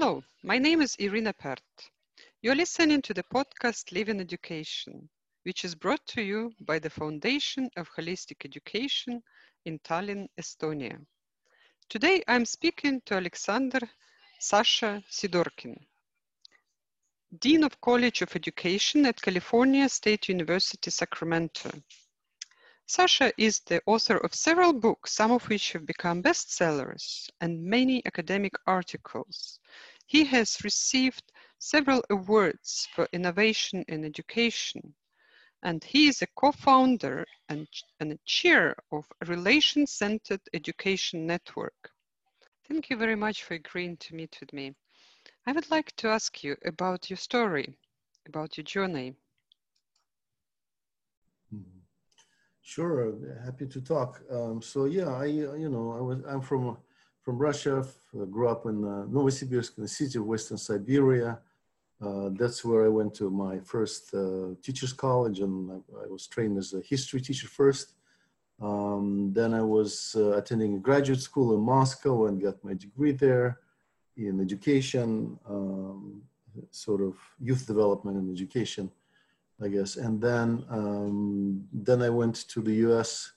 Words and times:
Hello, 0.00 0.22
my 0.44 0.58
name 0.58 0.80
is 0.80 0.94
Irina 1.00 1.32
Pert. 1.32 1.60
You're 2.40 2.54
listening 2.54 3.02
to 3.02 3.12
the 3.12 3.24
podcast 3.34 3.90
Live 3.90 4.08
in 4.08 4.20
Education, 4.20 5.08
which 5.42 5.64
is 5.64 5.74
brought 5.74 6.06
to 6.06 6.22
you 6.22 6.52
by 6.60 6.78
the 6.78 6.88
Foundation 6.88 7.68
of 7.76 7.90
Holistic 7.90 8.44
Education 8.44 9.20
in 9.64 9.80
Tallinn, 9.80 10.28
Estonia. 10.40 11.04
Today 11.88 12.22
I'm 12.28 12.44
speaking 12.44 13.02
to 13.06 13.16
Alexander 13.16 13.80
Sasha 14.38 15.02
Sidorkin, 15.10 15.76
Dean 17.36 17.64
of 17.64 17.80
College 17.80 18.22
of 18.22 18.36
Education 18.36 19.04
at 19.04 19.20
California 19.20 19.88
State 19.88 20.28
University, 20.28 20.92
Sacramento. 20.92 21.70
Sasha 22.90 23.30
is 23.36 23.60
the 23.66 23.82
author 23.84 24.16
of 24.16 24.34
several 24.34 24.72
books, 24.72 25.12
some 25.12 25.30
of 25.30 25.46
which 25.50 25.72
have 25.72 25.84
become 25.84 26.22
bestsellers, 26.22 27.28
and 27.42 27.62
many 27.62 28.02
academic 28.06 28.54
articles. 28.66 29.60
He 30.08 30.24
has 30.24 30.64
received 30.64 31.32
several 31.58 32.02
awards 32.08 32.88
for 32.94 33.06
innovation 33.12 33.84
in 33.88 34.06
education, 34.06 34.94
and 35.62 35.84
he 35.84 36.08
is 36.08 36.22
a 36.22 36.26
co-founder 36.34 37.26
and, 37.50 37.68
and 38.00 38.12
a 38.12 38.18
chair 38.24 38.74
of 38.90 39.04
Relation-Centered 39.26 40.40
Education 40.54 41.26
Network. 41.26 41.90
Thank 42.66 42.88
you 42.88 42.96
very 42.96 43.16
much 43.16 43.44
for 43.44 43.52
agreeing 43.52 43.98
to 43.98 44.14
meet 44.14 44.34
with 44.40 44.54
me. 44.54 44.74
I 45.46 45.52
would 45.52 45.70
like 45.70 45.94
to 45.96 46.08
ask 46.08 46.42
you 46.42 46.56
about 46.64 47.10
your 47.10 47.18
story, 47.18 47.76
about 48.26 48.56
your 48.56 48.64
journey. 48.64 49.14
Sure, 52.62 53.12
happy 53.44 53.66
to 53.66 53.80
talk. 53.82 54.22
Um, 54.30 54.62
so 54.62 54.86
yeah, 54.86 55.08
I 55.08 55.26
you 55.26 55.68
know 55.68 55.92
I 55.92 56.00
was 56.00 56.18
I'm 56.26 56.40
from 56.40 56.78
from 57.28 57.36
Russia. 57.36 57.86
grew 58.30 58.48
up 58.48 58.64
in 58.64 58.82
uh, 58.82 59.04
Novosibirsk, 59.14 59.76
in 59.76 59.82
the 59.82 59.94
city 60.00 60.16
of 60.18 60.24
Western 60.24 60.56
Siberia. 60.56 61.38
Uh, 62.00 62.30
that's 62.40 62.64
where 62.64 62.86
I 62.86 62.88
went 62.88 63.12
to 63.16 63.28
my 63.28 63.58
first 63.58 64.14
uh, 64.14 64.54
teachers 64.62 64.94
college, 64.94 65.40
and 65.40 65.70
I, 65.70 66.04
I, 66.04 66.06
was 66.06 66.26
trained 66.26 66.56
as 66.56 66.72
a 66.72 66.80
history 66.80 67.20
teacher 67.20 67.46
first. 67.46 67.86
Um, 68.62 69.30
then 69.34 69.52
I 69.52 69.60
was 69.60 70.16
uh, 70.16 70.38
attending 70.38 70.76
a 70.76 70.78
graduate 70.78 71.20
school 71.20 71.54
in 71.54 71.60
Moscow 71.60 72.28
and 72.28 72.40
got 72.40 72.64
my 72.64 72.72
degree 72.72 73.12
there 73.12 73.58
in 74.16 74.40
education, 74.40 75.38
um, 75.46 76.22
sort 76.70 77.02
of 77.02 77.14
youth 77.38 77.66
development 77.66 78.16
and 78.16 78.34
education. 78.34 78.90
I 79.60 79.68
guess. 79.68 79.96
And 79.96 80.18
then 80.18 80.64
um, 80.70 81.68
then 81.74 82.00
I 82.00 82.08
went 82.08 82.48
to 82.52 82.62
the 82.62 82.76
U.S. 82.86 83.32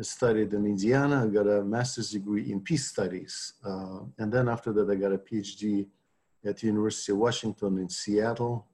studied 0.00 0.52
in 0.54 0.64
Indiana. 0.64 1.24
I 1.24 1.28
got 1.28 1.46
a 1.46 1.62
master's 1.62 2.10
degree 2.10 2.50
in 2.50 2.60
peace 2.60 2.86
studies, 2.86 3.54
uh, 3.64 4.00
and 4.18 4.32
then 4.32 4.48
after 4.48 4.72
that 4.72 4.90
I 4.90 4.94
got 4.94 5.12
a 5.12 5.18
PhD 5.18 5.86
at 6.44 6.56
the 6.58 6.66
University 6.66 7.12
of 7.12 7.18
Washington 7.18 7.78
in 7.78 7.88
Seattle 7.88 8.66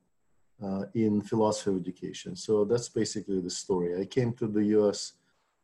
uh, 0.63 0.85
in 0.95 1.21
philosophy 1.21 1.71
of 1.71 1.77
education. 1.81 2.37
So 2.37 2.65
that's 2.65 2.89
basically 2.89 3.41
the 3.41 3.51
story. 3.51 4.01
I 4.01 4.05
came 4.05 4.33
to 4.35 4.47
the 4.47 4.65
U.S. 4.79 5.15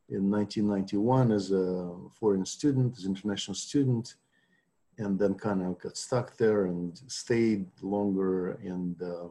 in 0.08 0.30
1991 0.30 1.32
as 1.32 1.52
a 1.52 1.94
foreign 2.18 2.44
student, 2.44 2.98
as 2.98 3.04
an 3.04 3.12
international 3.14 3.54
student, 3.54 4.16
and 4.98 5.18
then 5.18 5.34
kind 5.34 5.62
of 5.62 5.78
got 5.78 5.96
stuck 5.96 6.36
there 6.36 6.66
and 6.66 7.00
stayed 7.06 7.66
longer 7.82 8.58
and. 8.62 9.00
Uh, 9.00 9.28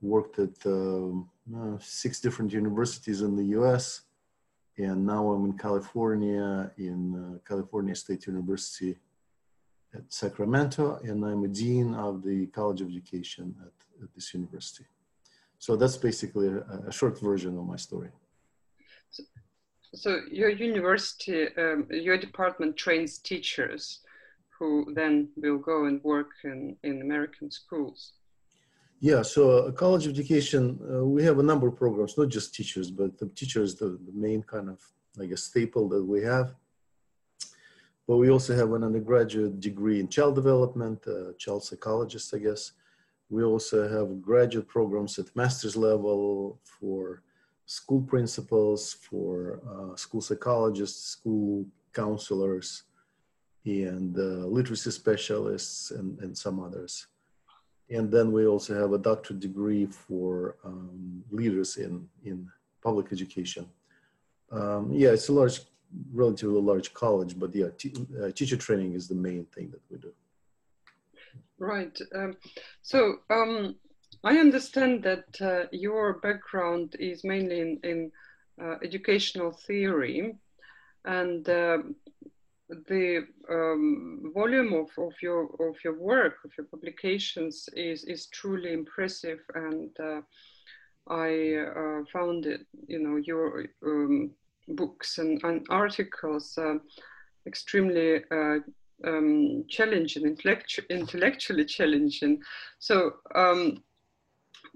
worked 0.00 0.38
at 0.38 0.54
um, 0.66 1.28
uh, 1.56 1.76
six 1.80 2.20
different 2.20 2.52
universities 2.52 3.22
in 3.22 3.36
the 3.36 3.58
US. 3.58 4.02
And 4.78 5.06
now 5.06 5.30
I'm 5.30 5.46
in 5.46 5.56
California, 5.56 6.70
in 6.76 7.00
uh, 7.14 7.48
California 7.48 7.94
State 7.94 8.26
University 8.26 8.98
at 9.94 10.02
Sacramento, 10.08 11.00
and 11.02 11.24
I'm 11.24 11.44
a 11.44 11.48
dean 11.48 11.94
of 11.94 12.22
the 12.22 12.46
College 12.48 12.82
of 12.82 12.88
Education 12.88 13.54
at, 13.62 14.02
at 14.02 14.14
this 14.14 14.34
university. 14.34 14.84
So 15.58 15.76
that's 15.76 15.96
basically 15.96 16.48
a, 16.48 16.88
a, 16.88 16.92
short 16.92 17.18
version 17.18 17.56
of 17.56 17.64
my 17.64 17.76
story. 17.76 18.10
So, 19.10 19.22
so 19.94 20.20
your 20.30 20.50
university, 20.50 21.48
um, 21.56 21.86
your 21.90 22.18
department 22.18 22.76
trains 22.76 23.18
teachers 23.18 24.00
who 24.58 24.92
then 24.94 25.28
will 25.36 25.58
go 25.58 25.86
and 25.86 26.02
work 26.04 26.32
in, 26.44 26.76
in 26.82 27.00
American 27.00 27.50
schools. 27.50 28.12
Yeah, 29.00 29.22
so 29.22 29.66
a 29.66 29.72
college 29.72 30.08
education, 30.08 30.78
uh, 30.90 31.04
we 31.04 31.22
have 31.22 31.38
a 31.38 31.42
number 31.42 31.68
of 31.68 31.76
programs, 31.76 32.16
not 32.16 32.28
just 32.28 32.54
teachers, 32.54 32.90
but 32.90 33.18
the 33.18 33.26
teachers, 33.28 33.74
the, 33.74 33.98
the 34.06 34.12
main 34.14 34.42
kind 34.42 34.70
of 34.70 34.80
I 35.20 35.26
guess, 35.26 35.44
staple 35.44 35.88
that 35.88 36.04
we 36.04 36.22
have. 36.22 36.54
But 38.06 38.18
we 38.18 38.30
also 38.30 38.54
have 38.54 38.72
an 38.72 38.84
undergraduate 38.84 39.60
degree 39.60 40.00
in 40.00 40.08
child 40.08 40.34
development, 40.34 41.04
uh, 41.06 41.32
child 41.38 41.64
psychologist, 41.64 42.34
I 42.34 42.38
guess. 42.38 42.72
We 43.28 43.42
also 43.42 43.88
have 43.88 44.22
graduate 44.22 44.68
programs 44.68 45.18
at 45.18 45.34
master's 45.34 45.76
level 45.76 46.60
for 46.62 47.22
school 47.64 48.02
principals, 48.02 48.92
for 48.92 49.60
uh, 49.68 49.96
school 49.96 50.20
psychologists, 50.20 51.08
school 51.08 51.66
counselors, 51.92 52.84
and 53.64 54.16
uh, 54.16 54.46
literacy 54.46 54.92
specialists, 54.92 55.90
and, 55.90 56.20
and 56.20 56.38
some 56.38 56.60
others. 56.60 57.08
And 57.88 58.10
then 58.10 58.32
we 58.32 58.46
also 58.46 58.74
have 58.74 58.92
a 58.92 58.98
doctorate 58.98 59.40
degree 59.40 59.86
for 59.86 60.56
um, 60.64 61.22
leaders 61.30 61.76
in, 61.76 62.08
in 62.24 62.48
public 62.82 63.12
education. 63.12 63.66
Um, 64.50 64.90
yeah, 64.92 65.10
it's 65.10 65.28
a 65.28 65.32
large, 65.32 65.60
relatively 66.12 66.60
large 66.60 66.92
college, 66.94 67.38
but 67.38 67.54
yeah, 67.54 67.66
uh, 67.66 68.30
teacher 68.32 68.56
training 68.56 68.94
is 68.94 69.06
the 69.08 69.14
main 69.14 69.44
thing 69.46 69.70
that 69.70 69.82
we 69.90 69.98
do. 69.98 70.12
Right. 71.58 71.96
Um, 72.14 72.36
so 72.82 73.16
um, 73.30 73.76
I 74.24 74.38
understand 74.38 75.02
that 75.04 75.40
uh, 75.40 75.68
your 75.70 76.14
background 76.14 76.96
is 76.98 77.24
mainly 77.24 77.60
in, 77.60 77.80
in 77.84 78.12
uh, 78.60 78.76
educational 78.82 79.52
theory, 79.52 80.36
and 81.04 81.48
uh, 81.48 81.78
the 82.68 83.26
um, 83.50 84.32
volume 84.34 84.72
of, 84.72 84.88
of 84.98 85.12
your 85.22 85.44
of 85.60 85.76
your 85.84 85.98
work 85.98 86.34
of 86.44 86.50
your 86.58 86.66
publications 86.66 87.68
is 87.74 88.04
is 88.04 88.26
truly 88.26 88.72
impressive. 88.72 89.40
And 89.54 89.90
uh, 90.00 90.20
I 91.08 91.54
uh, 91.54 92.04
found 92.12 92.46
it 92.46 92.66
you 92.88 92.98
know 92.98 93.16
your 93.16 93.66
um, 93.84 94.30
books 94.68 95.18
and, 95.18 95.40
and 95.44 95.66
articles 95.70 96.58
uh, 96.58 96.74
extremely 97.46 98.24
uh, 98.30 98.58
um, 99.04 99.64
challenging 99.68 100.24
intellectu 100.24 100.88
intellectually 100.90 101.64
challenging. 101.64 102.42
So 102.78 103.12
um, 103.34 103.82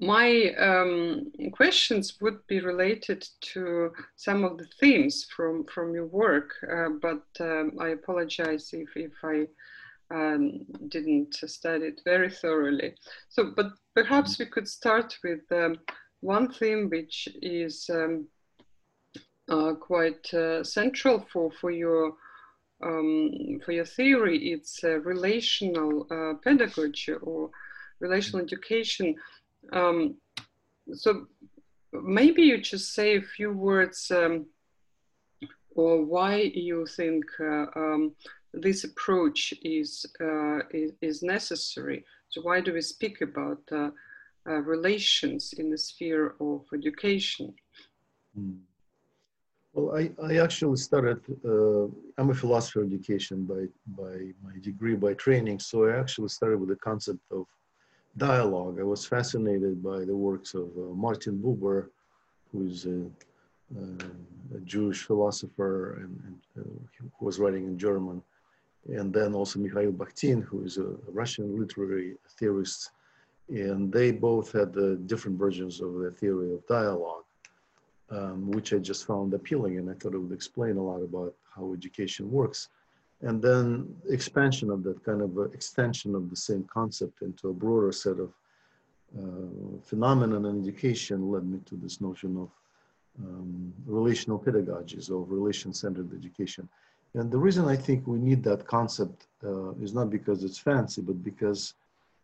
my 0.00 0.55
um, 0.59 1.31
questions 1.53 2.21
would 2.21 2.38
be 2.47 2.61
related 2.61 3.27
to 3.53 3.93
some 4.16 4.44
of 4.44 4.56
the 4.56 4.66
themes 4.81 5.27
from, 5.34 5.65
from 5.66 5.94
your 5.94 6.06
work, 6.06 6.53
uh, 6.72 6.88
but 7.03 7.22
um, 7.41 7.72
I 7.78 7.88
apologize 7.88 8.71
if, 8.72 8.89
if 8.97 9.12
I 9.22 9.47
um, 10.12 10.65
didn't 10.89 11.34
study 11.34 11.87
it 11.87 12.00
very 12.05 12.31
thoroughly. 12.31 12.94
So, 13.28 13.53
but 13.55 13.72
perhaps 13.94 14.39
we 14.39 14.47
could 14.47 14.66
start 14.66 15.19
with 15.22 15.41
um, 15.53 15.77
one 16.21 16.50
theme 16.50 16.89
which 16.91 17.28
is 17.43 17.89
um, 17.93 18.27
uh, 19.50 19.75
quite 19.75 20.33
uh, 20.33 20.65
central 20.65 21.27
for, 21.33 21.50
for 21.53 21.71
your 21.71 22.15
um, 22.83 23.60
for 23.65 23.72
your 23.72 23.84
theory. 23.84 24.53
It's 24.53 24.83
uh, 24.83 25.00
relational 25.00 26.06
uh, 26.10 26.39
pedagogy 26.43 27.13
or 27.13 27.51
relational 28.01 28.42
education. 28.42 29.15
Um, 29.72 30.16
so 30.92 31.27
maybe 31.92 32.42
you 32.42 32.59
just 32.59 32.95
say 32.95 33.16
a 33.16 33.22
few 33.22 33.53
words 33.53 34.10
um, 34.10 34.47
or 35.74 36.04
why 36.04 36.51
you 36.54 36.86
think 36.86 37.24
uh, 37.41 37.66
um, 37.77 38.12
this 38.53 38.84
approach 38.84 39.54
is, 39.62 40.07
uh, 40.21 40.59
is, 40.71 40.92
is 41.01 41.22
necessary. 41.22 42.04
So 42.28 42.42
why 42.42 42.60
do 42.60 42.72
we 42.72 42.80
speak 42.80 43.21
about 43.21 43.60
uh, 43.72 43.91
uh 44.48 44.62
relations 44.62 45.53
in 45.59 45.71
the 45.71 45.77
sphere 45.77 46.34
of 46.41 46.65
education? 46.72 47.54
Hmm. 48.34 48.53
Well, 49.72 49.97
I, 49.97 50.10
I 50.22 50.39
actually 50.39 50.77
started, 50.78 51.21
uh, 51.45 51.84
I'm 52.18 52.30
a 52.30 52.34
philosopher 52.34 52.83
of 52.83 52.89
education 52.89 53.45
by, 53.45 53.66
by 54.03 54.33
my 54.42 54.59
degree, 54.60 54.97
by 54.97 55.15
training. 55.15 55.60
So 55.60 55.86
I 55.86 55.97
actually 55.97 56.28
started 56.28 56.59
with 56.59 56.71
the 56.71 56.77
concept 56.77 57.21
of 57.30 57.47
dialogue. 58.16 58.78
I 58.80 58.83
was 58.83 59.07
fascinated 59.07 59.83
by 59.83 60.04
the 60.04 60.16
works 60.16 60.54
of 60.54 60.68
uh, 60.77 60.95
Martin 60.95 61.39
Buber, 61.39 61.89
who's 62.53 62.86
a, 62.86 63.07
uh, 63.78 64.04
a 64.57 64.60
Jewish 64.65 65.04
philosopher 65.04 65.95
and, 66.03 66.21
and 66.27 66.65
uh, 66.65 67.09
who 67.18 67.24
was 67.24 67.39
writing 67.39 67.65
in 67.65 67.78
German, 67.78 68.22
and 68.89 69.12
then 69.12 69.34
also 69.34 69.59
Mikhail 69.59 69.92
Bakhtin, 69.92 70.42
who 70.42 70.65
is 70.65 70.78
a 70.78 70.89
Russian 71.09 71.59
literary 71.59 72.16
theorist. 72.39 72.91
And 73.48 73.92
they 73.92 74.13
both 74.13 74.53
had 74.53 74.72
the 74.72 74.97
different 75.06 75.39
versions 75.39 75.80
of 75.80 75.95
the 75.95 76.10
theory 76.10 76.54
of 76.54 76.66
dialogue, 76.66 77.24
um, 78.10 78.51
which 78.51 78.72
I 78.72 78.78
just 78.78 79.06
found 79.06 79.34
appealing, 79.34 79.78
and 79.78 79.91
I 79.91 79.95
thought 79.95 80.15
it 80.15 80.18
would 80.18 80.33
explain 80.33 80.77
a 80.77 80.83
lot 80.83 81.03
about 81.03 81.34
how 81.54 81.72
education 81.72 82.30
works. 82.30 82.68
And 83.22 83.43
then 83.43 83.95
expansion 84.09 84.71
of 84.71 84.83
that 84.83 85.05
kind 85.05 85.21
of 85.21 85.53
extension 85.53 86.15
of 86.15 86.31
the 86.31 86.37
same 86.37 86.65
concept 86.65 87.22
into 87.22 87.49
a 87.49 87.53
broader 87.53 87.93
set 87.93 88.19
of 88.19 88.33
uh, 89.19 89.78
phenomenon 89.83 90.47
and 90.47 90.63
education 90.63 91.31
led 91.31 91.45
me 91.45 91.59
to 91.67 91.77
this 91.77 92.01
notion 92.01 92.37
of 92.37 92.49
um, 93.22 93.72
relational 93.87 94.39
pedagogies 94.39 95.11
or 95.11 95.25
relation-centered 95.25 96.11
education. 96.15 96.69
And 97.15 97.31
the 97.31 97.39
reason 97.39 97.67
I 97.67 97.77
think 97.77 98.07
we 98.07 98.19
need 98.19 98.43
that 98.45 98.67
concept 98.67 99.27
uh, 99.45 99.73
is 99.73 99.93
not 99.93 100.11
because 100.11 100.45
it's 100.45 100.59
fancy, 100.59 101.03
but 101.03 101.23
because 101.25 101.75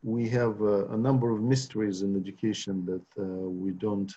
we 0.04 0.28
have 0.28 0.62
uh, 0.62 0.86
a 0.88 0.96
number 0.96 1.30
of 1.32 1.42
mysteries 1.42 2.02
in 2.02 2.16
education 2.16 2.86
that 2.86 3.20
uh, 3.20 3.24
we 3.24 3.72
don't 3.72 4.12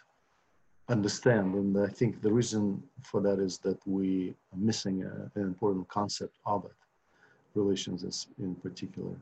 understand. 0.89 1.53
And 1.55 1.77
I 1.77 1.87
think 1.87 2.21
the 2.21 2.31
reason 2.31 2.83
for 3.03 3.21
that 3.21 3.39
is 3.39 3.57
that 3.59 3.79
we 3.85 4.33
are 4.53 4.59
missing 4.59 5.03
a, 5.03 5.39
an 5.39 5.45
important 5.47 5.87
concept 5.87 6.35
of 6.45 6.65
it, 6.65 6.71
relations 7.55 8.27
in 8.39 8.55
particular. 8.55 9.15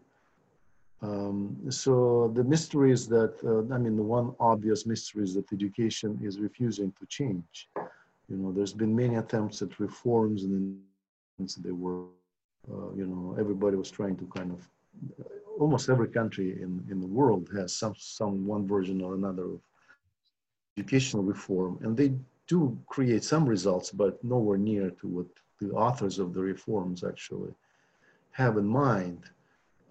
Um, 1.01 1.55
so 1.69 2.31
the 2.33 2.43
mystery 2.43 2.91
is 2.91 3.07
that, 3.09 3.35
uh, 3.43 3.73
I 3.73 3.77
mean, 3.77 3.95
the 3.95 4.03
one 4.03 4.33
obvious 4.39 4.85
mystery 4.85 5.23
is 5.23 5.35
that 5.35 5.51
education 5.53 6.19
is 6.23 6.39
refusing 6.39 6.91
to 6.99 7.05
change. 7.05 7.69
You 8.29 8.37
know, 8.37 8.51
there's 8.51 8.73
been 8.73 8.95
many 8.95 9.15
attempts 9.15 9.61
at 9.61 9.79
reforms 9.79 10.43
and 10.43 10.79
they 11.59 11.71
were, 11.71 12.05
uh, 12.71 12.91
you 12.95 13.05
know, 13.05 13.35
everybody 13.39 13.77
was 13.77 13.91
trying 13.91 14.17
to 14.17 14.25
kind 14.35 14.51
of, 14.51 14.67
almost 15.59 15.89
every 15.89 16.07
country 16.07 16.61
in, 16.61 16.83
in 16.89 16.99
the 16.99 17.07
world 17.07 17.47
has 17.55 17.75
some, 17.75 17.93
some 17.97 18.45
one 18.45 18.67
version 18.67 19.01
or 19.01 19.13
another 19.13 19.43
of 19.43 19.61
educational 20.77 21.23
reform. 21.23 21.79
And 21.81 21.97
they 21.97 22.13
do 22.47 22.77
create 22.87 23.23
some 23.23 23.45
results, 23.45 23.91
but 23.91 24.23
nowhere 24.23 24.57
near 24.57 24.91
to 24.91 25.07
what 25.07 25.27
the 25.59 25.71
authors 25.71 26.19
of 26.19 26.33
the 26.33 26.41
reforms 26.41 27.03
actually 27.03 27.53
have 28.31 28.57
in 28.57 28.67
mind. 28.67 29.23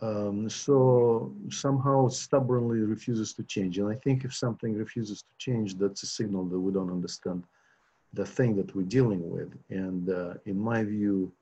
Um, 0.00 0.48
so 0.48 1.34
somehow 1.50 2.08
stubbornly 2.08 2.80
refuses 2.80 3.32
to 3.34 3.42
change. 3.42 3.78
And 3.78 3.88
I 3.88 3.94
think 3.94 4.24
if 4.24 4.34
something 4.34 4.74
refuses 4.74 5.22
to 5.22 5.28
change, 5.38 5.76
that's 5.76 6.02
a 6.02 6.06
signal 6.06 6.44
that 6.44 6.58
we 6.60 6.72
don't 6.72 6.90
understand 6.90 7.42
the 8.12 8.24
thing 8.24 8.54
that 8.56 8.74
we're 8.74 8.82
dealing 8.82 9.28
with. 9.30 9.52
And 9.70 10.10
uh, 10.10 10.34
in 10.44 10.58
my 10.58 10.84
view, 10.84 11.32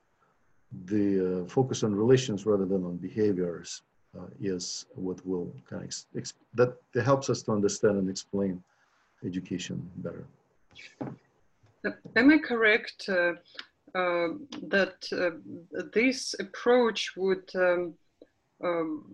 the 0.87 1.43
uh, 1.43 1.49
focus 1.49 1.83
on 1.83 1.95
relations 1.95 2.47
rather 2.47 2.65
than 2.65 2.85
on 2.85 2.97
behaviors 2.97 3.83
uh, 4.19 4.27
is 4.41 4.87
what 4.95 5.25
will 5.27 5.53
kind 5.69 5.85
of 5.85 6.33
that, 6.55 6.77
that 6.93 7.05
helps 7.05 7.29
us 7.29 7.43
to 7.43 7.53
understand 7.53 7.99
and 7.99 8.09
explain 8.09 8.63
education 9.25 9.91
better. 9.97 10.25
Am 12.17 12.31
I 12.31 12.39
correct 12.39 13.09
uh, 13.09 13.35
uh 13.95 14.29
that 14.75 14.97
uh, 15.13 15.37
this 15.93 16.35
approach 16.41 17.13
would 17.17 17.49
um, 17.55 17.95
um, 18.65 19.05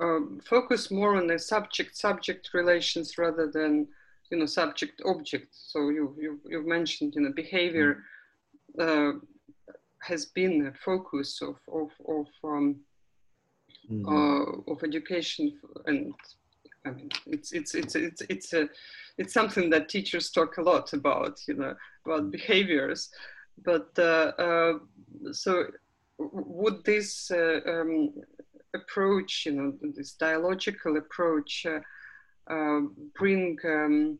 um, 0.00 0.40
focus 0.44 0.90
more 0.90 1.16
on 1.16 1.26
the 1.26 1.38
subject-subject 1.38 2.50
relations 2.54 3.18
rather 3.18 3.50
than 3.50 3.86
you 4.30 4.38
know 4.38 4.46
subject-object. 4.46 5.48
So 5.52 5.90
you, 5.90 6.16
you 6.18 6.40
you've 6.46 6.66
mentioned 6.66 7.14
you 7.14 7.22
know 7.22 7.32
behavior 7.32 8.04
uh, 8.78 9.12
has 10.00 10.26
been 10.26 10.66
a 10.66 10.72
focus 10.84 11.40
of 11.42 11.56
of 11.72 11.90
of 12.08 12.26
um, 12.44 12.76
mm. 13.90 14.04
uh, 14.06 14.72
of 14.72 14.82
education 14.82 15.58
and 15.86 16.14
I 16.84 16.90
mean 16.90 17.10
it's 17.26 17.52
it's 17.52 17.74
it's 17.74 17.94
it's 17.94 18.22
it's 18.28 18.52
a 18.52 18.68
it's 19.18 19.34
something 19.34 19.70
that 19.70 19.88
teachers 19.88 20.30
talk 20.30 20.58
a 20.58 20.62
lot 20.62 20.92
about 20.92 21.40
you 21.46 21.54
know 21.54 21.74
about 22.04 22.30
behaviors 22.30 23.10
but 23.64 23.90
uh, 23.98 24.32
uh 24.38 24.72
so 25.32 25.66
would 26.18 26.84
this 26.84 27.30
uh, 27.30 27.60
um, 27.66 28.12
approach, 28.74 29.44
you 29.46 29.52
know, 29.52 29.74
this 29.94 30.12
dialogical 30.12 30.96
approach, 30.96 31.66
uh, 31.66 31.80
uh, 32.52 32.80
bring 33.14 33.58
um, 33.64 34.18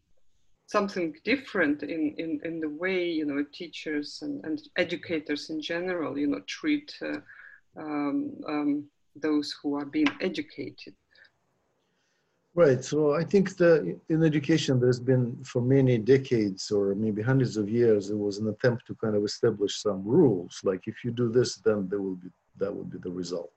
something 0.66 1.14
different 1.24 1.82
in, 1.82 2.14
in, 2.18 2.40
in 2.44 2.60
the 2.60 2.68
way, 2.68 3.04
you 3.04 3.24
know, 3.24 3.44
teachers 3.52 4.20
and, 4.22 4.44
and 4.44 4.62
educators 4.76 5.50
in 5.50 5.60
general, 5.60 6.18
you 6.18 6.26
know, 6.26 6.40
treat 6.46 6.94
uh, 7.02 7.18
um, 7.76 8.32
um, 8.46 8.84
those 9.16 9.54
who 9.62 9.74
are 9.76 9.84
being 9.84 10.10
educated. 10.20 10.94
Right. 12.54 12.84
So 12.84 13.14
I 13.14 13.24
think 13.24 13.56
that 13.56 13.98
in 14.10 14.22
education, 14.22 14.78
there's 14.78 15.00
been 15.00 15.42
for 15.42 15.62
many 15.62 15.96
decades 15.96 16.70
or 16.70 16.94
maybe 16.94 17.22
hundreds 17.22 17.56
of 17.56 17.70
years, 17.70 18.08
there 18.08 18.18
was 18.18 18.38
an 18.38 18.48
attempt 18.48 18.86
to 18.88 18.94
kind 18.94 19.16
of 19.16 19.24
establish 19.24 19.80
some 19.80 20.04
rules. 20.04 20.60
Like 20.62 20.86
if 20.86 21.02
you 21.02 21.12
do 21.12 21.30
this, 21.30 21.56
then 21.56 21.88
there 21.88 22.02
will 22.02 22.16
be 22.16 22.28
that 22.58 22.74
will 22.74 22.84
be 22.84 22.98
the 22.98 23.10
result. 23.10 23.52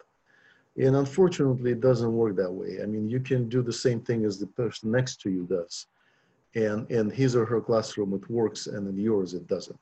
And 0.78 0.96
unfortunately, 0.96 1.72
it 1.72 1.82
doesn't 1.82 2.14
work 2.14 2.38
that 2.38 2.52
way. 2.52 2.80
I 2.82 2.86
mean, 2.86 3.10
you 3.10 3.20
can 3.20 3.50
do 3.50 3.62
the 3.62 3.74
same 3.74 4.00
thing 4.00 4.24
as 4.24 4.40
the 4.40 4.48
person 4.48 4.92
next 4.92 5.20
to 5.22 5.30
you 5.30 5.46
does. 5.46 5.88
And 6.56 6.90
in 6.90 7.10
his 7.10 7.36
or 7.36 7.46
her 7.46 7.60
classroom, 7.60 8.14
it 8.14 8.30
works, 8.30 8.68
and 8.68 8.88
in 8.88 8.98
yours, 8.98 9.34
it 9.34 9.46
doesn't. 9.48 9.80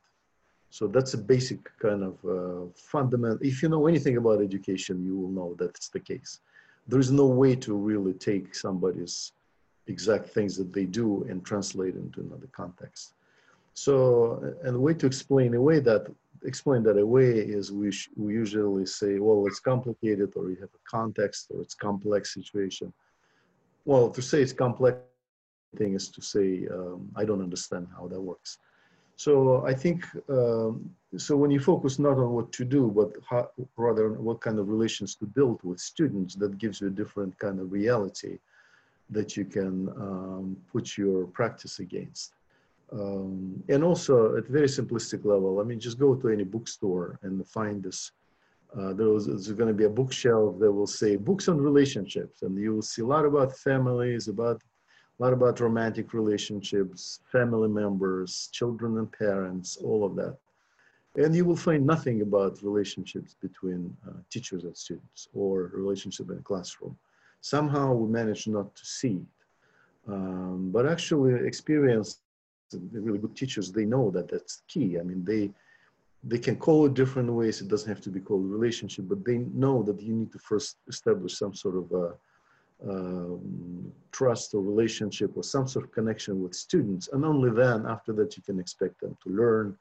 So 0.72 0.88
that's 0.88 1.14
a 1.14 1.20
basic 1.20 1.60
kind 1.78 2.04
of 2.04 2.16
uh, 2.26 2.66
fundamental. 2.76 3.38
If 3.42 3.62
you 3.62 3.70
know 3.70 3.86
anything 3.86 4.18
about 4.18 4.42
education, 4.42 5.06
you 5.06 5.16
will 5.16 5.30
know 5.30 5.56
that's 5.60 5.90
the 5.90 6.00
case. 6.00 6.40
There 6.88 7.00
is 7.00 7.12
no 7.12 7.26
way 7.26 7.56
to 7.58 7.76
really 7.76 8.14
take 8.14 8.56
somebody's 8.56 9.32
exact 9.88 10.30
things 10.30 10.58
that 10.58 10.74
they 10.74 10.86
do 10.86 11.26
and 11.30 11.46
translate 11.46 11.96
into 11.96 12.22
another 12.22 12.48
context. 12.52 13.14
So, 13.74 14.56
and 14.64 14.76
the 14.76 14.80
way 14.80 14.94
to 14.94 15.06
explain 15.06 15.56
away 15.56 15.80
that 15.80 16.08
explain 16.46 16.84
that 16.84 16.98
away 16.98 17.30
is 17.32 17.72
we, 17.72 17.92
we 18.16 18.34
usually 18.34 18.86
say, 18.86 19.20
well, 19.20 19.46
it's 19.48 19.60
complicated 19.60 20.34
or 20.36 20.50
you 20.50 20.58
have 20.58 20.70
a 20.74 20.90
context 20.90 21.48
or 21.52 21.62
it's 21.62 21.74
complex 21.74 22.34
situation. 22.34 22.92
Well, 23.86 24.10
to 24.10 24.22
say 24.22 24.42
it's 24.42 24.54
complex 24.54 24.98
thing 25.78 25.94
is 25.94 26.10
to 26.10 26.22
say, 26.22 26.68
um, 26.72 27.10
I 27.16 27.26
don't 27.26 27.42
understand 27.42 27.88
how 27.96 28.08
that 28.08 28.22
works. 28.22 28.60
So 29.24 29.66
I 29.66 29.74
think, 29.74 30.00
um, 30.28 30.74
so 31.18 31.38
when 31.38 31.50
you 31.50 31.62
focus 31.62 31.98
not 31.98 32.18
on 32.24 32.30
what 32.38 32.52
to 32.58 32.66
do, 32.66 32.92
but 33.00 33.12
how, 33.30 33.44
rather 33.78 34.06
what 34.28 34.42
kind 34.42 34.60
of 34.60 34.68
relations 34.68 35.16
to 35.20 35.26
build 35.26 35.60
with 35.64 35.80
students, 35.80 36.36
that 36.42 36.58
gives 36.58 36.82
you 36.82 36.88
a 36.88 36.98
different 37.02 37.34
kind 37.40 37.58
of 37.62 37.72
reality 37.72 38.40
that 39.10 39.38
you 39.38 39.46
can 39.46 39.88
um, 40.08 40.58
put 40.74 40.98
your 40.98 41.28
practice 41.28 41.80
against. 41.80 42.34
Um, 42.92 43.64
and 43.70 43.82
also 43.82 44.36
at 44.36 44.46
very 44.60 44.68
simplistic 44.68 45.24
level, 45.24 45.62
I 45.62 45.64
mean, 45.64 45.80
just 45.80 46.00
go 46.06 46.16
to 46.16 46.28
any 46.28 46.44
bookstore 46.44 47.18
and 47.22 47.48
find 47.48 47.82
this. 47.82 48.12
Uh, 48.78 48.92
there's 48.92 49.50
going 49.60 49.74
to 49.74 49.80
be 49.82 49.86
a 49.86 49.98
bookshelf 50.02 50.60
that 50.60 50.72
will 50.72 50.94
say 51.02 51.16
books 51.16 51.48
on 51.48 51.62
relationships, 51.62 52.42
and 52.42 52.58
you 52.58 52.74
will 52.76 52.90
see 52.94 53.04
a 53.04 53.06
lot 53.16 53.24
about 53.24 53.56
families, 53.56 54.28
about 54.28 54.60
a 55.20 55.24
lot 55.24 55.34
about 55.34 55.60
romantic 55.60 56.14
relationships, 56.14 57.20
family 57.32 57.70
members, 57.70 58.50
children 58.52 58.98
and 58.98 59.12
parents, 59.12 59.78
all 59.78 60.04
of 60.04 60.16
that. 60.16 60.38
And 61.16 61.36
you 61.36 61.46
will 61.46 61.56
find 61.56 61.86
nothing 61.86 62.22
about 62.22 62.64
relationships 62.64 63.36
between 63.40 63.96
uh, 64.08 64.14
teachers 64.32 64.64
and 64.64 64.76
students 64.76 65.28
or 65.34 65.72
relationship 65.74 66.32
in 66.32 66.38
a 66.38 66.42
classroom. 66.42 66.98
Somehow 67.42 67.94
we 67.94 68.12
manage 68.12 68.48
not 68.48 68.76
to 68.76 68.86
see 68.86 69.18
it. 69.18 70.12
Um, 70.12 70.72
but 70.72 70.86
actually 70.88 71.46
experience 71.46 72.20
the 72.72 73.02
really 73.02 73.20
good 73.20 73.36
teachers, 73.36 73.72
they 73.72 73.86
know 73.86 74.10
that 74.12 74.30
that's 74.30 74.64
key. 74.68 75.00
I 75.00 75.04
mean, 75.04 75.24
they 75.24 75.52
they 76.26 76.40
can 76.40 76.56
call 76.56 76.86
it 76.86 76.94
different 76.94 77.32
ways. 77.32 77.60
It 77.60 77.68
doesn't 77.68 77.90
have 77.90 78.00
to 78.02 78.10
be 78.10 78.22
called 78.22 78.46
relationship, 78.46 79.06
but 79.10 79.26
they 79.26 79.40
know 79.40 79.84
that 79.84 80.02
you 80.02 80.14
need 80.14 80.32
to 80.32 80.40
first 80.40 80.78
establish 80.88 81.38
some 81.38 81.54
sort 81.54 81.76
of 81.76 81.92
a, 81.92 82.14
um, 82.88 83.92
trust 84.12 84.54
or 84.54 84.62
relationship 84.62 85.32
or 85.36 85.44
some 85.44 85.68
sort 85.68 85.86
of 85.86 85.92
connection 85.92 86.42
with 86.42 86.54
students. 86.54 87.10
And 87.12 87.26
only 87.26 87.50
then, 87.50 87.86
after 87.88 88.14
that, 88.14 88.36
you 88.38 88.44
can 88.44 88.60
expect 88.60 89.02
them 89.02 89.18
to 89.24 89.30
learn 89.30 89.78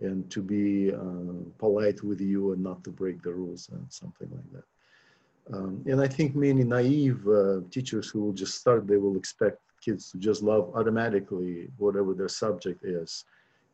and 0.00 0.28
to 0.30 0.42
be 0.42 0.92
uh, 0.92 1.50
polite 1.58 2.02
with 2.02 2.20
you 2.20 2.52
and 2.52 2.62
not 2.62 2.82
to 2.84 2.90
break 2.90 3.22
the 3.22 3.32
rules 3.32 3.68
and 3.72 3.86
something 3.88 4.28
like 4.30 4.52
that. 4.52 5.56
Um, 5.56 5.82
and 5.86 6.00
I 6.00 6.08
think 6.08 6.34
many 6.34 6.64
naive 6.64 7.26
uh, 7.26 7.60
teachers 7.70 8.08
who 8.08 8.20
will 8.22 8.32
just 8.32 8.56
start, 8.56 8.86
they 8.86 8.96
will 8.96 9.16
expect 9.16 9.58
kids 9.80 10.10
to 10.12 10.18
just 10.18 10.42
love 10.42 10.70
automatically 10.74 11.68
whatever 11.78 12.14
their 12.14 12.28
subject 12.28 12.84
is. 12.84 13.24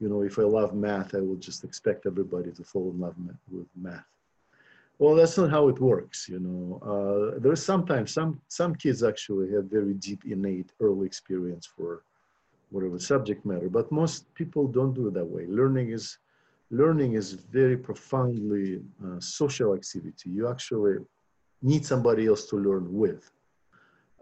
You 0.00 0.08
know, 0.08 0.22
if 0.22 0.38
I 0.38 0.42
love 0.42 0.74
math, 0.74 1.14
I 1.14 1.20
will 1.20 1.36
just 1.36 1.64
expect 1.64 2.06
everybody 2.06 2.52
to 2.52 2.64
fall 2.64 2.90
in 2.90 3.00
love 3.00 3.14
with 3.50 3.66
math. 3.76 4.04
Well, 4.98 5.14
that's 5.14 5.38
not 5.38 5.50
how 5.50 5.68
it 5.68 5.80
works, 5.80 6.28
you 6.28 6.40
know. 6.40 6.80
Uh, 6.82 7.38
there's 7.38 7.64
sometimes 7.64 8.12
some 8.12 8.40
some 8.48 8.74
kids 8.74 9.02
actually 9.02 9.52
have 9.52 9.66
very 9.66 9.94
deep, 9.94 10.24
innate 10.24 10.72
early 10.80 11.06
experience 11.06 11.66
for 11.66 12.02
whatever 12.70 12.98
subject 12.98 13.46
matter, 13.46 13.68
but 13.68 13.90
most 13.92 14.32
people 14.34 14.66
don't 14.66 14.94
do 14.94 15.08
it 15.08 15.14
that 15.14 15.24
way. 15.24 15.46
Learning 15.46 15.90
is 15.90 16.18
learning 16.70 17.14
is 17.14 17.32
very 17.32 17.76
profoundly 17.76 18.80
uh, 19.04 19.20
social 19.20 19.74
activity. 19.74 20.30
You 20.30 20.48
actually 20.48 20.96
need 21.62 21.86
somebody 21.86 22.26
else 22.26 22.46
to 22.46 22.56
learn 22.56 22.92
with 22.92 23.30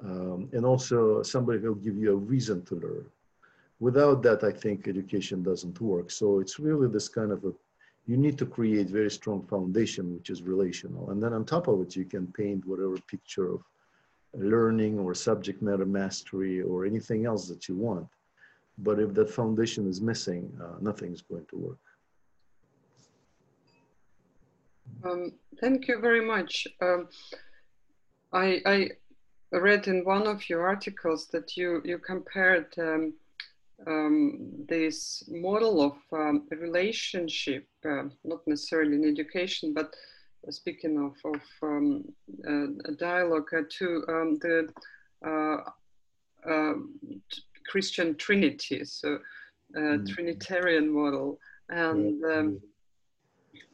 um, 0.02 0.48
and 0.52 0.64
also 0.64 1.22
somebody 1.22 1.60
who 1.60 1.68
will 1.68 1.82
give 1.82 1.96
you 1.96 2.12
a 2.12 2.16
reason 2.16 2.64
to 2.66 2.74
learn. 2.76 3.06
Without 3.80 4.22
that, 4.22 4.42
I 4.44 4.52
think 4.52 4.88
education 4.88 5.42
doesn't 5.42 5.80
work. 5.80 6.10
So 6.10 6.40
it's 6.40 6.58
really 6.58 6.88
this 6.88 7.08
kind 7.08 7.30
of 7.32 7.44
a 7.44 7.52
you 8.06 8.16
need 8.16 8.38
to 8.38 8.46
create 8.46 8.88
very 8.88 9.10
strong 9.10 9.42
foundation, 9.46 10.14
which 10.14 10.30
is 10.30 10.42
relational. 10.42 11.10
And 11.10 11.20
then 11.20 11.32
on 11.32 11.44
top 11.44 11.66
of 11.66 11.80
it, 11.80 11.96
you 11.96 12.04
can 12.04 12.28
paint 12.28 12.64
whatever 12.64 12.96
picture 13.08 13.52
of 13.52 13.62
learning 14.34 14.98
or 14.98 15.14
subject 15.14 15.60
matter 15.60 15.86
mastery 15.86 16.62
or 16.62 16.86
anything 16.86 17.26
else 17.26 17.48
that 17.48 17.68
you 17.68 17.74
want. 17.74 18.06
But 18.78 19.00
if 19.00 19.12
that 19.14 19.30
foundation 19.30 19.88
is 19.88 20.00
missing, 20.00 20.52
uh, 20.62 20.76
nothing 20.80 21.12
is 21.12 21.22
going 21.22 21.46
to 21.50 21.56
work. 21.56 21.78
Um, 25.04 25.32
thank 25.60 25.88
you 25.88 26.00
very 26.00 26.24
much. 26.24 26.66
Um, 26.80 27.08
I, 28.32 28.60
I, 28.66 28.88
read 29.52 29.86
in 29.88 30.04
one 30.04 30.26
of 30.26 30.48
your 30.50 30.66
articles 30.66 31.28
that 31.28 31.56
you, 31.56 31.80
you 31.84 31.98
compared 31.98 32.66
um, 32.78 33.14
um 33.86 34.64
this 34.68 35.24
model 35.28 35.82
of 35.82 35.96
um, 36.12 36.46
relationship, 36.50 37.66
uh, 37.84 38.04
not 38.24 38.40
necessarily 38.46 38.94
in 38.96 39.04
education, 39.04 39.74
but 39.74 39.94
speaking 40.50 40.96
of, 40.98 41.14
of 41.34 41.40
um, 41.62 42.04
uh, 42.48 42.90
a 42.90 42.92
dialogue 42.92 43.48
uh, 43.52 43.62
to 43.68 44.04
the 44.40 44.68
uh, 45.26 46.74
Christian 47.68 48.14
Trinity, 48.16 48.84
so 48.84 49.18
mm. 49.76 50.08
Trinitarian 50.08 50.88
model. 50.88 51.38
And 51.68 52.24
um, 52.24 52.60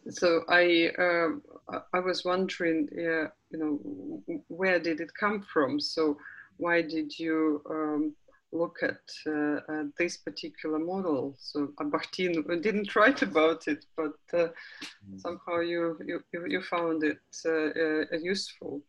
so 0.08 0.44
I 0.48 0.90
uh, 0.98 1.78
I 1.92 2.00
was 2.00 2.24
wondering, 2.24 2.88
uh, 2.92 3.28
you 3.50 3.58
know, 3.58 4.40
where 4.48 4.78
did 4.78 5.00
it 5.00 5.12
come 5.18 5.44
from? 5.52 5.78
So 5.78 6.16
why 6.56 6.82
did 6.82 7.18
you 7.18 7.62
um, 7.68 8.14
look 8.52 8.78
at, 8.82 9.00
uh, 9.26 9.56
at, 9.68 9.96
this 9.96 10.16
particular 10.18 10.78
model? 10.78 11.34
So 11.38 11.68
Bakhtin 11.78 12.62
didn't 12.62 12.94
write 12.94 13.22
about 13.22 13.68
it, 13.68 13.84
but 13.96 14.14
uh, 14.32 14.48
mm. 15.08 15.20
somehow 15.20 15.60
you, 15.60 15.98
you 16.04 16.22
you 16.46 16.62
found 16.62 17.04
it 17.04 17.20
uh, 17.46 18.14
uh, 18.14 18.18
useful. 18.18 18.82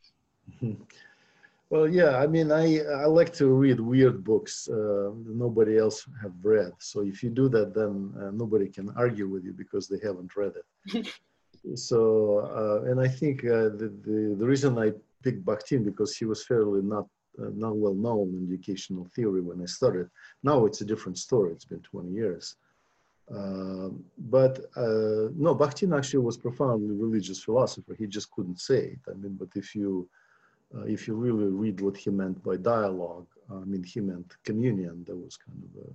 Well, 1.74 1.88
yeah, 1.88 2.18
I 2.18 2.28
mean, 2.28 2.52
I, 2.52 2.82
I 2.82 3.06
like 3.06 3.34
to 3.42 3.48
read 3.48 3.80
weird 3.80 4.24
books 4.24 4.70
uh, 4.70 5.10
nobody 5.26 5.80
else 5.80 6.08
have 6.22 6.34
read. 6.44 6.72
So 6.78 7.02
if 7.02 7.24
you 7.24 7.32
do 7.32 7.50
that, 7.50 7.74
then 7.74 8.14
uh, 8.16 8.30
nobody 8.32 8.68
can 8.68 8.92
argue 8.96 9.28
with 9.28 9.44
you 9.44 9.54
because 9.54 9.88
they 9.88 9.98
haven't 10.08 10.36
read 10.36 10.54
it. 10.62 11.08
so, 11.76 12.00
uh, 12.62 12.92
and 12.92 13.02
I 13.02 13.08
think 13.08 13.44
uh, 13.44 13.74
the, 13.80 13.92
the, 14.06 14.36
the, 14.38 14.46
reason 14.46 14.78
I 14.78 14.92
picked 15.24 15.44
Bakhtin 15.46 15.84
because 15.84 16.16
he 16.16 16.26
was 16.26 16.46
fairly 16.46 16.84
not, 16.84 17.08
uh, 17.42 17.50
not 17.56 17.76
well 17.76 17.94
known 17.96 18.30
in 18.30 18.48
educational 18.48 19.08
theory 19.16 19.42
when 19.42 19.62
I 19.62 19.66
started. 19.66 20.10
Now 20.44 20.66
it's 20.66 20.82
a 20.82 20.86
different 20.86 21.18
story. 21.18 21.52
It's 21.52 21.66
been 21.66 21.82
20 21.82 22.12
years. 22.12 22.56
Um, 23.34 24.04
but 24.18 24.60
uh, 24.76 25.30
no, 25.36 25.56
Bakhtin 25.56 25.98
actually 25.98 26.20
was 26.20 26.38
profoundly 26.38 26.96
religious 26.96 27.44
philosopher. 27.44 27.96
He 27.96 28.06
just 28.06 28.30
couldn't 28.32 28.60
say 28.60 28.80
it. 28.96 29.00
I 29.10 29.14
mean, 29.14 29.36
but 29.40 29.50
if 29.56 29.74
you 29.76 30.10
uh, 30.76 30.86
if 30.86 31.08
you 31.08 31.14
really 31.14 31.46
read 31.46 31.80
what 31.82 31.96
he 31.96 32.10
meant 32.10 32.44
by 32.44 32.58
dialogue, 32.58 33.28
I 33.52 33.64
mean, 33.66 33.84
he 33.84 34.00
meant 34.00 34.36
communion. 34.44 35.04
That 35.06 35.16
was 35.16 35.38
kind 35.38 35.62
of 35.64 35.84
a, 35.84 35.88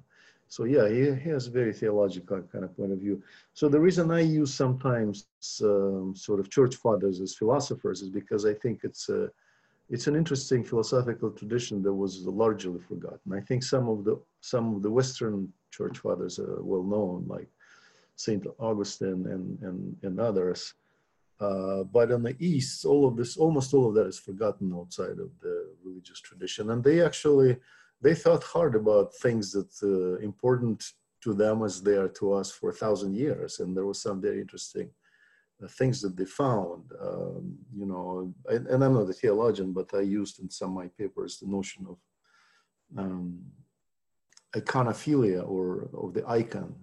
so 0.47 0.65
yeah, 0.65 0.89
he, 0.89 1.15
he 1.21 1.31
has 1.31 1.47
a 1.47 1.51
very 1.51 1.73
theological 1.73 2.43
kind 2.43 2.65
of 2.65 2.77
point 2.77 2.93
of 2.93 2.99
view. 2.99 3.23
So 3.55 3.69
the 3.69 3.81
reason 3.81 4.11
I 4.11 4.21
use 4.21 4.55
sometimes 4.55 5.27
um, 5.63 6.15
sort 6.17 6.41
of 6.41 6.49
church 6.49 6.77
fathers 6.77 7.21
as 7.21 7.35
philosophers 7.35 8.03
is 8.03 8.09
because 8.09 8.47
I 8.47 8.55
think 8.55 8.81
it's 8.85 9.09
a, 9.09 9.31
it's 9.89 10.07
an 10.07 10.17
interesting 10.17 10.63
philosophical 10.65 11.31
tradition 11.31 11.83
that 11.83 11.93
was 11.93 12.27
largely 12.27 12.81
forgotten. 12.81 13.33
I 13.33 13.41
think 13.41 13.63
some 13.63 13.89
of 13.89 14.05
the 14.05 14.21
some 14.41 14.75
of 14.75 14.83
the 14.83 14.91
Western 14.91 15.53
church 15.71 15.99
fathers 15.99 16.39
are 16.39 16.63
well 16.63 16.83
known, 16.83 17.25
like 17.27 17.49
Saint 18.17 18.47
Augustine 18.59 19.27
and 19.35 19.59
and 19.63 19.97
and 20.03 20.21
others. 20.21 20.75
Uh, 21.41 21.85
but 21.85 22.11
in 22.11 22.23
the 22.23 22.37
East, 22.41 22.85
all 22.85 23.07
of 23.07 23.17
this, 23.17 23.37
almost 23.37 23.73
all 23.73 23.89
of 23.89 23.95
that 23.95 24.07
is 24.07 24.19
forgotten 24.19 24.75
outside 24.75 25.19
of 25.21 25.31
the 25.41 25.69
religious 25.85 26.21
tradition. 26.21 26.71
And 26.73 26.83
they 26.83 27.01
actually, 27.01 27.57
they 28.03 28.15
thought 28.17 28.43
hard 28.43 28.75
about 28.75 29.15
things 29.15 29.53
that 29.53 29.71
uh, 29.85 30.19
important 30.19 30.95
to 31.23 31.35
them 31.35 31.63
as 31.63 31.81
they 31.81 31.95
are 31.95 32.09
to 32.09 32.33
us 32.33 32.51
for 32.51 32.71
a 32.71 32.81
thousand 32.83 33.15
years. 33.15 33.61
And 33.61 33.77
there 33.77 33.87
was 33.87 34.03
some 34.03 34.21
very 34.21 34.41
interesting 34.41 34.91
things 35.67 36.01
that 36.03 36.17
they 36.17 36.25
found. 36.25 36.85
Um, 37.01 37.59
you 37.75 37.87
know, 37.87 38.33
and, 38.49 38.67
and, 38.69 38.85
I'm 38.85 38.95
not 38.95 39.11
a 39.11 39.13
theologian, 39.13 39.73
but 39.73 39.93
I 39.93 40.01
used 40.01 40.39
in 40.41 40.49
some 40.51 40.71
of 40.71 40.77
my 40.77 40.89
papers 40.97 41.39
the 41.39 41.49
notion 41.49 41.87
of 41.89 41.99
um, 42.97 43.41
iconophilia 44.55 45.49
or 45.49 45.89
of 45.95 46.15
the 46.15 46.25
icon 46.29 46.75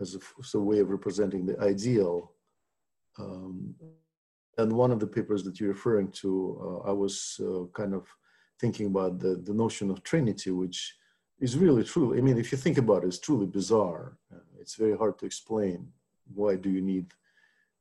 as 0.00 0.14
a, 0.14 0.20
as 0.40 0.54
a 0.54 0.60
way 0.60 0.78
of 0.78 0.88
representing 0.90 1.44
the 1.44 1.60
ideal 1.60 2.32
um, 3.18 3.74
and 4.58 4.72
one 4.72 4.90
of 4.90 5.00
the 5.00 5.06
papers 5.06 5.42
that 5.44 5.60
you're 5.60 5.72
referring 5.72 6.10
to, 6.12 6.82
uh, 6.84 6.88
I 6.88 6.92
was 6.92 7.40
uh, 7.40 7.64
kind 7.74 7.94
of 7.94 8.06
thinking 8.58 8.86
about 8.86 9.18
the, 9.18 9.36
the 9.36 9.52
notion 9.52 9.90
of 9.90 10.02
Trinity, 10.02 10.50
which 10.50 10.94
is 11.40 11.58
really 11.58 11.84
true. 11.84 12.16
I 12.16 12.22
mean, 12.22 12.38
if 12.38 12.50
you 12.50 12.58
think 12.58 12.78
about 12.78 13.04
it, 13.04 13.08
it's 13.08 13.18
truly 13.18 13.46
bizarre. 13.46 14.16
Uh, 14.34 14.38
it's 14.58 14.74
very 14.74 14.96
hard 14.96 15.18
to 15.18 15.26
explain 15.26 15.88
why 16.34 16.56
do 16.56 16.70
you 16.70 16.80
need 16.80 17.12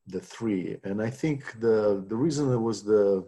the 0.08 0.20
three. 0.20 0.78
And 0.84 1.02
I 1.02 1.10
think 1.10 1.60
the, 1.60 2.04
the 2.08 2.16
reason 2.16 2.52
it 2.52 2.58
was 2.58 2.84
the, 2.84 3.28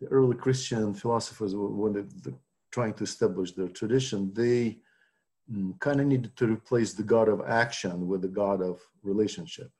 the 0.00 0.08
early 0.08 0.36
Christian 0.36 0.94
philosophers, 0.94 1.54
when 1.54 1.92
they, 1.92 2.32
trying 2.70 2.94
to 2.94 3.04
establish 3.04 3.52
their 3.52 3.68
tradition, 3.68 4.32
they 4.34 4.78
mm, 5.52 5.78
kind 5.80 6.00
of 6.00 6.06
needed 6.06 6.36
to 6.36 6.46
replace 6.46 6.92
the 6.92 7.02
God 7.02 7.28
of 7.28 7.42
action 7.46 8.06
with 8.06 8.22
the 8.22 8.28
God 8.28 8.62
of 8.62 8.80
relationship 9.02 9.70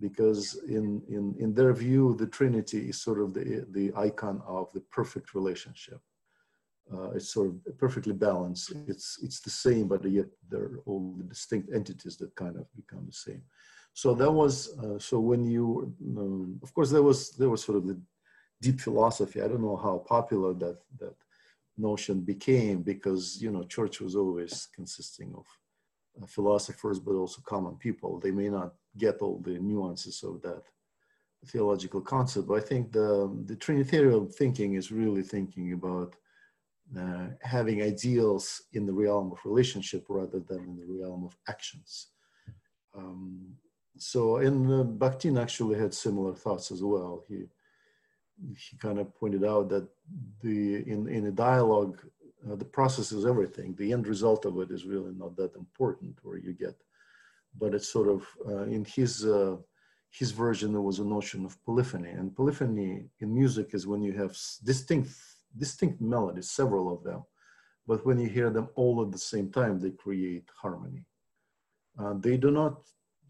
because 0.00 0.60
in, 0.68 1.02
in, 1.08 1.34
in 1.38 1.54
their 1.54 1.72
view, 1.72 2.14
the 2.18 2.26
Trinity 2.26 2.88
is 2.88 3.00
sort 3.00 3.20
of 3.20 3.34
the, 3.34 3.66
the 3.70 3.92
icon 3.96 4.40
of 4.46 4.68
the 4.72 4.80
perfect 4.80 5.34
relationship. 5.34 6.00
Uh, 6.92 7.10
it's 7.10 7.34
sort 7.34 7.48
of 7.48 7.78
perfectly 7.78 8.14
balanced. 8.14 8.72
It's, 8.86 9.18
it's 9.22 9.40
the 9.40 9.50
same, 9.50 9.88
but 9.88 10.04
yet 10.04 10.26
they're 10.48 10.78
all 10.86 11.14
the 11.18 11.24
distinct 11.24 11.70
entities 11.74 12.16
that 12.18 12.34
kind 12.34 12.56
of 12.56 12.64
become 12.74 13.04
the 13.06 13.12
same. 13.12 13.42
So 14.02 14.14
that 14.14 14.30
was, 14.30 14.78
uh, 14.78 15.00
so 15.00 15.18
when 15.18 15.42
you, 15.44 15.92
um, 16.16 16.60
of 16.62 16.72
course, 16.72 16.88
there 16.88 17.02
was, 17.02 17.32
there 17.32 17.48
was 17.48 17.64
sort 17.64 17.78
of 17.78 17.84
the 17.88 18.00
deep 18.62 18.80
philosophy. 18.80 19.42
I 19.42 19.48
don't 19.48 19.66
know 19.68 19.76
how 19.76 20.04
popular 20.06 20.54
that, 20.54 20.78
that 21.00 21.16
notion 21.76 22.20
became 22.20 22.82
because, 22.82 23.42
you 23.42 23.50
know, 23.50 23.64
church 23.64 24.00
was 24.00 24.14
always 24.14 24.68
consisting 24.72 25.34
of 25.34 25.46
uh, 26.22 26.26
philosophers, 26.26 27.00
but 27.00 27.16
also 27.16 27.42
common 27.44 27.74
people. 27.74 28.20
They 28.20 28.30
may 28.30 28.48
not 28.48 28.74
get 28.96 29.16
all 29.20 29.40
the 29.40 29.58
nuances 29.58 30.22
of 30.22 30.42
that 30.42 30.62
theological 31.46 32.00
concept, 32.00 32.46
but 32.46 32.58
I 32.62 32.64
think 32.70 32.92
the, 32.92 33.36
the 33.46 33.56
Trinitarian 33.56 34.28
thinking 34.28 34.74
is 34.74 34.92
really 34.92 35.24
thinking 35.24 35.72
about 35.72 36.14
uh, 36.96 37.30
having 37.42 37.82
ideals 37.82 38.62
in 38.74 38.86
the 38.86 38.92
realm 38.92 39.32
of 39.32 39.44
relationship 39.44 40.04
rather 40.08 40.38
than 40.38 40.60
in 40.70 40.76
the 40.78 41.02
realm 41.02 41.24
of 41.24 41.36
actions. 41.48 42.10
Um, 42.96 43.56
so, 43.98 44.36
and 44.36 44.66
uh, 44.66 44.84
Bakhtin 44.84 45.40
actually 45.40 45.78
had 45.78 45.94
similar 45.94 46.34
thoughts 46.34 46.70
as 46.70 46.82
well. 46.82 47.24
He 47.28 47.46
he 48.56 48.76
kind 48.76 49.00
of 49.00 49.14
pointed 49.16 49.44
out 49.44 49.68
that 49.68 49.88
the 50.42 50.76
in 50.92 51.08
in 51.08 51.26
a 51.26 51.32
dialogue 51.32 51.98
uh, 52.46 52.54
the 52.54 52.64
process 52.64 53.12
is 53.12 53.26
everything. 53.26 53.74
The 53.74 53.92
end 53.92 54.06
result 54.06 54.44
of 54.44 54.58
it 54.60 54.70
is 54.70 54.84
really 54.84 55.12
not 55.12 55.36
that 55.36 55.56
important 55.56 56.18
where 56.22 56.38
you 56.38 56.52
get, 56.52 56.76
but 57.58 57.74
it's 57.74 57.88
sort 57.88 58.08
of 58.08 58.26
uh, 58.46 58.64
in 58.64 58.84
his 58.84 59.26
uh, 59.26 59.56
his 60.10 60.30
version 60.30 60.72
there 60.72 60.80
was 60.80 61.00
a 61.00 61.04
notion 61.04 61.44
of 61.44 61.62
polyphony, 61.64 62.10
and 62.10 62.34
polyphony 62.34 63.08
in 63.20 63.34
music 63.34 63.74
is 63.74 63.86
when 63.86 64.02
you 64.02 64.12
have 64.12 64.36
distinct 64.64 65.10
distinct 65.56 66.00
melodies, 66.00 66.50
several 66.50 66.92
of 66.92 67.02
them, 67.02 67.24
but 67.86 68.04
when 68.06 68.18
you 68.20 68.28
hear 68.28 68.50
them 68.50 68.68
all 68.74 69.02
at 69.02 69.10
the 69.10 69.18
same 69.18 69.50
time, 69.50 69.80
they 69.80 69.90
create 69.90 70.48
harmony. 70.62 71.04
Uh, 71.98 72.14
they 72.18 72.36
do 72.36 72.50
not 72.50 72.82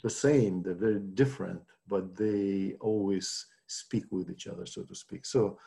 the 0.02 0.10
same; 0.10 0.62
they're 0.62 0.74
very 0.74 1.00
different, 1.00 1.62
but 1.86 2.16
they 2.16 2.74
always 2.80 3.46
speak 3.66 4.04
with 4.10 4.30
each 4.30 4.46
other, 4.46 4.66
so 4.66 4.82
to 4.82 4.94
speak. 4.94 5.26
So 5.26 5.58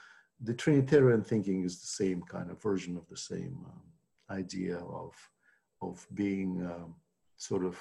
the 0.44 0.54
Trinitarian 0.54 1.24
thinking 1.24 1.64
is 1.64 1.80
the 1.80 1.88
same 1.88 2.22
kind 2.24 2.50
of 2.50 2.62
version 2.62 2.98
of 2.98 3.08
the 3.08 3.18
same 3.18 3.58
um, 3.66 4.38
idea 4.38 4.78
of, 4.78 5.14
of 5.82 6.06
being 6.14 6.66
um, 6.66 6.96
sort 7.38 7.64
of 7.64 7.78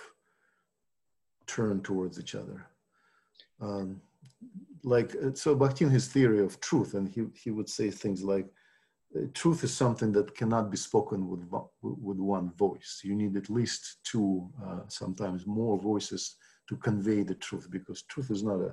turned 1.47 1.85
towards 1.85 2.21
each 2.21 2.35
other. 2.35 2.67
Um, 3.61 4.01
like, 4.85 5.15
uh, 5.17 5.35
so 5.35 5.57
Bakhtin, 5.57 5.91
his 5.91 6.09
theory 6.09 6.41
of 6.41 6.61
truth, 6.61 6.95
and 6.95 7.09
he, 7.09 7.25
he 7.35 7.51
would 7.51 7.69
say 7.69 7.91
things 7.91 8.23
like, 8.23 8.47
uh, 9.17 9.27
truth 9.35 9.65
is 9.65 9.75
something 9.75 10.13
that 10.13 10.37
cannot 10.37 10.71
be 10.71 10.77
spoken 10.77 11.29
with, 11.29 11.43
with 11.83 12.19
one 12.19 12.53
voice. 12.53 13.01
You 13.03 13.15
need 13.15 13.37
at 13.37 13.51
least 13.51 13.99
two, 14.05 14.49
uh, 14.65 14.81
sometimes 14.89 15.47
more 15.47 15.79
voices 15.79 16.37
to 16.71 16.77
convey 16.77 17.25
the 17.25 17.35
truth 17.35 17.69
because 17.69 18.03
truth 18.03 18.31
is 18.31 18.45
not 18.45 18.61
a 18.61 18.73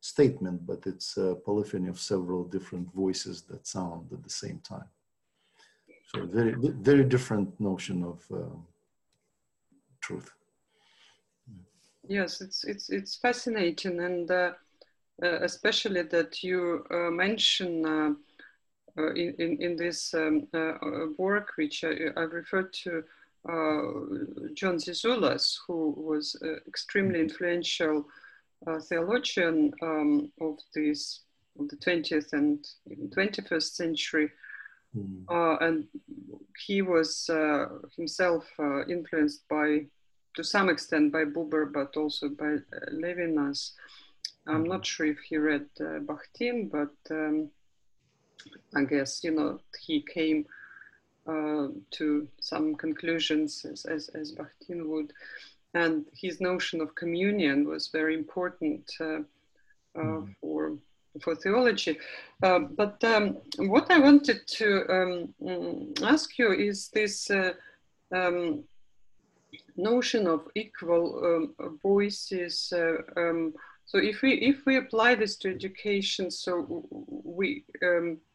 statement, 0.00 0.66
but 0.66 0.86
it's 0.86 1.16
a 1.16 1.34
polyphony 1.46 1.88
of 1.88 1.98
several 1.98 2.44
different 2.44 2.92
voices 2.92 3.40
that 3.48 3.66
sound 3.66 4.12
at 4.12 4.22
the 4.22 4.34
same 4.44 4.58
time. 4.58 4.90
So 6.08 6.26
very, 6.26 6.54
very 6.90 7.04
different 7.04 7.58
notion 7.58 8.04
of 8.04 8.18
uh, 8.30 8.56
truth. 10.02 10.30
Yes, 12.06 12.40
it's 12.42 12.64
it's 12.64 12.90
it's 12.90 13.16
fascinating, 13.16 14.00
and 14.00 14.30
uh, 14.30 14.52
uh, 15.22 15.38
especially 15.50 16.02
that 16.02 16.42
you 16.42 16.84
uh, 16.90 17.10
mention 17.10 17.70
uh, 17.86 18.12
uh, 18.98 19.12
in, 19.14 19.34
in, 19.38 19.62
in 19.62 19.76
this 19.76 20.12
um, 20.14 20.46
uh, 20.52 20.72
work, 21.16 21.52
which 21.56 21.84
I, 21.84 21.92
I 22.16 22.22
referred 22.22 22.72
to 22.84 23.04
John 23.46 24.76
Zizioulas, 24.76 25.56
who 25.66 25.94
was 25.96 26.36
extremely 26.68 27.20
mm-hmm. 27.20 27.30
influential 27.30 28.04
theologian 28.88 29.72
um, 29.82 30.30
of 30.40 30.58
this 30.74 31.22
of 31.58 31.68
the 31.68 31.76
20th 31.76 32.32
and 32.32 32.64
21st 32.88 33.70
century. 33.74 34.30
Mm. 34.96 35.60
and 35.60 35.86
he 36.66 36.82
was 36.82 37.30
himself 37.96 38.44
influenced 38.88 39.48
by 39.48 39.86
to 40.34 40.44
some 40.44 40.68
extent 40.68 41.12
by 41.12 41.24
Buber, 41.24 41.72
but 41.72 41.96
also 41.96 42.28
by 42.28 42.54
uh, 42.54 42.90
Levinas. 42.92 43.72
I'm 44.46 44.64
not 44.64 44.86
sure 44.86 45.06
if 45.06 45.18
he 45.28 45.36
read 45.36 45.66
uh, 45.80 46.00
Bakhtin, 46.00 46.70
but 46.70 46.94
um, 47.10 47.50
I 48.74 48.84
guess 48.84 49.22
you 49.22 49.32
know 49.32 49.60
he 49.86 50.02
came 50.02 50.46
uh, 51.30 51.68
to 51.92 52.28
some 52.40 52.74
conclusions 52.74 53.64
as, 53.64 53.84
as, 53.84 54.08
as 54.20 54.32
Bakhtin 54.32 54.88
would, 54.88 55.12
and 55.74 56.04
his 56.12 56.40
notion 56.40 56.80
of 56.80 56.94
communion 56.94 57.68
was 57.68 57.88
very 57.88 58.14
important 58.14 58.90
uh, 59.00 59.20
mm. 59.96 60.34
for 60.40 60.78
for 61.20 61.34
theology. 61.34 61.98
Uh, 62.42 62.60
but 62.60 63.02
um, 63.04 63.36
what 63.58 63.90
I 63.90 63.98
wanted 63.98 64.46
to 64.46 64.68
um, 64.88 65.34
mm, 65.42 66.02
ask 66.02 66.38
you 66.38 66.52
is 66.52 66.88
this 66.88 67.30
uh, 67.30 67.52
um, 68.14 68.62
notion 69.76 70.26
of 70.26 70.48
equal 70.54 71.04
um, 71.24 71.78
voices. 71.82 72.72
Uh, 72.72 72.98
um, 73.16 73.54
so 73.86 73.98
if 73.98 74.22
we 74.22 74.34
if 74.34 74.64
we 74.66 74.76
apply 74.76 75.16
this 75.16 75.36
to 75.38 75.50
education, 75.50 76.30
so 76.30 76.84
we 77.24 77.64
um, 77.82 78.12
uh, 78.12 78.29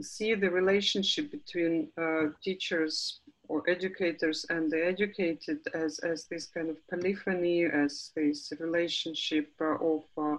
see 0.00 0.34
the 0.34 0.50
relationship 0.50 1.30
between 1.30 1.88
uh, 1.98 2.26
teachers 2.42 3.20
or 3.48 3.62
educators 3.68 4.44
and 4.50 4.70
the 4.70 4.84
educated 4.84 5.58
as 5.74 5.98
as 6.00 6.24
this 6.24 6.46
kind 6.46 6.68
of 6.68 6.76
polyphony, 6.88 7.64
as 7.64 8.10
this 8.14 8.52
relationship 8.60 9.50
uh, 9.60 9.76
of 9.92 10.04
uh, 10.18 10.36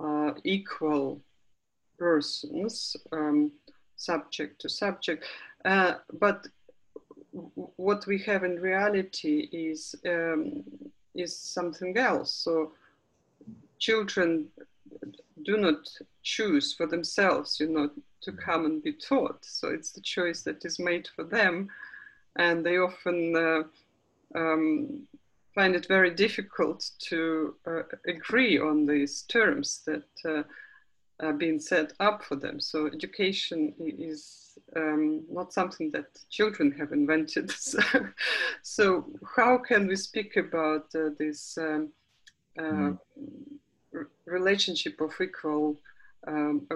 uh, 0.00 0.34
equal 0.44 1.20
persons, 1.98 2.96
um, 3.12 3.52
subject 3.96 4.60
to 4.60 4.68
subject. 4.68 5.24
but 6.20 6.46
what 7.76 8.06
we 8.06 8.18
have 8.18 8.44
in 8.44 8.60
reality 8.60 9.48
is 9.52 9.94
um, 10.06 10.62
is 11.14 11.36
something 11.36 11.96
else. 11.96 12.32
So 12.32 12.72
children 13.78 14.48
do 15.44 15.56
not 15.56 15.88
choose 16.22 16.74
for 16.74 16.86
themselves, 16.86 17.58
you 17.60 17.68
know, 17.68 17.90
to 18.22 18.32
come 18.32 18.64
and 18.64 18.82
be 18.82 18.92
taught. 18.92 19.44
So 19.44 19.68
it's 19.68 19.92
the 19.92 20.00
choice 20.00 20.42
that 20.42 20.64
is 20.64 20.78
made 20.78 21.08
for 21.14 21.24
them, 21.24 21.68
and 22.36 22.64
they 22.64 22.78
often 22.78 23.36
uh, 23.36 23.62
um, 24.38 25.06
find 25.54 25.74
it 25.74 25.86
very 25.86 26.10
difficult 26.10 26.90
to 27.10 27.54
uh, 27.66 27.82
agree 28.06 28.58
on 28.58 28.86
these 28.86 29.22
terms 29.22 29.82
that 29.86 30.08
uh, 30.24 30.42
are 31.20 31.32
being 31.32 31.60
set 31.60 31.92
up 32.00 32.24
for 32.24 32.36
them. 32.36 32.58
So 32.58 32.86
education 32.86 33.72
is 33.78 34.58
um, 34.76 35.24
not 35.30 35.52
something 35.52 35.90
that 35.92 36.06
children 36.30 36.72
have 36.72 36.92
invented. 36.92 37.52
So, 37.60 37.80
so 38.62 39.12
how 39.36 39.58
can 39.58 39.86
we 39.86 39.96
speak 39.96 40.36
about 40.36 40.86
uh, 40.94 41.10
this 41.18 41.56
um, 41.58 41.92
uh, 42.58 42.62
mm. 42.62 42.98
Relationship 44.26 45.00
of 45.00 45.12
equal 45.20 45.76
um, 46.26 46.66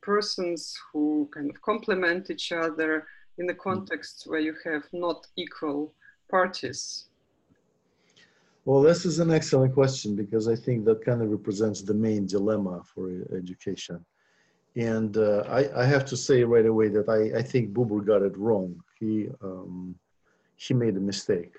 persons 0.00 0.78
who 0.92 1.28
kind 1.34 1.50
of 1.50 1.60
complement 1.62 2.30
each 2.30 2.52
other 2.52 3.06
in 3.38 3.46
the 3.46 3.54
context 3.54 4.24
where 4.26 4.40
you 4.40 4.54
have 4.64 4.84
not 4.92 5.26
equal 5.36 5.92
parties? 6.30 7.06
Well, 8.64 8.80
this 8.80 9.04
is 9.04 9.18
an 9.18 9.32
excellent 9.32 9.74
question 9.74 10.14
because 10.14 10.46
I 10.46 10.54
think 10.54 10.84
that 10.84 11.04
kind 11.04 11.20
of 11.20 11.30
represents 11.30 11.82
the 11.82 11.94
main 11.94 12.26
dilemma 12.26 12.82
for 12.84 13.10
education. 13.36 14.04
And 14.76 15.16
uh, 15.16 15.44
I, 15.48 15.82
I, 15.82 15.84
have 15.84 16.06
to 16.06 16.16
say 16.16 16.44
right 16.44 16.64
away 16.64 16.88
that 16.88 17.08
I, 17.08 17.38
I 17.40 17.42
think 17.42 17.74
Buber 17.74 18.06
got 18.06 18.22
it 18.22 18.34
wrong. 18.38 18.82
He, 18.98 19.28
um, 19.42 19.94
he 20.56 20.72
made 20.72 20.96
a 20.96 21.00
mistake. 21.00 21.54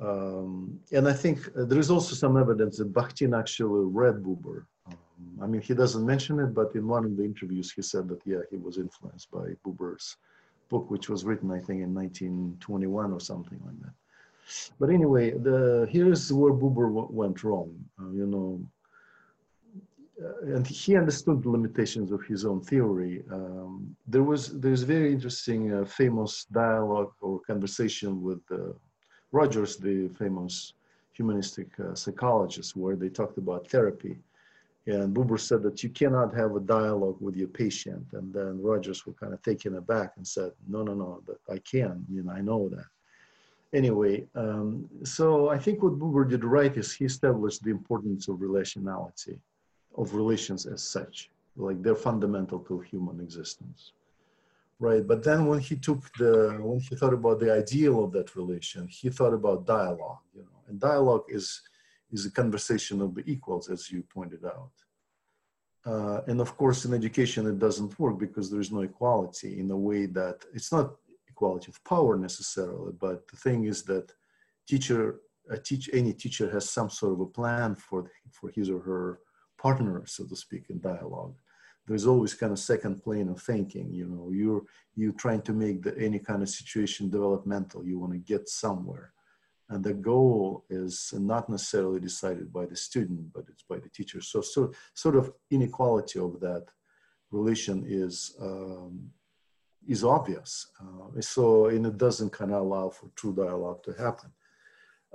Um, 0.00 0.78
and 0.92 1.08
I 1.08 1.12
think 1.12 1.38
uh, 1.48 1.64
there 1.64 1.78
is 1.78 1.90
also 1.90 2.14
some 2.14 2.36
evidence 2.36 2.78
that 2.78 2.92
Bakhtin 2.92 3.36
actually 3.38 3.86
read 3.86 4.22
Buber. 4.22 4.64
Um, 4.86 4.96
I 5.42 5.46
mean, 5.46 5.60
he 5.60 5.74
doesn't 5.74 6.06
mention 6.06 6.38
it, 6.38 6.54
but 6.54 6.74
in 6.74 6.86
one 6.86 7.04
of 7.04 7.16
the 7.16 7.24
interviews, 7.24 7.72
he 7.72 7.82
said 7.82 8.08
that, 8.08 8.20
yeah, 8.24 8.42
he 8.50 8.56
was 8.56 8.78
influenced 8.78 9.30
by 9.30 9.54
Buber's 9.64 10.16
book, 10.68 10.90
which 10.90 11.08
was 11.08 11.24
written, 11.24 11.50
I 11.50 11.58
think, 11.58 11.82
in 11.82 11.94
1921 11.94 13.12
or 13.12 13.20
something 13.20 13.60
like 13.64 13.80
that. 13.82 13.94
But 14.78 14.90
anyway, 14.90 15.32
the, 15.32 15.88
here's 15.90 16.32
where 16.32 16.52
Buber 16.52 17.10
went 17.10 17.42
wrong. 17.42 17.74
Uh, 18.00 18.10
you 18.10 18.26
know, 18.26 18.60
uh, 20.22 20.54
and 20.54 20.66
he 20.66 20.96
understood 20.96 21.42
the 21.42 21.50
limitations 21.50 22.10
of 22.10 22.24
his 22.24 22.44
own 22.44 22.60
theory. 22.60 23.22
Um, 23.30 23.96
there 24.06 24.24
was 24.24 24.58
there's 24.58 24.82
a 24.82 24.86
very 24.86 25.12
interesting 25.12 25.72
uh, 25.72 25.84
famous 25.84 26.44
dialogue 26.46 27.12
or 27.20 27.40
conversation 27.40 28.22
with 28.22 28.40
uh, 28.50 28.72
Rogers, 29.32 29.76
the 29.76 30.08
famous 30.18 30.72
humanistic 31.12 31.68
uh, 31.80 31.94
psychologist, 31.94 32.76
where 32.76 32.96
they 32.96 33.08
talked 33.08 33.38
about 33.38 33.68
therapy. 33.68 34.16
And 34.86 35.14
Buber 35.14 35.38
said 35.38 35.62
that 35.64 35.82
you 35.82 35.90
cannot 35.90 36.34
have 36.34 36.56
a 36.56 36.60
dialogue 36.60 37.18
with 37.20 37.36
your 37.36 37.48
patient. 37.48 38.06
And 38.12 38.32
then 38.32 38.62
Rogers 38.62 39.04
was 39.04 39.16
kind 39.20 39.34
of 39.34 39.42
taken 39.42 39.76
aback 39.76 40.12
and 40.16 40.26
said, 40.26 40.52
no, 40.66 40.82
no, 40.82 40.94
no, 40.94 41.22
that 41.26 41.38
I 41.52 41.58
can, 41.58 42.06
you 42.10 42.22
know, 42.22 42.32
I 42.32 42.40
know 42.40 42.68
that. 42.70 42.86
Anyway, 43.74 44.24
um, 44.34 44.88
so 45.04 45.50
I 45.50 45.58
think 45.58 45.82
what 45.82 45.98
Buber 45.98 46.26
did 46.26 46.42
right 46.42 46.74
is 46.74 46.90
he 46.90 47.04
established 47.04 47.62
the 47.62 47.70
importance 47.70 48.28
of 48.28 48.36
relationality 48.36 49.38
of 49.98 50.14
relations 50.14 50.64
as 50.64 50.82
such, 50.82 51.28
like 51.56 51.82
they're 51.82 51.94
fundamental 51.94 52.60
to 52.60 52.80
human 52.80 53.20
existence. 53.20 53.92
Right, 54.80 55.04
but 55.04 55.24
then 55.24 55.46
when 55.46 55.58
he 55.58 55.74
took 55.74 56.00
the, 56.18 56.56
when 56.60 56.78
he 56.78 56.94
thought 56.94 57.12
about 57.12 57.40
the 57.40 57.52
ideal 57.52 58.04
of 58.04 58.12
that 58.12 58.36
relation, 58.36 58.86
he 58.86 59.10
thought 59.10 59.34
about 59.34 59.66
dialogue, 59.66 60.20
you 60.32 60.42
know, 60.42 60.60
and 60.68 60.78
dialogue 60.78 61.24
is, 61.28 61.62
is 62.12 62.26
a 62.26 62.30
conversation 62.30 63.02
of 63.02 63.12
the 63.16 63.24
equals, 63.26 63.68
as 63.70 63.90
you 63.90 64.04
pointed 64.04 64.44
out. 64.44 64.70
Uh, 65.84 66.20
and 66.28 66.40
of 66.40 66.56
course, 66.56 66.84
in 66.84 66.94
education, 66.94 67.46
it 67.46 67.58
doesn't 67.58 67.98
work 67.98 68.18
because 68.20 68.50
there's 68.50 68.70
no 68.70 68.82
equality 68.82 69.58
in 69.58 69.68
a 69.72 69.76
way 69.76 70.06
that 70.06 70.44
it's 70.54 70.70
not 70.70 70.92
equality 71.28 71.70
of 71.70 71.82
power 71.82 72.16
necessarily, 72.16 72.92
but 73.00 73.26
the 73.28 73.36
thing 73.36 73.64
is 73.64 73.82
that 73.82 74.12
teacher, 74.68 75.20
a 75.50 75.56
teach, 75.56 75.90
any 75.92 76.12
teacher 76.12 76.48
has 76.50 76.70
some 76.70 76.90
sort 76.90 77.14
of 77.14 77.20
a 77.20 77.26
plan 77.26 77.74
for, 77.74 78.12
for 78.30 78.50
his 78.50 78.70
or 78.70 78.80
her 78.80 79.20
partner, 79.56 80.04
so 80.06 80.24
to 80.24 80.36
speak, 80.36 80.64
in 80.70 80.78
dialogue. 80.80 81.34
There's 81.88 82.06
always 82.06 82.34
kind 82.34 82.52
of 82.52 82.58
second 82.58 83.02
plane 83.02 83.28
of 83.28 83.40
thinking. 83.40 83.92
You 83.92 84.06
know, 84.06 84.30
you're 84.30 84.62
you're 84.94 85.12
trying 85.24 85.42
to 85.42 85.52
make 85.52 85.82
the, 85.82 85.96
any 85.98 86.18
kind 86.18 86.42
of 86.42 86.48
situation 86.48 87.10
developmental. 87.10 87.84
You 87.84 87.98
want 87.98 88.12
to 88.12 88.18
get 88.18 88.48
somewhere, 88.48 89.12
and 89.70 89.82
the 89.82 89.94
goal 89.94 90.64
is 90.70 91.12
not 91.14 91.48
necessarily 91.48 92.00
decided 92.00 92.52
by 92.52 92.66
the 92.66 92.76
student, 92.76 93.32
but 93.32 93.44
it's 93.48 93.62
by 93.62 93.78
the 93.78 93.88
teacher. 93.88 94.20
So, 94.20 94.40
so 94.40 94.72
sort 94.94 95.16
of 95.16 95.32
inequality 95.50 96.18
of 96.18 96.40
that 96.40 96.66
relation 97.30 97.84
is 97.86 98.36
um, 98.40 99.10
is 99.86 100.04
obvious. 100.04 100.66
Uh, 100.80 101.20
so, 101.20 101.66
and 101.66 101.86
it 101.86 101.96
doesn't 101.96 102.30
kind 102.30 102.52
of 102.52 102.62
allow 102.62 102.90
for 102.90 103.10
true 103.14 103.34
dialogue 103.34 103.82
to 103.84 103.92
happen. 103.92 104.30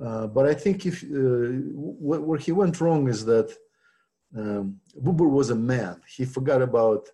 Uh, 0.01 0.27
but 0.27 0.47
I 0.47 0.53
think 0.53 0.85
if 0.85 1.03
uh, 1.03 1.61
where 1.75 2.39
he 2.39 2.51
went 2.51 2.81
wrong 2.81 3.07
is 3.07 3.25
that 3.25 3.55
um, 4.37 4.79
Buber 5.01 5.29
was 5.29 5.49
a 5.49 5.55
man. 5.55 6.01
He 6.07 6.25
forgot 6.25 6.61
about, 6.61 7.09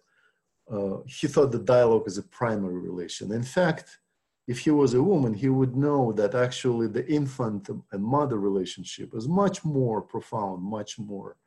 uh, 0.71 0.97
he 1.07 1.27
thought 1.27 1.51
the 1.51 1.59
dialogue 1.59 2.07
is 2.07 2.17
a 2.17 2.23
primary 2.23 2.77
relation. 2.77 3.31
In 3.31 3.43
fact, 3.43 3.99
if 4.47 4.59
he 4.59 4.71
was 4.71 4.93
a 4.93 5.03
woman, 5.03 5.33
he 5.33 5.49
would 5.49 5.75
know 5.75 6.11
that 6.13 6.33
actually 6.33 6.87
the 6.87 7.07
infant 7.07 7.69
and 7.91 8.03
mother 8.03 8.39
relationship 8.39 9.13
is 9.13 9.27
much 9.27 9.63
more 9.63 10.01
profound, 10.01 10.63
much 10.63 10.97
more 10.97 11.37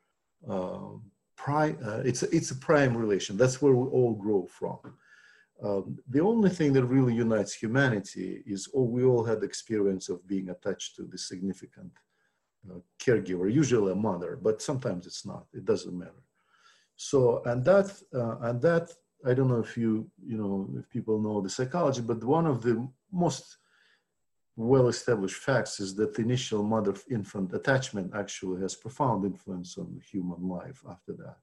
uh, 0.49 0.91
pri- 1.37 1.77
uh, 1.85 2.03
it's, 2.05 2.23
a, 2.23 2.37
it's 2.37 2.51
a 2.53 2.57
prime 2.57 2.97
relation. 2.97 3.37
That's 3.37 3.61
where 3.61 3.75
we 3.75 3.89
all 3.89 4.15
grow 4.15 4.47
from. 4.47 4.79
Um, 5.63 5.99
the 6.09 6.21
only 6.21 6.51
thing 6.51 6.73
that 6.73 6.85
really 6.85 7.15
unites 7.15 7.55
humanity 7.55 8.43
is 8.47 8.69
oh, 8.75 8.83
we 8.83 9.05
all 9.05 9.25
had 9.25 9.41
the 9.41 9.47
experience 9.47 10.09
of 10.09 10.27
being 10.27 10.51
attached 10.51 10.97
to 10.97 11.03
the 11.05 11.19
significant 11.19 11.93
uh, 12.70 12.79
caregiver, 12.98 13.53
usually 13.53 13.92
a 13.92 13.94
mother, 13.94 14.38
but 14.40 14.62
sometimes 14.62 15.07
it's 15.07 15.25
not. 15.27 15.46
It 15.53 15.64
doesn't 15.64 15.98
matter. 15.98 16.22
So, 16.96 17.42
and 17.44 17.64
that, 17.64 17.88
uh, 18.14 18.37
and 18.48 18.61
that, 18.62 18.92
I 19.27 19.35
don't 19.35 19.48
know 19.48 19.61
if 19.61 19.77
you, 19.77 20.11
you 20.25 20.37
know, 20.37 20.68
if 20.79 20.88
people 20.90 21.20
know 21.20 21.40
the 21.40 21.48
psychology, 21.48 22.01
but 22.01 22.22
one 22.25 22.46
of 22.46 22.62
the 22.62 22.88
most 23.11 23.57
well-established 24.57 25.37
facts 25.37 25.81
is 25.81 25.94
that 25.96 26.14
the 26.14 26.22
initial 26.22 26.62
mother-infant 26.62 27.55
attachment 27.55 28.12
actually 28.14 28.61
has 28.61 28.75
profound 28.75 29.25
influence 29.25 29.79
on 29.79 30.01
human 30.12 30.48
life 30.48 30.83
after 30.90 31.12
that. 31.14 31.37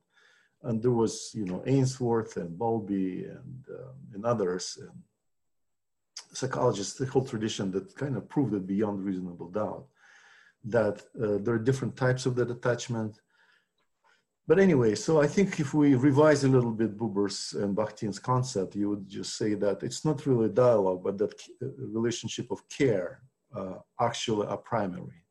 And 0.64 0.82
there 0.82 0.92
was, 0.92 1.32
you 1.34 1.46
know, 1.46 1.64
Ainsworth 1.66 2.38
and 2.38 2.58
Bowlby 2.58 3.26
and, 3.26 3.66
um, 3.70 3.96
and 4.14 4.26
others, 4.26 4.78
and 4.80 4.92
psychologists, 6.34 6.94
the 6.94 7.06
whole 7.06 7.26
tradition 7.26 7.72
that 7.72 7.96
kind 7.96 8.16
of 8.16 8.30
proved 8.30 8.54
it 8.54 8.68
beyond 8.68 9.04
reasonable 9.04 9.50
doubt 9.50 9.88
that 10.66 11.02
uh, 11.22 11.38
there 11.42 11.54
are 11.56 11.60
different 11.60 11.96
types 11.96 12.26
of 12.26 12.36
that 12.36 12.52
attachment. 12.52 13.20
But 14.48 14.60
anyway, 14.60 14.96
so 14.96 15.22
I 15.22 15.28
think 15.28 15.60
if 15.60 15.74
we 15.74 15.96
revise 15.96 16.44
a 16.44 16.50
little 16.50 16.72
bit 16.72 16.98
Buber's 16.98 17.54
and 17.54 17.76
Bakhtin's 17.76 18.20
concept, 18.20 18.76
you 18.76 18.90
would 18.90 19.08
just 19.08 19.38
say 19.38 19.54
that 19.54 19.84
it's 19.84 20.04
not 20.04 20.26
really 20.26 20.48
a 20.48 20.50
dialogue, 20.66 21.04
but 21.04 21.18
that 21.20 21.34
uh, 21.62 21.68
relationship 21.78 22.50
of 22.52 22.68
care 22.70 23.22
uh, 23.56 23.76
actually 24.02 24.48
are 24.48 24.58
primary. 24.58 25.24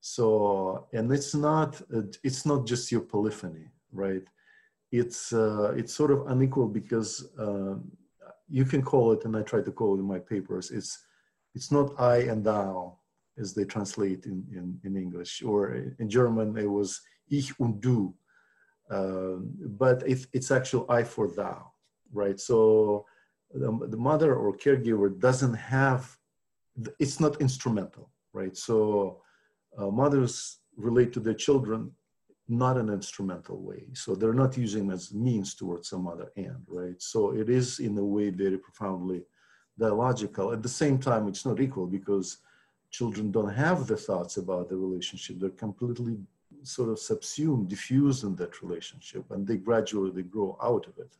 So, 0.00 0.88
and 0.92 1.10
it's 1.12 1.34
not 1.34 1.80
uh, 1.94 2.02
it's 2.24 2.44
not 2.44 2.66
just 2.66 2.90
your 2.90 3.02
polyphony, 3.02 3.66
right? 3.92 4.24
It's 4.90 5.32
uh, 5.32 5.72
it's 5.76 5.94
sort 5.94 6.10
of 6.10 6.26
unequal 6.26 6.68
because 6.68 7.28
um, 7.38 7.92
you 8.48 8.64
can 8.64 8.82
call 8.82 9.12
it, 9.12 9.24
and 9.24 9.36
I 9.36 9.42
try 9.42 9.62
to 9.62 9.70
call 9.70 9.94
it 9.94 10.00
in 10.00 10.04
my 10.04 10.18
papers. 10.18 10.72
It's 10.72 10.98
it's 11.54 11.70
not 11.70 11.98
I 12.00 12.16
and 12.32 12.42
thou, 12.42 12.98
as 13.38 13.54
they 13.54 13.64
translate 13.64 14.26
in, 14.26 14.44
in, 14.52 14.78
in 14.84 14.96
English, 14.96 15.42
or 15.42 15.74
in 15.98 16.08
German 16.08 16.56
it 16.56 16.70
was 16.70 17.00
ich 17.30 17.52
und 17.58 17.80
du, 17.80 18.14
uh, 18.90 19.36
but 19.78 20.02
it, 20.06 20.26
it's 20.32 20.50
actual 20.50 20.84
I 20.90 21.02
for 21.02 21.28
thou, 21.28 21.72
right? 22.12 22.38
So 22.38 23.06
the, 23.52 23.70
the, 23.88 23.96
mother 23.96 24.34
or 24.34 24.56
caregiver 24.56 25.18
doesn't 25.18 25.54
have, 25.54 26.16
it's 26.98 27.20
not 27.20 27.40
instrumental, 27.40 28.10
right? 28.32 28.56
So 28.56 29.22
uh, 29.78 29.88
mothers 29.88 30.58
relate 30.76 31.12
to 31.14 31.20
their 31.20 31.34
children 31.34 31.92
not 32.48 32.76
an 32.76 32.90
instrumental 32.90 33.62
way. 33.62 33.84
So 33.94 34.14
they're 34.14 34.34
not 34.34 34.56
using 34.56 34.90
as 34.90 35.14
means 35.14 35.54
towards 35.54 35.88
some 35.88 36.06
other 36.06 36.30
end, 36.36 36.64
right? 36.66 37.00
So 37.00 37.32
it 37.32 37.48
is 37.48 37.78
in 37.78 37.96
a 37.96 38.04
way 38.04 38.30
very 38.30 38.58
profoundly 38.58 39.22
dialogical. 39.78 40.52
At 40.52 40.62
the 40.62 40.68
same 40.68 40.98
time, 40.98 41.28
it's 41.28 41.46
not 41.46 41.60
equal 41.60 41.86
because 41.86 42.38
children 42.92 43.32
don't 43.32 43.54
have 43.66 43.86
the 43.86 43.96
thoughts 43.96 44.36
about 44.36 44.68
the 44.68 44.76
relationship. 44.76 45.36
They're 45.40 45.62
completely 45.66 46.16
sort 46.62 46.90
of 46.90 46.98
subsumed, 46.98 47.68
diffused 47.68 48.22
in 48.22 48.36
that 48.36 48.62
relationship, 48.62 49.24
and 49.30 49.40
they 49.46 49.56
gradually 49.56 50.10
they 50.12 50.22
grow 50.22 50.56
out 50.62 50.86
of 50.86 50.96
it, 50.98 51.12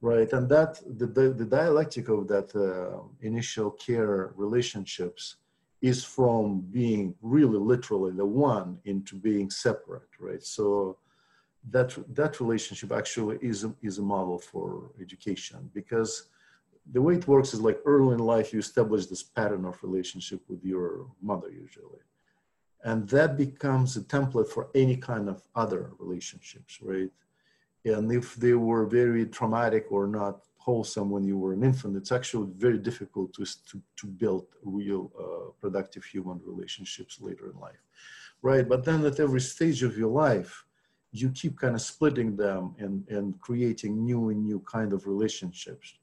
right? 0.00 0.30
And 0.32 0.48
that 0.50 0.72
the 0.98 1.06
the, 1.06 1.24
the 1.40 1.48
dialectic 1.58 2.08
of 2.08 2.28
that 2.28 2.48
uh, 2.54 3.00
initial 3.20 3.70
care 3.72 4.32
relationships 4.36 5.36
is 5.80 6.04
from 6.04 6.60
being 6.70 7.14
really 7.20 7.58
literally 7.58 8.12
the 8.12 8.30
one 8.52 8.78
into 8.84 9.16
being 9.16 9.50
separate, 9.50 10.12
right? 10.20 10.42
So 10.42 10.98
that 11.70 11.90
that 12.14 12.40
relationship 12.40 12.92
actually 12.92 13.38
is 13.40 13.64
a, 13.64 13.74
is 13.82 13.98
a 13.98 14.02
model 14.02 14.38
for 14.38 14.90
education 15.00 15.70
because 15.72 16.12
the 16.92 17.00
way 17.00 17.14
it 17.14 17.26
works 17.26 17.54
is 17.54 17.60
like 17.60 17.80
early 17.84 18.14
in 18.14 18.20
life 18.20 18.52
you 18.52 18.58
establish 18.58 19.06
this 19.06 19.22
pattern 19.22 19.64
of 19.64 19.82
relationship 19.82 20.40
with 20.48 20.62
your 20.64 21.06
mother 21.22 21.50
usually. 21.50 22.00
And 22.84 23.08
that 23.08 23.38
becomes 23.38 23.96
a 23.96 24.02
template 24.02 24.48
for 24.48 24.68
any 24.74 24.96
kind 24.96 25.28
of 25.28 25.42
other 25.54 25.92
relationships 25.98 26.78
right? 26.82 27.10
And 27.84 28.10
if 28.12 28.34
they 28.36 28.54
were 28.54 28.86
very 28.86 29.26
traumatic 29.26 29.86
or 29.90 30.06
not 30.06 30.40
wholesome 30.58 31.10
when 31.10 31.24
you 31.24 31.36
were 31.36 31.52
an 31.52 31.62
infant 31.62 31.96
it's 31.96 32.12
actually 32.12 32.48
very 32.56 32.78
difficult 32.78 33.34
to, 33.34 33.44
to, 33.44 33.82
to 33.96 34.06
build 34.06 34.46
real 34.62 35.12
uh, 35.18 35.50
productive 35.60 36.04
human 36.04 36.40
relationships 36.44 37.18
later 37.20 37.50
in 37.50 37.60
life 37.60 37.84
right? 38.40 38.68
But 38.68 38.84
then 38.84 39.04
at 39.06 39.20
every 39.20 39.40
stage 39.40 39.82
of 39.82 39.96
your 39.96 40.10
life 40.10 40.64
you 41.12 41.30
keep 41.30 41.58
kind 41.58 41.74
of 41.74 41.80
splitting 41.80 42.36
them 42.36 42.74
and, 42.78 43.06
and 43.08 43.40
creating 43.40 44.04
new 44.04 44.30
and 44.30 44.44
new 44.44 44.60
kind 44.60 44.92
of 44.92 45.06
relationships 45.06 45.94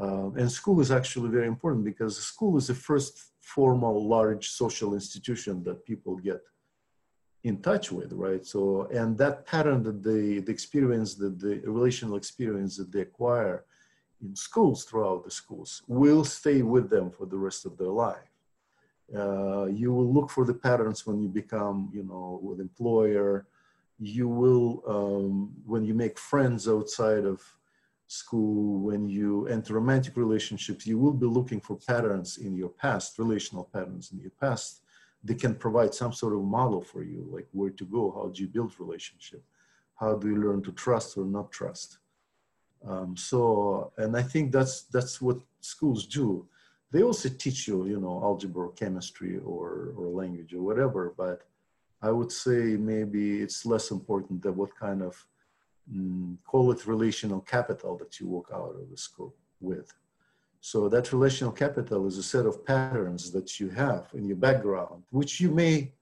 uh, 0.00 0.30
and 0.36 0.50
school 0.50 0.80
is 0.80 0.90
actually 0.90 1.30
very 1.30 1.46
important 1.46 1.84
because 1.84 2.18
school 2.18 2.56
is 2.56 2.66
the 2.66 2.74
first 2.74 3.32
formal 3.40 4.06
large 4.06 4.48
social 4.48 4.94
institution 4.94 5.62
that 5.64 5.84
people 5.86 6.16
get 6.16 6.40
in 7.44 7.62
touch 7.62 7.92
with, 7.92 8.12
right? 8.12 8.44
So, 8.44 8.88
and 8.92 9.16
that 9.18 9.46
pattern 9.46 9.82
that 9.84 10.02
they, 10.02 10.40
the 10.40 10.50
experience, 10.50 11.14
that 11.14 11.38
the 11.38 11.60
relational 11.64 12.16
experience 12.16 12.76
that 12.76 12.90
they 12.92 13.00
acquire 13.00 13.64
in 14.20 14.34
schools 14.34 14.84
throughout 14.84 15.24
the 15.24 15.30
schools 15.30 15.82
will 15.86 16.24
stay 16.24 16.62
with 16.62 16.90
them 16.90 17.10
for 17.10 17.24
the 17.26 17.36
rest 17.36 17.64
of 17.64 17.78
their 17.78 17.94
life. 18.06 18.32
Uh, 19.14 19.66
you 19.66 19.92
will 19.92 20.12
look 20.12 20.30
for 20.30 20.44
the 20.44 20.54
patterns 20.54 21.06
when 21.06 21.20
you 21.22 21.28
become, 21.28 21.88
you 21.92 22.02
know, 22.02 22.40
with 22.42 22.58
employer. 22.60 23.46
You 23.98 24.28
will, 24.28 24.82
um, 24.88 25.52
when 25.64 25.84
you 25.84 25.94
make 25.94 26.18
friends 26.18 26.68
outside 26.68 27.24
of 27.24 27.40
school, 28.06 28.80
when 28.80 29.08
you 29.08 29.46
enter 29.48 29.74
romantic 29.74 30.16
relationships, 30.16 30.86
you 30.86 30.98
will 30.98 31.12
be 31.12 31.26
looking 31.26 31.60
for 31.60 31.76
patterns 31.76 32.38
in 32.38 32.54
your 32.54 32.68
past, 32.68 33.18
relational 33.18 33.64
patterns 33.72 34.12
in 34.12 34.20
your 34.20 34.30
past. 34.40 34.82
They 35.24 35.34
can 35.34 35.54
provide 35.54 35.92
some 35.92 36.12
sort 36.12 36.34
of 36.34 36.42
model 36.42 36.82
for 36.82 37.02
you, 37.02 37.28
like 37.30 37.48
where 37.52 37.70
to 37.70 37.84
go, 37.84 38.12
how 38.12 38.28
do 38.28 38.42
you 38.42 38.48
build 38.48 38.78
relationship, 38.78 39.42
how 39.96 40.14
do 40.14 40.28
you 40.28 40.36
learn 40.36 40.62
to 40.62 40.72
trust 40.72 41.18
or 41.18 41.24
not 41.24 41.50
trust. 41.50 41.98
Um, 42.86 43.16
so, 43.16 43.92
and 43.96 44.16
I 44.16 44.22
think 44.22 44.52
that's 44.52 44.82
that's 44.82 45.20
what 45.20 45.38
schools 45.60 46.06
do. 46.06 46.46
They 46.92 47.02
also 47.02 47.28
teach 47.28 47.66
you, 47.66 47.86
you 47.86 47.98
know, 47.98 48.22
algebra, 48.22 48.66
or 48.66 48.72
chemistry, 48.72 49.38
or 49.38 49.92
or 49.96 50.06
language, 50.08 50.54
or 50.54 50.62
whatever. 50.62 51.12
But 51.16 51.42
I 52.00 52.10
would 52.10 52.30
say 52.30 52.76
maybe 52.76 53.40
it's 53.42 53.66
less 53.66 53.90
important 53.90 54.42
than 54.42 54.54
what 54.56 54.76
kind 54.76 55.02
of 55.02 55.26
mm, 55.92 56.36
call 56.44 56.72
it 56.72 56.86
relational 56.86 57.40
capital 57.40 57.96
that 57.98 58.20
you 58.20 58.26
walk 58.26 58.50
out 58.52 58.74
of 58.80 58.90
the 58.90 58.96
school 58.96 59.34
with. 59.60 59.92
So 60.60 60.88
that 60.88 61.12
relational 61.12 61.52
capital 61.52 62.06
is 62.06 62.18
a 62.18 62.22
set 62.22 62.46
of 62.46 62.64
patterns 62.64 63.30
that 63.32 63.60
you 63.60 63.68
have 63.70 64.08
in 64.14 64.26
your 64.26 64.36
background, 64.36 65.04
which 65.10 65.40
you 65.40 65.50
may 65.50 65.92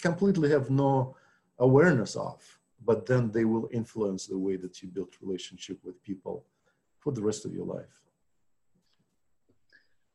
completely 0.00 0.50
have 0.50 0.70
no 0.70 1.16
awareness 1.58 2.16
of, 2.16 2.42
but 2.84 3.06
then 3.06 3.30
they 3.30 3.44
will 3.44 3.68
influence 3.72 4.26
the 4.26 4.38
way 4.38 4.56
that 4.56 4.82
you 4.82 4.88
build 4.88 5.14
relationship 5.20 5.78
with 5.84 6.02
people 6.02 6.44
for 6.98 7.12
the 7.12 7.22
rest 7.22 7.44
of 7.44 7.54
your 7.54 7.66
life. 7.66 8.02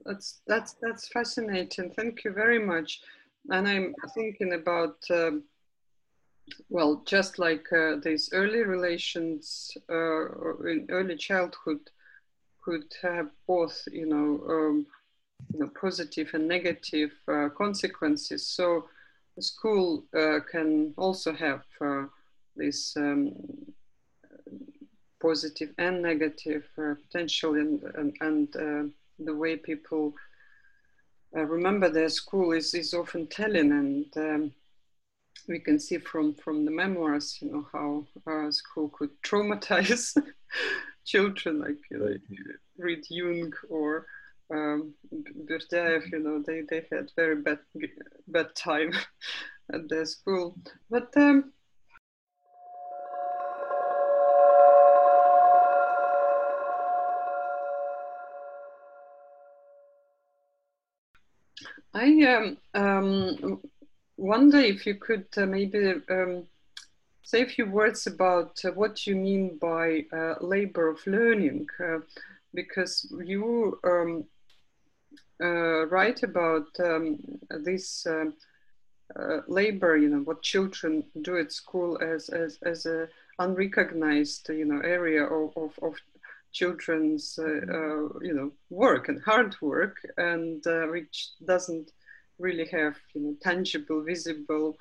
That's 0.05 0.41
that's 0.45 0.75
that's 0.81 1.07
fascinating. 1.07 1.91
Thank 1.95 2.23
you 2.23 2.31
very 2.31 2.59
much. 2.59 3.01
And 3.49 3.67
I'm 3.67 3.95
thinking 4.13 4.53
about 4.53 4.97
um, 5.09 5.43
well, 6.69 7.03
just 7.05 7.39
like 7.39 7.65
uh, 7.71 7.95
these 8.03 8.29
early 8.33 8.63
relations 8.63 9.75
uh, 9.89 10.65
in 10.65 10.85
early 10.89 11.15
childhood 11.15 11.79
could 12.63 12.85
have 13.01 13.29
both, 13.47 13.83
you 13.91 14.05
know, 14.05 14.43
um, 14.49 14.85
you 15.53 15.59
know 15.59 15.69
positive 15.79 16.29
and 16.33 16.47
negative 16.47 17.11
uh, 17.27 17.49
consequences. 17.49 18.47
So 18.47 18.87
the 19.35 19.41
school 19.41 20.05
uh, 20.17 20.39
can 20.49 20.93
also 20.97 21.33
have 21.33 21.63
uh, 21.81 22.05
this 22.55 22.95
um, 22.97 23.31
positive 25.21 25.73
and 25.77 26.01
negative 26.01 26.65
uh, 26.77 26.95
potential, 26.95 27.55
and 27.55 28.15
and, 28.21 28.93
the 29.17 29.33
way 29.33 29.55
people 29.55 30.13
remember 31.31 31.89
their 31.89 32.09
school 32.09 32.51
is 32.51 32.73
is 32.73 32.93
often 32.93 33.27
telling 33.27 33.71
and. 33.71 34.17
Um, 34.17 34.51
we 35.47 35.59
can 35.59 35.79
see 35.79 35.97
from 35.97 36.33
from 36.35 36.65
the 36.65 36.71
memoirs, 36.71 37.37
you 37.41 37.51
know, 37.51 37.67
how 37.71 38.05
uh, 38.31 38.51
school 38.51 38.89
could 38.89 39.11
traumatize 39.23 40.17
children, 41.05 41.59
like 41.59 41.77
you 41.91 41.97
know, 41.97 42.13
read 42.77 43.03
Jung 43.09 43.53
or 43.69 44.07
um, 44.51 44.93
Berdyaev, 45.47 46.11
you 46.11 46.19
know, 46.19 46.43
they, 46.45 46.61
they 46.69 46.85
had 46.91 47.11
very 47.15 47.35
bad 47.35 47.59
bad 48.27 48.55
time 48.55 48.93
at 49.73 49.89
their 49.89 50.05
school. 50.05 50.55
But 50.89 51.15
um, 51.17 51.51
I 61.93 62.23
um, 62.23 62.57
um, 62.73 63.61
wonder 64.17 64.59
if 64.59 64.85
you 64.85 64.95
could 64.95 65.25
uh, 65.37 65.45
maybe 65.45 65.93
um, 66.09 66.43
say 67.23 67.41
a 67.41 67.47
few 67.47 67.65
words 67.65 68.07
about 68.07 68.59
uh, 68.63 68.71
what 68.71 69.05
you 69.07 69.15
mean 69.15 69.57
by 69.57 70.05
uh, 70.13 70.35
labor 70.41 70.89
of 70.89 71.05
learning, 71.07 71.67
uh, 71.83 71.99
because 72.53 73.11
you 73.23 73.79
um, 73.83 74.23
uh, 75.41 75.85
write 75.87 76.23
about 76.23 76.67
um, 76.79 77.17
this 77.49 78.05
uh, 78.05 78.25
labor, 79.47 79.97
you 79.97 80.09
know, 80.09 80.19
what 80.19 80.41
children 80.41 81.03
do 81.21 81.37
at 81.37 81.51
school 81.51 81.97
as, 82.01 82.29
as, 82.29 82.57
as 82.63 82.85
a 82.85 83.07
unrecognized, 83.39 84.47
you 84.49 84.65
know, 84.65 84.79
area 84.79 85.23
of, 85.25 85.51
of, 85.57 85.77
of 85.81 85.95
children's, 86.51 87.37
you 87.37 88.33
know, 88.33 88.51
work 88.69 89.09
and 89.09 89.21
hard 89.21 89.55
work, 89.61 89.97
and 90.17 90.63
which 90.89 91.31
doesn't 91.45 91.91
really 92.39 92.65
have, 92.71 92.95
you 93.13 93.21
know, 93.21 93.35
tangible, 93.41 94.03
visible 94.03 94.77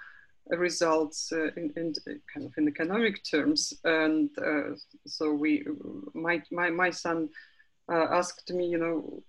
results 0.49 1.33
uh, 1.33 1.51
in, 1.57 1.73
in, 1.77 1.95
kind 2.33 2.47
of 2.47 2.53
in 2.57 2.69
economic 2.69 3.25
terms. 3.25 3.73
And 3.85 4.31
uh, 4.39 4.77
so 5.07 5.33
we, 5.33 5.65
my, 6.13 6.43
my, 6.51 6.71
my 6.71 6.91
son 6.91 7.29
uh, 7.91 8.07
asked 8.11 8.51
me, 8.51 8.67
you 8.67 8.79
know, 8.79 9.23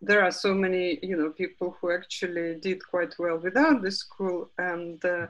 there 0.00 0.22
are 0.22 0.30
so 0.30 0.54
many, 0.54 0.98
you 1.02 1.16
know, 1.16 1.30
people 1.30 1.76
who 1.80 1.90
actually 1.90 2.56
did 2.56 2.86
quite 2.86 3.14
well 3.18 3.38
without 3.38 3.82
the 3.82 3.90
school 3.90 4.50
and 4.58 5.04
uh, 5.04 5.26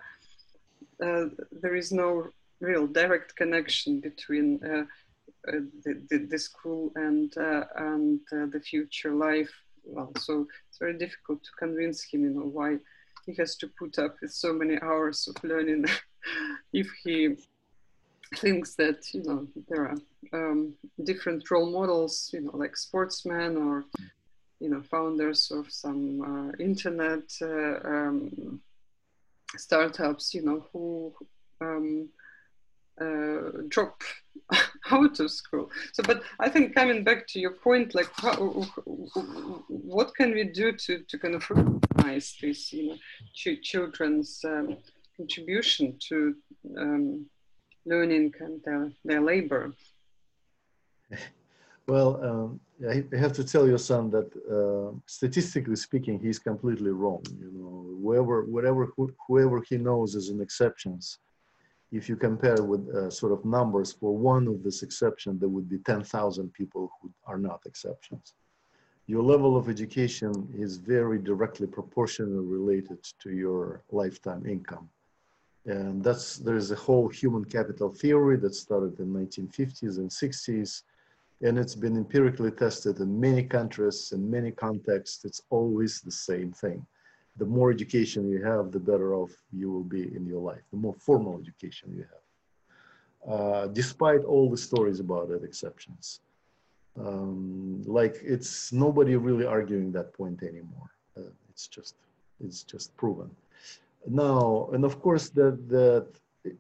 uh, 1.02 1.26
there 1.52 1.76
is 1.76 1.92
no 1.92 2.28
real 2.60 2.86
direct 2.86 3.36
connection 3.36 4.00
between 4.00 4.60
uh, 4.64 4.84
the, 5.44 6.02
the, 6.10 6.26
the, 6.30 6.38
school 6.38 6.90
and, 6.96 7.34
and 7.36 8.20
the 8.30 8.60
future 8.60 9.12
life. 9.12 9.52
Well, 9.86 10.12
so 10.18 10.46
it's 10.68 10.78
very 10.78 10.98
difficult 10.98 11.42
to 11.44 11.50
convince 11.58 12.02
him, 12.02 12.24
you 12.24 12.30
know, 12.30 12.46
why 12.46 12.78
he 13.24 13.34
has 13.34 13.56
to 13.56 13.68
put 13.78 13.98
up 13.98 14.16
with 14.20 14.32
so 14.32 14.52
many 14.52 14.78
hours 14.80 15.28
of 15.28 15.42
learning 15.44 15.84
if 16.72 16.88
he 17.02 17.36
thinks 18.36 18.74
that 18.74 19.14
you 19.14 19.22
know 19.22 19.46
there 19.68 19.84
are 19.84 19.96
um, 20.32 20.74
different 21.04 21.48
role 21.50 21.70
models 21.70 22.30
you 22.32 22.40
know 22.40 22.50
like 22.54 22.76
sportsmen 22.76 23.56
or 23.56 23.84
you 24.58 24.68
know 24.68 24.82
founders 24.82 25.50
of 25.52 25.70
some 25.70 26.20
uh, 26.22 26.62
internet 26.62 27.22
uh, 27.42 27.78
um, 27.88 28.60
startups 29.56 30.34
you 30.34 30.42
know 30.42 30.66
who 30.72 31.12
um, 31.60 32.08
uh, 33.00 33.62
drop 33.68 34.02
out 34.90 35.20
of 35.20 35.30
school. 35.30 35.70
So, 35.92 36.02
but 36.02 36.22
I 36.38 36.48
think 36.48 36.74
coming 36.74 37.04
back 37.04 37.26
to 37.28 37.40
your 37.40 37.52
point, 37.52 37.94
like, 37.94 38.10
how, 38.14 38.34
what 39.68 40.14
can 40.14 40.32
we 40.32 40.44
do 40.44 40.72
to, 40.72 41.02
to 41.08 41.18
kind 41.18 41.34
of 41.34 41.48
recognize 41.50 42.36
this, 42.40 42.72
you 42.72 42.88
know, 42.88 42.96
ch- 43.34 43.62
children's 43.62 44.40
um, 44.44 44.76
contribution 45.16 45.98
to 46.08 46.34
um, 46.78 47.26
learning 47.84 48.32
and 48.40 48.60
their, 48.64 48.92
their 49.04 49.20
labor? 49.20 49.72
Well, 51.88 52.20
um, 52.24 52.60
I 52.90 53.04
have 53.16 53.32
to 53.34 53.44
tell 53.44 53.68
your 53.68 53.78
son 53.78 54.10
that 54.10 54.28
uh, 54.50 54.92
statistically 55.06 55.76
speaking, 55.76 56.18
he's 56.18 56.38
completely 56.38 56.90
wrong. 56.90 57.22
You 57.38 57.52
know, 57.54 57.96
whoever, 58.02 58.42
whatever, 58.42 58.88
whoever 59.28 59.62
he 59.68 59.76
knows 59.78 60.16
as 60.16 60.28
an 60.28 60.40
exceptions, 60.40 61.18
if 61.96 62.08
you 62.08 62.16
compare 62.16 62.62
with 62.62 62.88
uh, 62.88 63.10
sort 63.10 63.32
of 63.32 63.44
numbers 63.44 63.92
for 63.92 64.16
one 64.16 64.46
of 64.46 64.62
this 64.62 64.82
exception, 64.82 65.38
there 65.38 65.48
would 65.48 65.68
be 65.68 65.78
10,000 65.78 66.52
people 66.52 66.90
who 67.00 67.10
are 67.26 67.38
not 67.38 67.60
exceptions. 67.66 68.34
Your 69.06 69.22
level 69.22 69.56
of 69.56 69.68
education 69.68 70.32
is 70.56 70.76
very 70.76 71.18
directly 71.18 71.66
proportional 71.66 72.42
related 72.42 72.98
to 73.20 73.30
your 73.30 73.82
lifetime 73.90 74.44
income. 74.46 74.88
And 75.64 76.02
that's, 76.02 76.36
there's 76.36 76.70
a 76.70 76.76
whole 76.76 77.08
human 77.08 77.44
capital 77.44 77.90
theory 77.92 78.36
that 78.38 78.54
started 78.54 78.98
in 79.00 79.08
1950s 79.08 79.98
and 79.98 80.10
60s. 80.10 80.82
And 81.42 81.58
it's 81.58 81.74
been 81.74 81.96
empirically 81.96 82.50
tested 82.50 82.98
in 83.00 83.20
many 83.20 83.44
countries, 83.44 84.12
in 84.12 84.30
many 84.30 84.50
contexts. 84.50 85.24
It's 85.24 85.42
always 85.50 86.00
the 86.00 86.12
same 86.12 86.52
thing 86.52 86.86
the 87.38 87.44
more 87.44 87.70
education 87.70 88.28
you 88.28 88.42
have, 88.42 88.72
the 88.72 88.80
better 88.80 89.14
off 89.14 89.32
you 89.52 89.70
will 89.70 89.84
be 89.84 90.14
in 90.16 90.26
your 90.26 90.40
life, 90.40 90.62
the 90.70 90.76
more 90.76 90.94
formal 90.94 91.38
education 91.40 91.92
you 91.94 92.04
have. 92.14 92.26
Uh, 93.34 93.66
despite 93.68 94.22
all 94.24 94.48
the 94.48 94.56
stories 94.56 95.00
about 95.00 95.30
it, 95.30 95.42
exceptions. 95.42 96.20
Um, 96.98 97.82
like 97.84 98.16
it's 98.22 98.72
nobody 98.72 99.16
really 99.16 99.44
arguing 99.44 99.92
that 99.92 100.12
point 100.14 100.42
anymore. 100.42 100.90
Uh, 101.16 101.32
it's 101.50 101.66
just, 101.66 101.96
it's 102.42 102.62
just 102.62 102.96
proven. 102.96 103.30
Now, 104.06 104.70
and 104.72 104.84
of 104.84 105.00
course 105.00 105.28
that, 105.30 105.68
that 105.68 106.06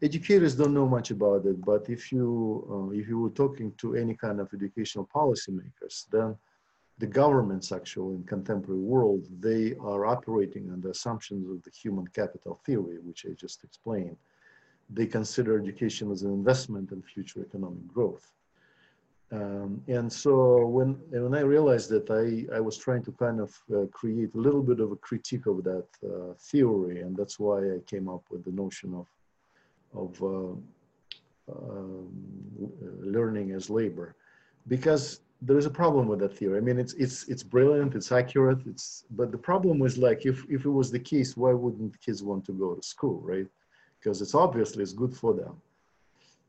educators 0.02 0.54
don't 0.56 0.74
know 0.74 0.88
much 0.88 1.10
about 1.10 1.46
it, 1.46 1.64
but 1.64 1.88
if 1.88 2.10
you, 2.10 2.26
uh, 2.70 2.90
if 2.92 3.08
you 3.08 3.18
were 3.20 3.30
talking 3.30 3.72
to 3.78 3.94
any 3.94 4.14
kind 4.14 4.40
of 4.40 4.52
educational 4.52 5.08
policymakers, 5.14 6.06
then 6.10 6.36
the 6.98 7.06
governments 7.06 7.72
actually 7.72 8.14
in 8.14 8.24
contemporary 8.24 8.80
world, 8.80 9.26
they 9.40 9.74
are 9.80 10.06
operating 10.06 10.70
on 10.70 10.80
the 10.80 10.90
assumptions 10.90 11.50
of 11.50 11.62
the 11.62 11.70
human 11.70 12.06
capital 12.08 12.54
theory, 12.64 12.98
which 13.02 13.26
I 13.26 13.32
just 13.32 13.64
explained. 13.64 14.16
They 14.88 15.06
consider 15.06 15.58
education 15.58 16.10
as 16.10 16.22
an 16.22 16.32
investment 16.32 16.92
in 16.92 17.02
future 17.02 17.40
economic 17.42 17.86
growth. 17.88 18.32
Um, 19.32 19.82
and 19.88 20.10
so 20.10 20.64
when, 20.66 20.94
when 21.10 21.34
I 21.34 21.40
realized 21.40 21.90
that 21.90 22.08
I, 22.10 22.54
I 22.54 22.60
was 22.60 22.78
trying 22.78 23.02
to 23.04 23.12
kind 23.12 23.40
of 23.40 23.60
uh, 23.74 23.86
create 23.86 24.32
a 24.34 24.38
little 24.38 24.62
bit 24.62 24.78
of 24.78 24.92
a 24.92 24.96
critique 24.96 25.46
of 25.46 25.64
that 25.64 25.88
uh, 26.04 26.34
theory, 26.38 27.00
and 27.00 27.16
that's 27.16 27.38
why 27.38 27.58
I 27.58 27.78
came 27.86 28.08
up 28.08 28.22
with 28.30 28.44
the 28.44 28.52
notion 28.52 28.94
of, 28.94 29.08
of 29.92 30.22
uh, 30.22 31.52
um, 31.52 32.08
learning 33.00 33.50
as 33.50 33.68
labor. 33.68 34.14
Because 34.68 35.20
there 35.42 35.58
is 35.58 35.66
a 35.66 35.70
problem 35.70 36.08
with 36.08 36.20
that 36.20 36.36
theory. 36.36 36.58
I 36.58 36.60
mean, 36.60 36.78
it's 36.78 36.94
it's 36.94 37.28
it's 37.28 37.42
brilliant, 37.42 37.94
it's 37.94 38.12
accurate, 38.12 38.60
it's 38.66 39.04
but 39.10 39.30
the 39.32 39.38
problem 39.38 39.82
is 39.82 39.98
like 39.98 40.24
if 40.24 40.44
if 40.48 40.64
it 40.64 40.70
was 40.70 40.90
the 40.90 40.98
case, 40.98 41.36
why 41.36 41.52
wouldn't 41.52 42.00
kids 42.00 42.22
want 42.22 42.44
to 42.46 42.52
go 42.52 42.74
to 42.74 42.82
school, 42.82 43.20
right? 43.20 43.46
Because 43.98 44.22
it's 44.22 44.34
obviously 44.34 44.82
it's 44.82 44.92
good 44.92 45.14
for 45.14 45.34
them. 45.34 45.54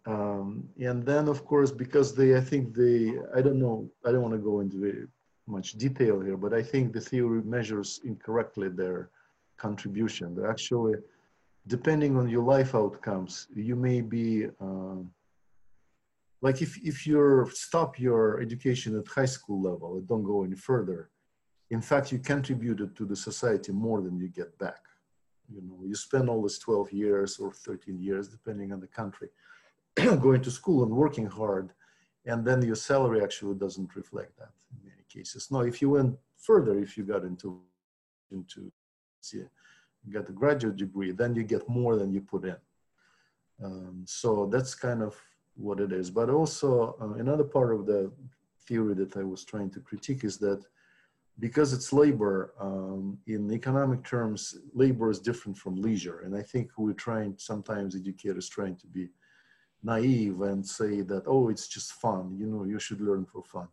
Um, 0.05 0.69
and 0.79 1.05
then 1.05 1.27
of 1.27 1.45
course 1.45 1.71
because 1.71 2.15
they 2.15 2.37
I 2.37 2.41
think 2.41 2.73
they 2.73 3.15
I 3.35 3.41
don't 3.41 3.59
know 3.59 3.89
I 4.05 4.11
don't 4.11 4.21
want 4.21 4.35
to 4.35 4.49
go 4.51 4.61
into 4.61 5.07
much 5.47 5.73
detail 5.73 6.19
here, 6.21 6.37
but 6.37 6.53
I 6.53 6.63
think 6.63 6.93
the 6.93 7.01
theory 7.01 7.41
measures 7.43 7.99
incorrectly 8.05 8.69
their 8.69 9.09
contribution. 9.57 10.33
They're 10.33 10.49
actually 10.49 10.95
depending 11.67 12.15
on 12.17 12.29
your 12.29 12.43
life 12.43 12.73
outcomes, 12.73 13.47
you 13.53 13.75
may 13.75 14.01
be 14.01 14.47
um, 14.61 15.11
like 16.41 16.61
if, 16.61 16.77
if 16.77 17.07
you 17.07 17.49
stop 17.53 17.99
your 17.99 18.39
education 18.41 18.97
at 18.97 19.07
high 19.07 19.25
school 19.25 19.61
level 19.61 19.97
and 19.97 20.07
don't 20.07 20.23
go 20.23 20.43
any 20.43 20.55
further, 20.55 21.09
in 21.69 21.81
fact, 21.81 22.11
you 22.11 22.19
contributed 22.19 22.95
to 22.95 23.05
the 23.05 23.15
society 23.15 23.71
more 23.71 24.01
than 24.01 24.17
you 24.17 24.27
get 24.27 24.57
back. 24.57 24.83
You 25.49 25.61
know, 25.61 25.79
you 25.85 25.95
spend 25.95 26.29
all 26.29 26.41
these 26.41 26.59
12 26.59 26.91
years 26.91 27.39
or 27.39 27.51
13 27.51 27.99
years, 27.99 28.29
depending 28.29 28.71
on 28.71 28.79
the 28.79 28.87
country, 28.87 29.29
going 29.95 30.41
to 30.41 30.51
school 30.51 30.83
and 30.83 30.91
working 30.91 31.25
hard, 31.25 31.71
and 32.25 32.45
then 32.45 32.61
your 32.61 32.75
salary 32.75 33.23
actually 33.23 33.55
doesn't 33.55 33.95
reflect 33.95 34.37
that 34.37 34.51
in 34.71 34.89
many 34.89 35.03
cases. 35.09 35.49
Now, 35.49 35.61
if 35.61 35.81
you 35.81 35.89
went 35.91 36.17
further, 36.37 36.77
if 36.77 36.97
you 36.97 37.03
got 37.03 37.23
into, 37.23 37.61
into 38.31 38.71
see, 39.21 39.43
got 40.11 40.29
a 40.29 40.33
graduate 40.33 40.77
degree, 40.77 41.11
then 41.11 41.35
you 41.35 41.43
get 41.43 41.67
more 41.67 41.95
than 41.95 42.11
you 42.11 42.21
put 42.21 42.45
in. 42.45 42.55
Um, 43.63 44.03
so 44.05 44.47
that's 44.51 44.75
kind 44.75 45.01
of 45.01 45.19
what 45.57 45.79
it 45.79 45.91
is. 45.91 46.09
But 46.09 46.29
also 46.29 46.95
uh, 47.01 47.19
another 47.19 47.43
part 47.43 47.73
of 47.73 47.85
the 47.85 48.11
theory 48.67 48.93
that 48.95 49.17
I 49.17 49.23
was 49.23 49.43
trying 49.43 49.69
to 49.71 49.79
critique 49.79 50.23
is 50.23 50.37
that 50.37 50.63
because 51.39 51.71
it's 51.73 51.93
labor, 51.93 52.53
um, 52.59 53.19
in 53.27 53.51
economic 53.51 54.03
terms, 54.03 54.57
labor 54.73 55.11
is 55.11 55.19
different 55.19 55.57
from 55.57 55.81
leisure. 55.81 56.21
And 56.21 56.35
I 56.35 56.41
think 56.41 56.71
we're 56.77 56.93
trying, 56.93 57.35
sometimes 57.37 57.95
educators 57.95 58.49
trying 58.49 58.75
to 58.77 58.87
be 58.87 59.09
naive 59.83 60.41
and 60.41 60.65
say 60.65 61.01
that, 61.01 61.23
oh, 61.27 61.49
it's 61.49 61.67
just 61.67 61.93
fun, 61.93 62.35
you 62.39 62.47
know, 62.47 62.63
you 62.63 62.79
should 62.79 63.01
learn 63.01 63.25
for 63.25 63.43
fun. 63.43 63.67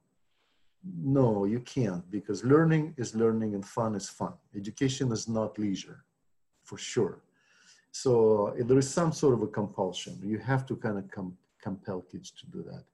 No, 1.03 1.47
you 1.47 1.61
can't 1.61 2.09
because 2.11 2.45
learning 2.45 2.95
is 2.99 3.15
learning 3.15 3.55
and 3.55 3.65
fun 3.65 3.95
is 3.95 4.09
fun. 4.11 4.35
Education 4.55 5.11
is 5.13 5.27
not 5.27 5.59
leisure, 5.59 6.05
for 6.63 6.77
sure. 6.77 7.23
So 7.91 8.55
there 8.59 8.77
is 8.77 8.91
some 8.91 9.13
sort 9.13 9.35
of 9.35 9.43
a 9.43 9.47
compulsion. 9.47 10.19
You 10.23 10.37
have 10.39 10.67
to 10.67 10.77
kind 10.77 10.99
of 10.99 11.11
come 11.11 11.39
compel 11.67 12.01
kids 12.11 12.29
to 12.39 12.45
do 12.57 12.61
that. 12.71 12.85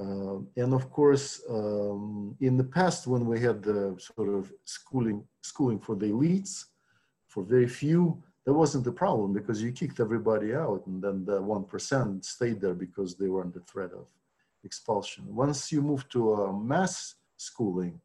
Uh, 0.00 0.38
and 0.62 0.70
of 0.74 0.84
course, 0.98 1.26
um, 1.48 2.36
in 2.48 2.56
the 2.60 2.68
past, 2.78 3.00
when 3.12 3.24
we 3.32 3.38
had 3.40 3.58
the 3.62 3.80
sort 3.98 4.28
of 4.38 4.52
schooling, 4.64 5.18
schooling 5.52 5.80
for 5.86 5.94
the 5.96 6.06
elites, 6.06 6.52
for 7.26 7.42
very 7.42 7.70
few, 7.82 8.00
that 8.44 8.52
wasn't 8.62 8.84
the 8.84 8.98
problem 9.04 9.32
because 9.38 9.62
you 9.62 9.70
kicked 9.72 10.00
everybody 10.00 10.54
out 10.54 10.82
and 10.86 11.02
then 11.04 11.16
the 11.30 11.38
1% 11.40 12.24
stayed 12.24 12.58
there 12.60 12.78
because 12.86 13.10
they 13.14 13.28
were 13.32 13.42
under 13.46 13.60
threat 13.60 13.92
of 13.92 14.06
expulsion. 14.64 15.24
Once 15.44 15.70
you 15.72 15.80
move 15.82 16.08
to 16.08 16.20
a 16.34 16.52
mass 16.72 17.16
schooling, 17.36 18.00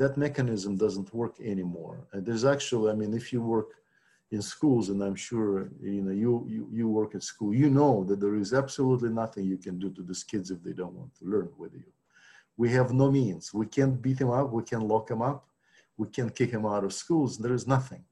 that 0.00 0.16
mechanism 0.16 0.72
doesn't 0.76 1.12
work 1.14 1.34
anymore. 1.40 1.98
And 2.12 2.24
there's 2.24 2.44
actually, 2.44 2.90
I 2.92 2.94
mean, 2.94 3.12
if 3.14 3.32
you 3.32 3.40
work 3.42 3.70
in 4.34 4.42
schools, 4.42 4.90
and 4.90 5.02
I'm 5.02 5.14
sure 5.14 5.70
you 5.80 6.02
know 6.02 6.10
you, 6.22 6.46
you 6.54 6.68
you 6.78 6.88
work 6.88 7.14
at 7.14 7.22
school, 7.22 7.54
you 7.62 7.68
know 7.70 8.04
that 8.08 8.20
there 8.20 8.36
is 8.44 8.52
absolutely 8.52 9.10
nothing 9.10 9.44
you 9.44 9.58
can 9.66 9.78
do 9.78 9.90
to 9.92 10.02
these 10.02 10.24
kids 10.24 10.50
if 10.50 10.60
they 10.62 10.74
don't 10.80 10.94
want 11.00 11.12
to 11.18 11.24
learn 11.24 11.50
with 11.56 11.72
you. 11.74 11.90
We 12.56 12.70
have 12.78 12.92
no 12.92 13.10
means. 13.10 13.44
We 13.54 13.66
can't 13.66 14.00
beat 14.04 14.18
them 14.18 14.30
up. 14.30 14.52
We 14.52 14.62
can't 14.70 14.86
lock 14.86 15.06
them 15.08 15.22
up. 15.22 15.40
We 15.96 16.06
can't 16.08 16.34
kick 16.34 16.50
them 16.52 16.66
out 16.66 16.84
of 16.84 16.92
schools. 16.92 17.38
There 17.38 17.54
is 17.54 17.66
nothing. 17.66 18.04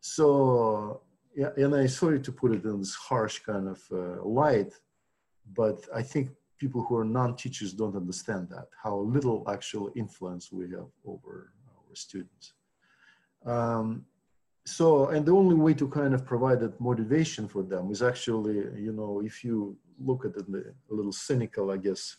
So, 0.00 1.02
yeah, 1.34 1.50
and 1.56 1.74
I 1.74 1.86
sorry 1.86 2.20
to 2.20 2.32
put 2.32 2.52
it 2.52 2.64
in 2.64 2.78
this 2.78 2.94
harsh 2.94 3.38
kind 3.40 3.66
of 3.68 3.80
uh, 3.92 4.22
light, 4.24 4.72
but 5.60 5.78
I 5.94 6.02
think 6.02 6.30
people 6.58 6.82
who 6.84 6.96
are 6.96 7.04
non-teachers 7.04 7.72
don't 7.72 7.96
understand 7.96 8.48
that, 8.50 8.68
how 8.82 8.96
little 9.16 9.38
actual 9.56 9.90
influence 9.94 10.52
we 10.52 10.64
have 10.70 10.90
over 11.04 11.52
our 11.90 11.94
students. 11.94 12.54
Um, 13.46 14.04
so, 14.66 15.08
and 15.08 15.24
the 15.24 15.32
only 15.32 15.54
way 15.54 15.74
to 15.74 15.88
kind 15.88 16.14
of 16.14 16.24
provide 16.26 16.60
that 16.60 16.80
motivation 16.80 17.48
for 17.48 17.62
them 17.62 17.90
is 17.90 18.02
actually, 18.02 18.56
you 18.78 18.92
know, 18.92 19.22
if 19.24 19.42
you 19.42 19.76
look 19.98 20.24
at 20.24 20.36
it 20.36 20.46
a 20.48 20.94
little 20.94 21.12
cynical, 21.12 21.70
I 21.70 21.78
guess, 21.78 22.16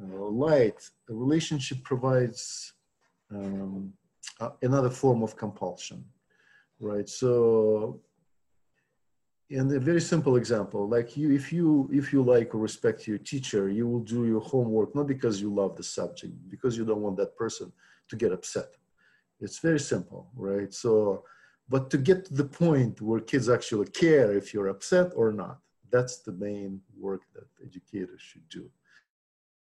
uh, 0.00 0.24
light, 0.24 0.90
a 1.08 1.14
relationship 1.14 1.82
provides 1.84 2.72
um, 3.30 3.92
uh, 4.40 4.50
another 4.62 4.90
form 4.90 5.22
of 5.22 5.36
compulsion, 5.36 6.04
right? 6.80 7.08
So, 7.08 8.00
and 9.50 9.70
a 9.72 9.78
very 9.78 10.00
simple 10.00 10.36
example, 10.36 10.88
like 10.88 11.16
you, 11.16 11.30
if 11.30 11.52
you 11.52 11.88
if 11.92 12.12
you 12.12 12.22
like 12.22 12.54
or 12.54 12.58
respect 12.58 13.06
your 13.06 13.18
teacher, 13.18 13.68
you 13.68 13.86
will 13.86 14.00
do 14.00 14.26
your 14.26 14.40
homework 14.40 14.94
not 14.94 15.06
because 15.06 15.40
you 15.40 15.54
love 15.54 15.76
the 15.76 15.84
subject, 15.84 16.32
because 16.48 16.76
you 16.76 16.84
don't 16.84 17.02
want 17.02 17.16
that 17.18 17.36
person 17.36 17.70
to 18.08 18.16
get 18.16 18.32
upset. 18.32 18.70
It's 19.40 19.58
very 19.58 19.78
simple, 19.78 20.30
right? 20.34 20.72
So, 20.72 21.24
but 21.68 21.90
to 21.90 21.98
get 21.98 22.26
to 22.26 22.34
the 22.34 22.44
point 22.44 23.00
where 23.00 23.20
kids 23.20 23.48
actually 23.48 23.86
care 23.86 24.32
if 24.32 24.52
you're 24.52 24.68
upset 24.68 25.12
or 25.16 25.32
not, 25.32 25.58
that's 25.90 26.18
the 26.18 26.32
main 26.32 26.80
work 26.98 27.22
that 27.34 27.46
educators 27.64 28.20
should 28.20 28.48
do. 28.48 28.68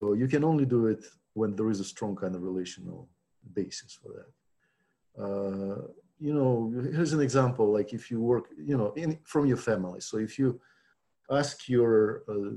So 0.01 0.15
you 0.15 0.29
can 0.29 0.45
only 0.45 0.65
do 0.65 0.87
it 0.87 1.05
when 1.35 1.55
there 1.57 1.71
is 1.71 1.81
a 1.81 1.85
strong 1.85 2.17
kind 2.17 2.35
of 2.35 2.43
relational 2.43 3.09
basis 3.53 3.99
for 4.01 4.11
that. 4.17 5.23
Uh, 5.25 5.83
you 6.19 6.33
know, 6.33 6.73
here's 6.95 7.13
an 7.13 7.21
example, 7.21 7.73
like 7.73 7.93
if 7.93 8.11
you 8.11 8.21
work, 8.21 8.47
you 8.57 8.77
know, 8.77 8.93
in, 8.93 9.19
from 9.25 9.47
your 9.47 9.57
family. 9.57 10.01
So 10.01 10.19
if 10.19 10.39
you 10.39 10.61
ask 11.31 11.69
your 11.69 12.23
uh, 12.29 12.55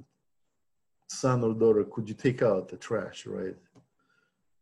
son 1.08 1.44
or 1.44 1.54
daughter, 1.54 1.84
could 1.84 2.08
you 2.08 2.16
take 2.16 2.42
out 2.42 2.70
the 2.70 2.78
trash, 2.78 3.26
right? 3.26 3.56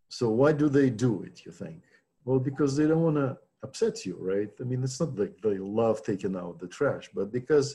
So 0.10 0.30
why 0.30 0.54
do 0.54 0.70
they 0.70 0.90
do 0.90 1.24
it, 1.24 1.46
you 1.46 1.52
think? 1.52 1.84
Well, 2.24 2.40
because 2.40 2.76
they 2.76 2.88
don't 2.88 3.04
want 3.04 3.18
to 3.18 3.38
upset 3.66 3.96
you, 4.06 4.16
right? 4.32 4.52
I 4.62 4.64
mean, 4.70 4.82
it's 4.86 5.00
not 5.04 5.14
like 5.22 5.36
they 5.48 5.58
love 5.82 5.98
taking 6.12 6.36
out 6.42 6.56
the 6.60 6.70
trash, 6.78 7.06
but 7.18 7.28
because, 7.40 7.68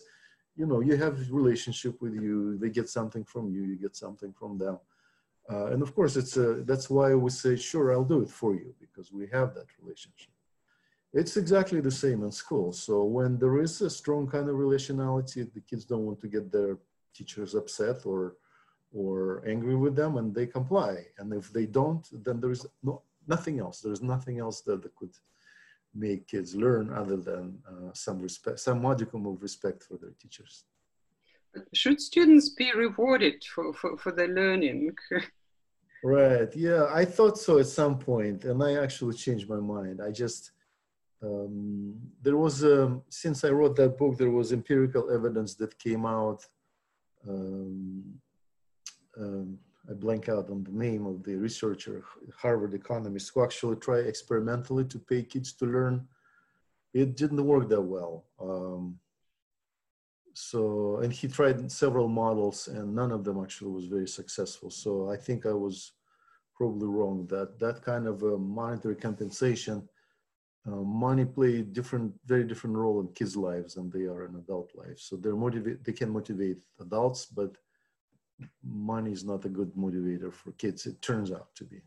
you 0.59 0.67
know, 0.71 0.81
you 0.89 0.95
have 1.05 1.15
relationship 1.43 1.95
with 2.05 2.15
you, 2.25 2.37
they 2.63 2.71
get 2.79 2.89
something 2.99 3.25
from 3.33 3.45
you, 3.55 3.63
you 3.71 3.77
get 3.87 3.95
something 4.05 4.33
from 4.41 4.53
them. 4.65 4.77
Uh, 5.53 5.67
and 5.73 5.81
of 5.87 5.91
course, 5.97 6.15
it's 6.21 6.37
a, 6.47 6.49
that's 6.71 6.89
why 6.97 7.09
we 7.25 7.31
say, 7.45 7.55
sure, 7.71 7.87
I'll 7.93 8.13
do 8.15 8.21
it 8.27 8.33
for 8.41 8.53
you, 8.61 8.71
because 8.85 9.07
we 9.19 9.25
have 9.39 9.49
that 9.59 9.69
relationship. 9.81 10.35
It's 11.21 11.37
exactly 11.45 11.81
the 11.81 11.97
same 12.05 12.21
in 12.27 12.33
school. 12.45 12.69
So 12.87 12.95
when 13.17 13.31
there 13.43 13.57
is 13.67 13.75
a 13.81 13.91
strong 14.01 14.23
kind 14.35 14.49
of 14.51 14.57
relationality, 14.67 15.41
the 15.57 15.65
kids 15.69 15.85
don't 15.91 16.07
want 16.09 16.21
to 16.21 16.29
get 16.37 16.45
their 16.57 16.73
teachers 17.19 17.53
upset 17.61 17.99
or 18.13 18.23
or 18.93 19.15
angry 19.55 19.77
with 19.85 19.95
them, 20.01 20.13
and 20.19 20.29
they 20.37 20.47
comply. 20.59 20.95
And 21.19 21.27
if 21.41 21.47
they 21.57 21.67
don't, 21.81 22.05
then 22.25 22.37
there 22.41 22.55
is 22.57 22.63
no 22.89 22.95
nothing 23.35 23.57
else. 23.65 23.77
There's 23.81 24.05
nothing 24.15 24.37
else 24.45 24.59
that 24.69 24.81
could 24.99 25.15
make 25.95 26.29
kids 26.29 26.55
learn 26.55 26.93
other 26.93 27.17
than 27.17 27.59
uh, 27.69 27.91
some 27.93 28.21
respect, 28.21 28.61
some 28.61 28.81
modicum 28.83 29.27
of 29.27 29.43
respect 29.43 29.83
for 29.83 29.97
their 29.97 30.15
teachers. 30.21 30.65
Should 31.75 32.01
students 32.01 32.51
be 32.51 32.71
rewarded 32.73 33.43
for, 33.45 33.73
for, 33.75 33.97
for 33.99 34.13
their 34.13 34.29
learning? 34.29 34.95
right. 36.05 36.55
Yeah, 36.55 36.87
I 36.93 37.05
thought 37.05 37.39
so 37.39 37.59
at 37.59 37.67
some 37.67 37.99
point, 37.99 38.45
and 38.45 38.63
I 38.63 38.75
actually 38.75 39.17
changed 39.17 39.49
my 39.49 39.59
mind. 39.59 40.01
I 40.01 40.13
just 40.13 40.53
um, 41.23 41.95
there 42.23 42.37
was 42.37 42.65
um, 42.65 43.03
since 43.11 43.45
I 43.45 43.51
wrote 43.51 43.77
that 43.77 43.99
book, 43.99 44.17
there 44.17 44.31
was 44.31 44.53
empirical 44.53 45.11
evidence 45.11 45.55
that 45.57 45.79
came 45.79 46.07
out. 46.07 46.47
Um, 47.29 48.21
um, 49.19 49.59
I 49.89 49.95
blank 49.95 50.29
out 50.29 50.51
on 50.51 50.65
the 50.65 50.73
name 50.73 51.07
of 51.07 51.23
the 51.23 51.37
researcher, 51.37 52.05
Harvard 52.37 52.75
economist, 52.75 53.33
who 53.35 53.43
actually 53.43 53.77
tried 53.77 54.07
experimentally 54.07 54.85
to 54.85 54.99
pay 54.99 55.23
kids 55.23 55.53
to 55.55 55.67
learn. 55.67 56.07
It 56.93 57.17
didn't 57.17 57.45
work 57.45 57.69
that 57.69 57.81
well. 57.81 58.25
Um, 58.41 58.99
so, 60.35 60.99
and 60.99 61.13
he 61.13 61.29
tried 61.29 61.71
several 61.73 62.09
models, 62.09 62.69
and 62.69 62.95
none 62.95 63.11
of 63.11 63.25
them 63.25 63.43
actually 63.43 63.73
was 63.73 63.87
very 63.87 64.09
successful. 64.09 64.71
So, 64.71 65.11
I 65.11 65.17
think 65.17 65.47
I 65.47 65.53
was 65.53 65.93
probably 66.55 66.89
wrong 66.89 67.27
that 67.29 67.59
that 67.59 67.83
kind 67.83 68.07
of 68.07 68.23
monetary 68.23 68.97
compensation 68.97 69.89
uh, 70.67 70.71
money 70.71 71.25
play 71.25 71.63
different, 71.63 72.13
very 72.27 72.45
different 72.45 72.77
role 72.77 73.01
in 73.01 73.09
kids' 73.09 73.37
lives 73.37 73.75
than 73.75 73.91
they 73.91 74.05
are 74.05 74.27
in 74.27 74.35
adult 74.37 74.71
lives. 74.75 75.05
So 75.05 75.17
they're 75.17 75.37
motivate, 75.37 75.85
they 75.85 75.93
can 75.93 76.11
motivate 76.11 76.59
adults, 76.81 77.27
but 77.27 77.57
money 78.63 79.13
is 79.13 79.25
not 79.25 79.45
a 79.45 79.49
good 79.49 79.75
motivator 79.75 80.33
for 80.33 80.53
kids. 80.53 80.87
It 80.87 81.01
turns 81.03 81.33
out 81.33 81.55
to 81.57 81.65
be. 81.65 81.81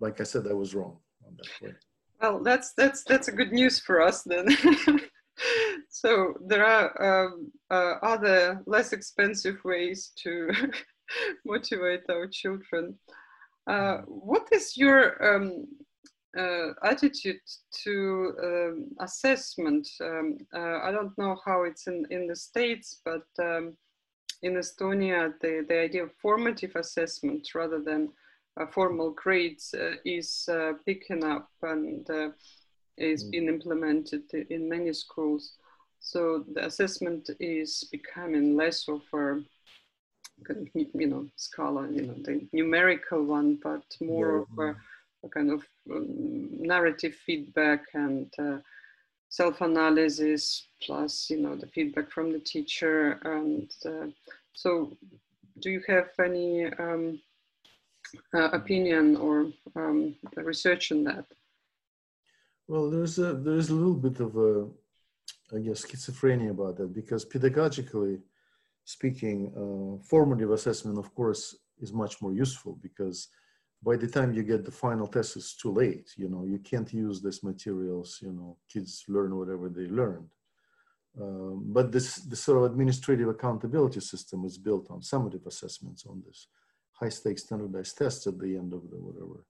Like 0.00 0.20
I 0.20 0.24
said, 0.24 0.46
I 0.48 0.52
was 0.52 0.74
wrong 0.74 0.96
on 1.26 1.36
that 1.36 1.48
point. 1.60 1.76
Well, 2.20 2.42
that's 2.42 2.72
that's 2.74 3.04
that's 3.04 3.28
a 3.28 3.32
good 3.32 3.52
news 3.52 3.78
for 3.78 4.00
us 4.00 4.22
then. 4.22 4.46
so 5.88 6.34
there 6.46 6.64
are 6.64 7.24
um, 7.26 7.52
uh, 7.70 7.94
other 8.02 8.62
less 8.66 8.92
expensive 8.92 9.58
ways 9.64 10.12
to 10.22 10.50
motivate 11.44 12.02
our 12.08 12.26
children. 12.26 12.98
Uh, 13.66 13.98
what 14.06 14.48
is 14.52 14.76
your 14.76 15.34
um, 15.34 15.66
uh, 16.38 16.68
attitude 16.84 17.40
to 17.84 18.34
um, 18.42 18.88
assessment. 19.00 19.86
Um, 20.00 20.38
uh, 20.54 20.78
I 20.82 20.90
don't 20.90 21.16
know 21.18 21.36
how 21.44 21.64
it's 21.64 21.86
in, 21.86 22.06
in 22.10 22.26
the 22.26 22.36
States, 22.36 23.00
but 23.04 23.26
um, 23.38 23.76
in 24.42 24.54
Estonia, 24.54 25.32
the, 25.40 25.64
the 25.68 25.78
idea 25.80 26.04
of 26.04 26.12
formative 26.20 26.76
assessment 26.76 27.54
rather 27.54 27.80
than 27.80 28.10
uh, 28.58 28.66
formal 28.66 29.10
grades 29.10 29.74
uh, 29.74 29.94
is 30.04 30.48
uh, 30.50 30.72
picking 30.84 31.24
up 31.24 31.48
and 31.62 32.08
uh, 32.10 32.28
is 32.98 33.24
mm. 33.24 33.30
being 33.30 33.48
implemented 33.48 34.22
in 34.50 34.68
many 34.68 34.92
schools. 34.92 35.54
So 36.00 36.44
the 36.54 36.66
assessment 36.66 37.30
is 37.40 37.84
becoming 37.90 38.56
less 38.56 38.88
of 38.88 39.02
a 39.14 39.40
you 40.74 41.06
know, 41.06 41.26
scholar, 41.36 41.88
you 41.88 42.02
know, 42.02 42.14
the 42.18 42.46
numerical 42.52 43.22
one, 43.22 43.58
but 43.62 43.84
more 44.00 44.46
yeah. 44.58 44.64
of 44.64 44.76
a 44.76 44.76
a 45.24 45.28
kind 45.28 45.50
of 45.50 45.62
um, 45.90 46.48
narrative 46.58 47.14
feedback 47.26 47.84
and 47.94 48.32
uh, 48.38 48.58
self-analysis 49.32 50.42
plus 50.82 51.30
you 51.30 51.38
know 51.42 51.54
the 51.56 51.66
feedback 51.74 52.10
from 52.10 52.30
the 52.32 52.38
teacher 52.38 53.18
and 53.24 53.70
uh, 53.86 54.06
so 54.52 54.70
do 55.62 55.70
you 55.70 55.82
have 55.88 56.08
any 56.22 56.66
um, 56.84 57.18
uh, 58.34 58.50
opinion 58.60 59.16
or 59.16 59.46
um, 59.74 60.14
research 60.36 60.92
on 60.92 61.04
that? 61.04 61.24
Well 62.68 62.90
there's 62.90 63.18
a 63.18 63.32
there's 63.32 63.70
a 63.70 63.74
little 63.74 64.00
bit 64.08 64.18
of 64.20 64.36
a 64.36 64.52
i 65.56 65.58
guess 65.64 65.84
schizophrenia 65.84 66.50
about 66.50 66.76
that 66.76 66.92
because 67.00 67.24
pedagogically 67.24 68.14
speaking 68.84 69.38
uh, 69.62 70.02
formative 70.12 70.50
assessment 70.50 70.98
of 70.98 71.08
course 71.14 71.42
is 71.84 71.92
much 71.92 72.14
more 72.22 72.34
useful 72.44 72.74
because 72.86 73.28
by 73.82 73.96
the 73.96 74.06
time 74.06 74.32
you 74.32 74.42
get 74.42 74.64
the 74.64 74.70
final 74.70 75.06
test, 75.06 75.36
it's 75.36 75.56
too 75.56 75.72
late. 75.72 76.12
You 76.16 76.28
know, 76.28 76.44
you 76.44 76.58
can't 76.58 76.92
use 76.92 77.20
these 77.20 77.42
materials. 77.42 78.18
You 78.22 78.32
know, 78.32 78.56
kids 78.72 79.04
learn 79.08 79.36
whatever 79.36 79.68
they 79.68 79.86
learned. 79.86 80.30
Um, 81.20 81.64
but 81.66 81.92
this, 81.92 82.16
this 82.16 82.40
sort 82.40 82.58
of 82.58 82.64
administrative 82.70 83.28
accountability 83.28 84.00
system 84.00 84.44
is 84.44 84.56
built 84.56 84.86
on 84.90 85.00
summative 85.00 85.46
assessments 85.46 86.06
on 86.06 86.22
this 86.26 86.46
high 86.92 87.10
stakes 87.10 87.42
standardized 87.42 87.98
tests 87.98 88.26
at 88.26 88.38
the 88.38 88.56
end 88.56 88.72
of 88.72 88.88
the 88.90 88.96
whatever 88.96 89.44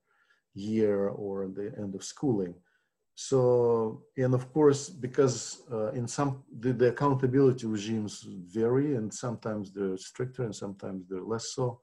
year 0.54 1.08
or 1.08 1.48
the 1.48 1.72
end 1.78 1.94
of 1.94 2.02
schooling. 2.02 2.54
So, 3.14 4.04
and 4.16 4.34
of 4.34 4.52
course, 4.52 4.88
because 4.88 5.62
uh, 5.70 5.92
in 5.92 6.08
some, 6.08 6.42
the, 6.58 6.72
the 6.72 6.88
accountability 6.88 7.66
regimes 7.66 8.26
vary 8.26 8.96
and 8.96 9.12
sometimes 9.12 9.70
they're 9.72 9.98
stricter 9.98 10.44
and 10.44 10.56
sometimes 10.56 11.06
they're 11.08 11.22
less 11.22 11.52
so. 11.54 11.80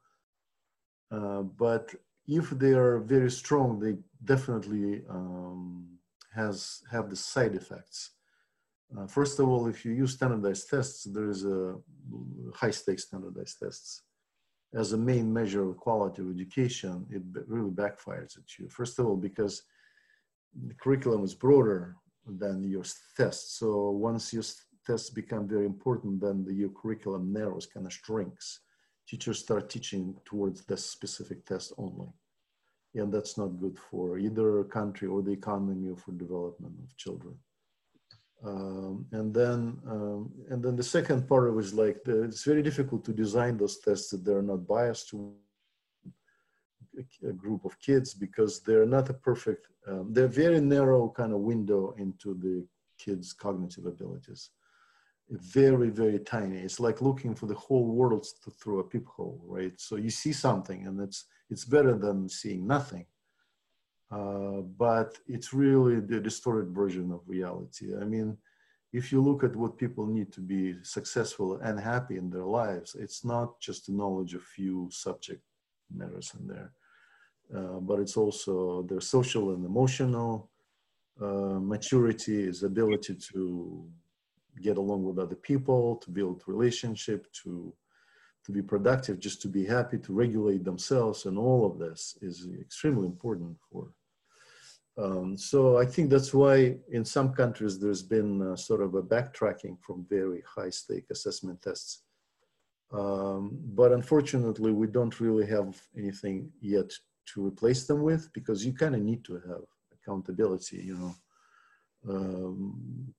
Uh, 1.11 1.41
but 1.41 1.93
if 2.29 2.51
they 2.51 2.73
are 2.73 2.99
very 2.99 3.31
strong, 3.31 3.79
they 3.79 3.95
definitely 4.23 5.01
um, 5.09 5.87
has 6.33 6.81
have 6.91 7.09
the 7.09 7.15
side 7.15 7.55
effects. 7.55 8.11
Uh, 8.95 9.07
first 9.07 9.39
of 9.39 9.47
all, 9.47 9.67
if 9.67 9.83
you 9.83 9.91
use 9.91 10.13
standardized 10.13 10.69
tests, 10.69 11.03
there 11.03 11.29
is 11.29 11.45
a 11.45 11.75
high 12.55 12.71
stakes 12.71 13.05
standardized 13.05 13.57
tests 13.61 14.03
as 14.75 14.93
a 14.93 14.97
main 14.97 15.31
measure 15.33 15.67
of 15.67 15.77
quality 15.77 16.21
of 16.21 16.29
education. 16.29 17.05
It 17.09 17.23
really 17.47 17.71
backfires 17.71 18.37
at 18.37 18.57
you. 18.57 18.69
First 18.69 18.99
of 18.99 19.07
all, 19.07 19.17
because 19.17 19.63
the 20.67 20.75
curriculum 20.75 21.23
is 21.23 21.33
broader 21.33 21.95
than 22.25 22.63
your 22.63 22.83
tests. 23.17 23.57
So 23.57 23.89
once 23.91 24.33
your 24.33 24.43
tests 24.85 25.09
become 25.09 25.47
very 25.47 25.65
important, 25.65 26.21
then 26.21 26.43
the, 26.43 26.53
your 26.53 26.69
curriculum 26.69 27.33
narrows, 27.33 27.65
kind 27.65 27.85
of 27.87 27.93
shrinks 27.93 28.59
teachers 29.09 29.39
start 29.39 29.69
teaching 29.69 30.15
towards 30.23 30.65
this 30.65 30.85
specific 30.85 31.43
test 31.43 31.73
only. 31.77 32.07
And 32.95 33.13
that's 33.13 33.37
not 33.37 33.59
good 33.59 33.77
for 33.77 34.17
either 34.17 34.63
country 34.63 35.07
or 35.07 35.21
the 35.21 35.31
economy 35.31 35.89
or 35.89 35.95
for 35.95 36.11
development 36.11 36.73
of 36.83 36.97
children. 36.97 37.35
Um, 38.45 39.05
and 39.11 39.33
then 39.33 39.77
um, 39.85 40.31
and 40.49 40.63
then 40.63 40.77
the 40.77 40.83
second 40.83 41.27
part 41.27 41.53
was 41.53 41.73
like 41.73 42.03
the, 42.05 42.23
it's 42.23 42.45
very 42.45 42.63
difficult 42.63 43.03
to 43.05 43.13
design 43.13 43.57
those 43.57 43.79
tests 43.79 44.09
that 44.11 44.23
they're 44.23 44.41
not 44.41 44.65
biased 44.65 45.09
to 45.09 45.33
a 47.27 47.33
group 47.33 47.65
of 47.65 47.79
kids 47.79 48.13
because 48.13 48.61
they're 48.61 48.85
not 48.85 49.09
a 49.09 49.13
perfect 49.13 49.67
um, 49.87 50.13
they're 50.13 50.27
very 50.27 50.61
narrow 50.61 51.09
kind 51.09 51.33
of 51.33 51.39
window 51.39 51.93
into 51.97 52.33
the 52.35 52.65
kids 52.97 53.33
cognitive 53.33 53.85
abilities. 53.85 54.51
Very 55.29 55.89
very 55.89 56.19
tiny. 56.19 56.59
It's 56.59 56.79
like 56.79 57.01
looking 57.01 57.35
for 57.35 57.45
the 57.45 57.55
whole 57.55 57.87
world 57.87 58.25
through 58.61 58.79
a 58.79 58.83
peephole 58.85 59.41
right? 59.43 59.73
So 59.77 59.97
you 59.97 60.09
see 60.09 60.31
something 60.31 60.87
and 60.87 61.01
it's 61.01 61.25
it's 61.49 61.65
better 61.65 61.97
than 61.97 62.29
seeing 62.29 62.67
nothing. 62.67 63.05
Uh, 64.11 64.61
but 64.77 65.17
it's 65.27 65.53
really 65.53 65.99
the 65.99 66.19
distorted 66.19 66.69
version 66.73 67.11
of 67.11 67.21
reality. 67.27 67.95
I 67.95 68.05
mean 68.05 68.37
if 68.91 69.11
you 69.11 69.21
look 69.21 69.43
at 69.43 69.55
what 69.55 69.77
people 69.77 70.07
need 70.07 70.31
to 70.31 70.41
be 70.41 70.73
successful 70.81 71.59
and 71.61 71.79
happy 71.79 72.17
in 72.17 72.27
their 72.31 72.49
lives 72.61 72.95
it's 72.97 73.23
not 73.23 73.59
just 73.59 73.85
the 73.85 73.91
knowledge 73.91 74.33
of 74.33 74.41
few 74.41 74.89
subject 74.89 75.43
matters 75.95 76.33
in 76.39 76.47
there 76.47 76.71
uh, 77.55 77.79
but 77.79 77.99
it's 77.99 78.15
also 78.17 78.83
their 78.83 79.01
social 79.01 79.53
and 79.53 79.65
emotional 79.65 80.49
uh, 81.21 81.59
maturity, 81.59 82.43
is 82.43 82.63
ability 82.63 83.15
to 83.15 83.85
get 84.61 84.77
along 84.77 85.03
with 85.03 85.19
other 85.19 85.35
people, 85.35 85.95
to 85.97 86.11
build 86.11 86.43
relationship, 86.47 87.27
to 87.33 87.73
to 88.45 88.51
be 88.51 88.61
productive, 88.61 89.19
just 89.19 89.41
to 89.41 89.47
be 89.47 89.65
happy, 89.65 89.97
to 89.99 90.13
regulate 90.13 90.63
themselves, 90.63 91.25
and 91.25 91.37
all 91.37 91.65
of 91.65 91.77
this 91.77 92.17
is 92.21 92.47
extremely 92.59 93.07
important 93.07 93.57
for. 93.71 93.91
Um, 94.97 95.37
so 95.37 95.77
I 95.77 95.85
think 95.85 96.09
that's 96.09 96.33
why 96.33 96.77
in 96.91 97.05
some 97.05 97.31
countries 97.33 97.79
there's 97.79 98.03
been 98.03 98.57
sort 98.57 98.81
of 98.81 98.95
a 98.95 99.01
backtracking 99.01 99.77
from 99.81 100.05
very 100.09 100.43
high 100.55 100.71
stake 100.71 101.05
assessment 101.09 101.61
tests. 101.61 102.03
Um, 102.91 103.59
but 103.75 103.91
unfortunately, 103.91 104.71
we 104.71 104.87
don't 104.87 105.19
really 105.19 105.45
have 105.45 105.79
anything 105.95 106.51
yet 106.59 106.91
to 107.33 107.45
replace 107.45 107.85
them 107.85 108.01
with 108.01 108.31
because 108.33 108.65
you 108.65 108.73
kind 108.73 108.95
of 108.95 109.01
need 109.01 109.23
to 109.23 109.35
have 109.35 109.63
accountability 109.93 110.77
you 110.77 110.95
know 110.95 111.15
um, 112.07 113.13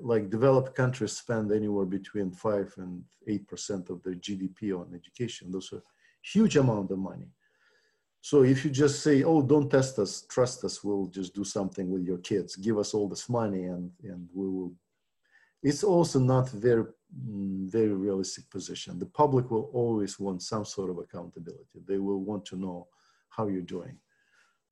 like 0.00 0.30
developed 0.30 0.74
countries 0.74 1.12
spend 1.12 1.52
anywhere 1.52 1.84
between 1.84 2.30
5 2.30 2.74
and 2.78 3.02
8 3.26 3.48
percent 3.48 3.90
of 3.90 4.02
their 4.02 4.14
gdp 4.14 4.72
on 4.78 4.94
education. 4.94 5.50
Those 5.50 5.72
are 5.72 5.82
huge 6.22 6.56
amount 6.56 6.90
of 6.90 6.98
money. 6.98 7.28
So 8.22 8.42
if 8.44 8.64
you 8.64 8.70
just 8.70 9.02
say 9.02 9.22
oh 9.22 9.42
don't 9.42 9.70
test 9.70 9.98
us 9.98 10.24
trust 10.28 10.64
us 10.64 10.82
we'll 10.82 11.06
just 11.06 11.34
do 11.34 11.44
something 11.44 11.90
with 11.90 12.04
your 12.04 12.18
kids. 12.18 12.56
Give 12.56 12.78
us 12.78 12.94
all 12.94 13.08
this 13.08 13.28
money 13.28 13.64
and 13.64 13.90
and 14.02 14.28
we 14.32 14.48
will 14.48 14.72
it's 15.62 15.84
also 15.84 16.18
not 16.18 16.50
very 16.50 16.84
mm, 16.84 17.70
very 17.70 17.92
realistic 17.92 18.50
position. 18.50 18.98
The 18.98 19.06
public 19.06 19.50
will 19.50 19.70
always 19.72 20.18
want 20.18 20.42
some 20.42 20.64
sort 20.64 20.90
of 20.90 20.98
accountability. 20.98 21.80
They 21.86 21.98
will 21.98 22.20
want 22.20 22.44
to 22.46 22.56
know 22.56 22.88
how 23.28 23.46
you're 23.48 23.62
doing. 23.62 23.96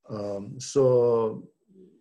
Um, 0.09 0.59
so, 0.59 1.45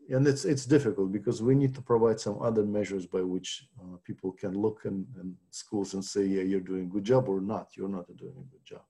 and 0.09 0.27
it's 0.27 0.45
it's 0.45 0.65
difficult 0.65 1.11
because 1.11 1.41
we 1.41 1.55
need 1.55 1.73
to 1.75 1.81
provide 1.81 2.19
some 2.19 2.41
other 2.41 2.63
measures 2.63 3.05
by 3.05 3.21
which 3.21 3.67
uh, 3.79 3.97
people 4.03 4.31
can 4.31 4.53
look 4.53 4.81
in, 4.85 5.05
schools 5.51 5.93
and 5.93 6.03
say, 6.03 6.25
yeah, 6.25 6.41
you're 6.41 6.69
doing 6.71 6.85
a 6.85 6.93
good 6.93 7.03
job 7.03 7.29
or 7.29 7.41
not. 7.41 7.67
You're 7.75 7.95
not 7.97 8.07
doing 8.17 8.37
a 8.37 8.51
good 8.53 8.65
job. 8.65 8.85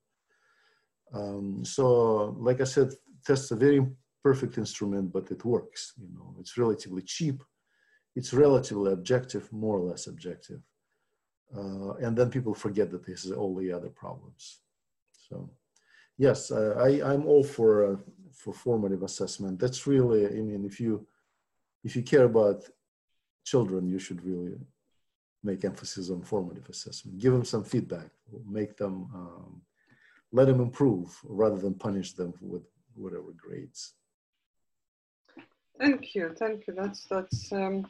Um, 1.12 1.64
so, 1.64 2.36
like 2.38 2.60
I 2.60 2.64
said, 2.64 2.88
tests 3.26 3.50
a 3.50 3.56
very 3.56 3.86
perfect 4.22 4.56
instrument, 4.58 5.12
but 5.12 5.30
it 5.30 5.44
works. 5.44 5.92
You 6.00 6.08
know, 6.14 6.34
it's 6.40 6.56
relatively 6.56 7.02
cheap. 7.02 7.42
It's 8.16 8.32
relatively 8.32 8.92
objective, 8.92 9.52
more 9.52 9.78
or 9.78 9.84
less 9.90 10.06
objective. 10.06 10.60
Uh, 11.56 11.94
and 11.94 12.16
then 12.16 12.30
people 12.30 12.54
forget 12.54 12.90
that 12.90 13.04
this 13.04 13.24
is 13.24 13.32
all 13.32 13.54
the 13.56 13.72
other 13.72 13.88
problems. 13.88 14.60
So 15.28 15.50
yes, 16.16 16.52
I, 16.52 17.00
I'm 17.02 17.26
all 17.26 17.44
for 17.44 17.92
uh, 17.92 17.96
for 18.32 18.52
formative 18.54 19.02
assessment. 19.02 19.58
That's 19.58 19.86
really, 19.86 20.26
I 20.26 20.40
mean, 20.40 20.64
if 20.64 20.80
you 20.80 21.06
if 21.84 21.96
you 21.96 22.02
care 22.02 22.24
about 22.24 22.64
children, 23.44 23.88
you 23.88 23.98
should 23.98 24.24
really 24.24 24.58
make 25.42 25.64
emphasis 25.64 26.10
on 26.10 26.22
formative 26.22 26.68
assessment. 26.68 27.18
Give 27.18 27.32
them 27.32 27.44
some 27.44 27.64
feedback, 27.64 28.10
make 28.46 28.76
them 28.76 29.08
um, 29.14 29.62
let 30.32 30.46
them 30.46 30.60
improve 30.60 31.18
rather 31.24 31.56
than 31.56 31.74
punish 31.74 32.12
them 32.12 32.34
with 32.40 32.62
whatever 32.94 33.32
grades. 33.36 33.94
Thank 35.78 36.14
you, 36.14 36.34
thank 36.38 36.66
you. 36.66 36.74
That's 36.74 37.06
that's 37.06 37.52
um, 37.52 37.86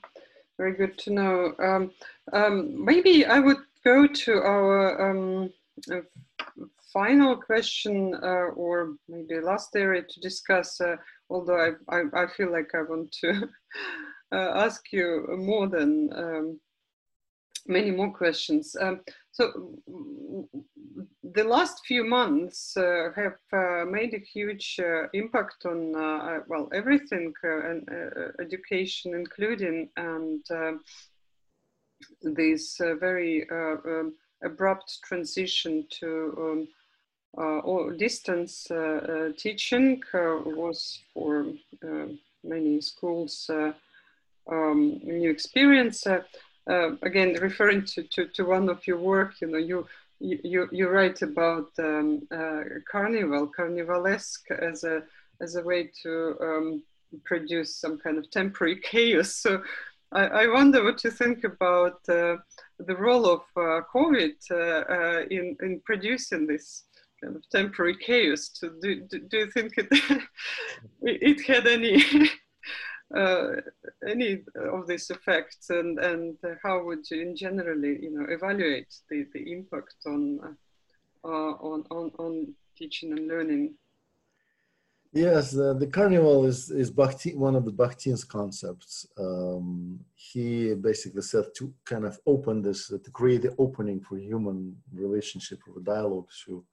very 0.57 0.75
good 0.75 0.97
to 0.99 1.13
know. 1.13 1.55
Um, 1.59 1.91
um 2.33 2.85
maybe 2.85 3.27
I 3.27 3.41
would 3.41 3.59
go 3.85 4.07
to 4.07 4.33
our 4.35 5.11
um, 5.11 5.51
final 6.93 7.37
question 7.37 8.15
uh, 8.23 8.51
or 8.55 8.95
maybe 9.09 9.41
last 9.41 9.75
area 9.77 10.03
to 10.03 10.21
discuss, 10.21 10.81
uh, 10.81 10.97
although 11.31 11.57
I, 11.89 11.97
I, 11.97 12.03
I, 12.15 12.27
feel 12.27 12.51
like 12.53 12.71
I 12.75 12.83
want 12.83 13.13
to 13.21 13.49
uh, 14.33 14.53
ask 14.55 14.93
you 14.93 15.27
more 15.39 15.69
than 15.69 16.11
um, 16.15 16.61
many 17.67 17.91
more 17.91 18.13
questions. 18.13 18.77
Um, 18.81 19.01
so 19.31 19.79
the 21.23 21.45
last 21.45 21.87
few 21.87 22.05
months 22.05 22.77
uh, 22.77 23.11
have 23.15 23.39
uh, 23.53 23.85
made 23.85 24.15
a 24.15 24.19
huge 24.19 24.79
uh, 24.81 25.09
impact 25.15 25.65
on, 25.65 25.93
well, 26.49 26.69
everything 26.75 27.33
and 27.43 27.89
education 28.41 29.15
including 29.15 29.89
and 29.97 30.45
this 32.23 32.77
very 32.79 33.49
um, 33.51 34.15
abrupt 34.43 34.99
transition 35.05 35.87
to 35.91 36.35
um, 36.39 36.61
uh, 36.63 36.80
or 37.35 37.93
distance 37.93 38.67
uh, 38.71 38.75
uh, 38.75 39.33
teaching 39.37 40.03
was 40.13 41.01
for 41.15 41.47
many 42.43 42.81
schools 42.81 43.51
um, 44.51 45.01
new 45.05 45.31
experience. 45.31 46.07
again, 46.67 47.35
referring 47.41 47.85
to, 47.85 48.03
to, 48.05 48.27
to, 48.27 48.45
one 48.45 48.69
of 48.69 48.87
your 48.87 48.99
work, 48.99 49.41
you 49.41 49.49
know, 49.49 49.59
you 49.59 49.87
you, 50.23 50.69
you 50.71 50.89
write 50.89 51.23
about 51.23 51.71
um, 51.79 52.29
carnival, 52.91 53.51
carnivalesque 53.59 54.51
as 54.51 54.85
a 54.85 55.03
as 55.41 55.57
a 55.57 55.63
way 55.63 55.91
to 56.03 56.37
um, 56.41 56.83
produce 57.25 57.77
some 57.77 57.99
kind 57.99 58.19
of 58.19 58.31
temporary 58.31 58.77
chaos. 58.83 59.35
So 59.37 59.63
I, 60.13 60.27
I 60.27 60.47
wonder 60.49 60.83
what 60.83 61.05
you 61.05 61.11
think 61.11 61.45
about 61.45 62.01
uh, 62.09 62.37
the 62.79 62.97
role 62.97 63.27
of 63.27 63.41
uh, 63.57 63.83
COVID 63.93 64.35
uh, 64.51 65.27
in 65.31 65.57
in 65.63 65.81
producing 65.85 66.47
this 66.47 66.85
kind 67.23 67.37
of 67.37 67.49
temporary 67.51 67.97
chaos. 67.97 68.49
To, 68.61 68.73
do, 68.81 69.03
do, 69.03 69.21
do 69.21 69.39
you 69.39 69.51
think 69.51 69.75
it, 69.77 69.89
it 71.03 71.47
had 71.47 71.67
any 71.67 72.03
uh, 73.17 73.61
any 74.09 74.43
of 74.57 74.87
these 74.87 75.11
effects, 75.11 75.71
and 75.71 75.99
and 75.99 76.37
how 76.63 76.85
would 76.85 77.11
you, 77.11 77.23
in 77.23 77.37
generally, 77.37 77.99
you 78.03 78.11
know, 78.11 78.27
evaluate 78.29 78.93
the, 79.09 79.27
the 79.33 79.53
impact 79.53 79.97
on 80.07 80.57
uh, 81.25 81.29
on 81.29 81.85
on 81.91 82.11
on 82.19 82.55
teaching 82.77 83.13
and 83.13 83.29
learning? 83.29 83.75
Yes, 85.13 85.51
the, 85.51 85.75
the 85.75 85.89
carnival 85.89 86.47
is 86.47 86.71
is 86.71 86.93
one 86.93 87.57
of 87.57 87.65
the 87.65 87.73
Bakhtin's 87.73 88.23
concepts. 88.23 89.07
Um, 89.19 89.99
he 90.15 90.75
basically 90.75 91.23
said 91.23 91.47
to 91.57 91.75
kind 91.85 92.05
of 92.05 92.21
open 92.27 92.63
this, 92.63 92.89
to 92.89 93.11
create 93.11 93.43
the 93.43 93.55
opening 93.59 94.01
for 94.01 94.17
human 94.19 94.77
relationship 94.95 95.59
or 95.67 95.81
dialogue 95.81 96.29
to 96.47 96.65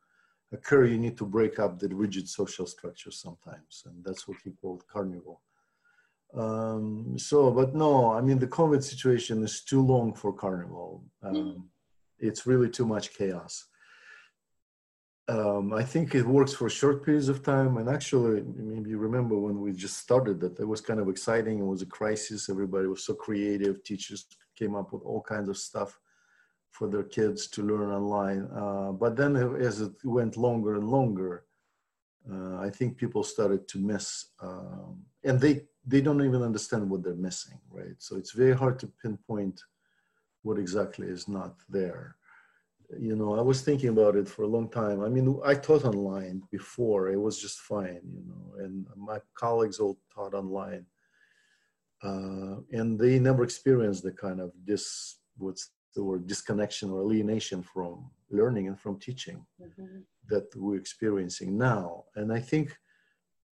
occur, 0.52 0.86
you 0.86 0.98
need 0.98 1.18
to 1.18 1.26
break 1.26 1.60
up 1.60 1.80
the 1.80 1.89
rigid 1.89 2.28
social 2.28 2.66
structure 2.66 3.12
sometimes. 3.12 3.84
And 3.86 4.04
that's 4.04 4.28
what 4.28 4.38
he 4.43 4.52
called 4.52 4.88
carnival. 4.88 5.41
Um, 6.34 7.18
so, 7.18 7.52
but 7.52 7.74
no, 7.74 8.12
I 8.12 8.22
mean, 8.22 8.39
the 8.39 8.48
COVID 8.48 8.84
situation 8.84 9.43
is 9.43 9.64
too 9.64 9.82
long 9.82 10.14
for 10.14 10.34
carnival. 10.34 11.04
Um, 11.24 11.36
mm. 11.36 11.64
It's 12.20 12.45
really 12.45 12.70
too 12.70 12.86
much 12.86 13.14
chaos. 13.14 13.66
Um, 15.30 15.74
I 15.74 15.84
think 15.84 16.16
it 16.16 16.26
works 16.26 16.54
for 16.54 16.70
short 16.70 17.04
periods 17.04 17.28
of 17.28 17.43
time. 17.43 17.78
And 17.78 17.89
actually, 17.89 18.43
maybe 18.56 18.91
you 18.91 18.98
remember 18.98 19.38
when 19.38 19.60
we 19.60 19.74
just 19.74 19.98
started 19.98 20.39
that, 20.39 20.60
it 20.60 20.68
was 20.68 20.80
kind 20.82 21.00
of 21.00 21.10
exciting. 21.10 21.60
It 21.60 21.66
was 21.66 21.82
a 21.82 21.86
crisis. 21.86 22.50
Everybody 22.50 22.88
was 22.88 23.04
so 23.04 23.14
creative. 23.14 23.84
Teachers 23.84 24.26
came 24.58 24.76
up 24.76 24.93
with 24.93 25.04
all 25.04 25.22
kinds 25.22 25.50
of 25.50 25.58
stuff 25.58 26.00
for 26.72 26.88
their 26.89 27.03
kids 27.03 27.47
to 27.47 27.63
learn 27.63 27.91
online. 27.91 28.47
Uh, 28.55 28.91
but 28.91 29.15
then 29.15 29.36
as 29.61 29.82
it 29.82 29.93
went 30.03 30.38
longer 30.38 30.76
and 30.76 30.88
longer, 30.89 31.45
uh, 32.32 32.57
I 32.57 32.70
think 32.70 32.97
people 32.97 33.24
started 33.24 33.68
to 33.70 33.80
miss, 33.80 34.28
um, 34.41 35.01
and 35.24 35.39
they, 35.39 35.65
they 35.86 36.01
don't 36.01 36.24
even 36.26 36.41
understand 36.43 36.89
what 36.89 37.03
they're 37.03 37.15
missing, 37.15 37.59
right? 37.72 37.95
So 37.99 38.18
it's 38.18 38.32
very 38.34 38.55
hard 38.55 38.80
to 38.80 38.91
pinpoint 39.01 39.61
what 40.43 40.59
exactly 40.59 41.07
is 41.07 41.28
not 41.28 41.55
there. 41.70 42.15
You 42.99 43.15
know, 43.15 43.38
I 43.38 43.41
was 43.41 43.61
thinking 43.61 43.89
about 43.89 44.15
it 44.15 44.28
for 44.28 44.43
a 44.43 44.47
long 44.47 44.70
time. 44.70 45.01
I 45.01 45.09
mean, 45.09 45.39
I 45.45 45.55
taught 45.55 45.86
online 45.86 46.43
before, 46.51 47.09
it 47.09 47.18
was 47.20 47.41
just 47.41 47.59
fine, 47.59 48.01
you 48.13 48.24
know, 48.28 48.63
and 48.63 48.86
my 48.95 49.20
colleagues 49.36 49.80
all 49.80 49.97
taught 50.13 50.34
online. 50.34 50.86
uh, 52.03 52.57
and 52.72 52.99
they 52.99 53.20
never 53.20 53.43
experienced 53.43 54.03
the 54.03 54.11
kind 54.11 54.39
of 54.39 54.51
this 54.65 55.20
what's 55.38 55.72
word 56.04 56.28
disconnection 56.28 56.89
or 56.91 57.02
alienation 57.02 57.62
from 57.64 58.10
learning 58.30 58.68
and 58.68 58.80
from 58.80 59.00
teaching 59.00 59.45
mm-hmm. 59.62 60.00
that 60.30 60.48
we're 60.56 60.76
experiencing 60.76 61.58
now. 61.58 62.04
And 62.16 62.32
I 62.32 62.39
think 62.39 62.76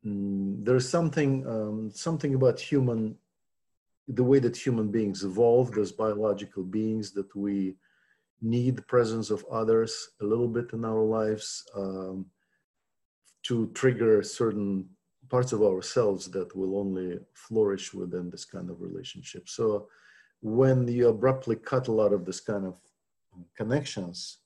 mm, 0.05 0.63
there's 0.65 0.87
something 0.87 1.45
um, 1.47 1.91
something 1.93 2.35
about 2.35 2.59
human 2.59 3.17
the 4.07 4.23
way 4.23 4.39
that 4.39 4.55
human 4.55 4.91
beings 4.91 5.23
evolved 5.23 5.77
as 5.77 5.91
biological 5.91 6.63
beings 6.63 7.11
that 7.11 7.35
we 7.35 7.75
need 8.41 8.75
the 8.75 8.81
presence 8.83 9.31
of 9.31 9.43
others 9.51 10.09
a 10.21 10.25
little 10.25 10.47
bit 10.47 10.71
in 10.73 10.85
our 10.85 11.03
lives 11.03 11.63
um, 11.75 12.25
to 13.43 13.71
trigger 13.73 14.21
certain 14.21 14.87
parts 15.29 15.51
of 15.53 15.63
ourselves 15.63 16.29
that 16.29 16.55
will 16.55 16.77
only 16.77 17.17
flourish 17.33 17.93
within 17.93 18.29
this 18.29 18.45
kind 18.45 18.69
of 18.69 18.81
relationship. 18.81 19.49
So 19.49 19.87
when 20.45 20.87
you 20.87 21.07
abruptly 21.07 21.55
cut 21.55 21.87
a 21.87 21.91
lot 21.91 22.13
of 22.13 22.23
this 22.23 22.39
kind 22.39 22.65
of 22.67 22.75
connections, 23.57 24.37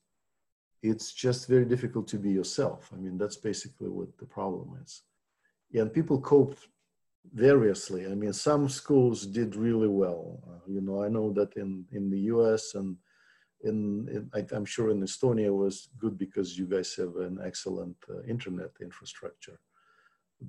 it's 0.82 1.12
just 1.12 1.46
very 1.46 1.66
difficult 1.66 2.08
to 2.08 2.16
be 2.16 2.30
yourself. 2.30 2.90
I 2.94 2.96
mean, 2.96 3.18
that's 3.18 3.36
basically 3.36 3.90
what 3.90 4.16
the 4.16 4.24
problem 4.24 4.78
is. 4.82 5.02
And 5.74 5.92
people 5.92 6.18
cope 6.18 6.56
variously. 7.34 8.06
I 8.06 8.14
mean, 8.14 8.32
some 8.32 8.66
schools 8.70 9.26
did 9.26 9.54
really 9.54 9.88
well. 9.88 10.40
Uh, 10.48 10.64
you 10.66 10.80
know, 10.80 11.04
I 11.04 11.08
know 11.08 11.34
that 11.34 11.54
in, 11.56 11.84
in 11.92 12.08
the 12.08 12.20
US 12.34 12.74
and 12.74 12.96
in, 13.62 14.08
in 14.10 14.30
I, 14.34 14.56
am 14.56 14.64
sure 14.64 14.88
in 14.90 15.02
Estonia 15.02 15.54
was 15.54 15.90
good 15.98 16.16
because 16.16 16.56
you 16.56 16.66
guys 16.66 16.94
have 16.94 17.16
an 17.16 17.38
excellent 17.44 17.96
uh, 18.08 18.22
internet 18.22 18.70
infrastructure. 18.80 19.60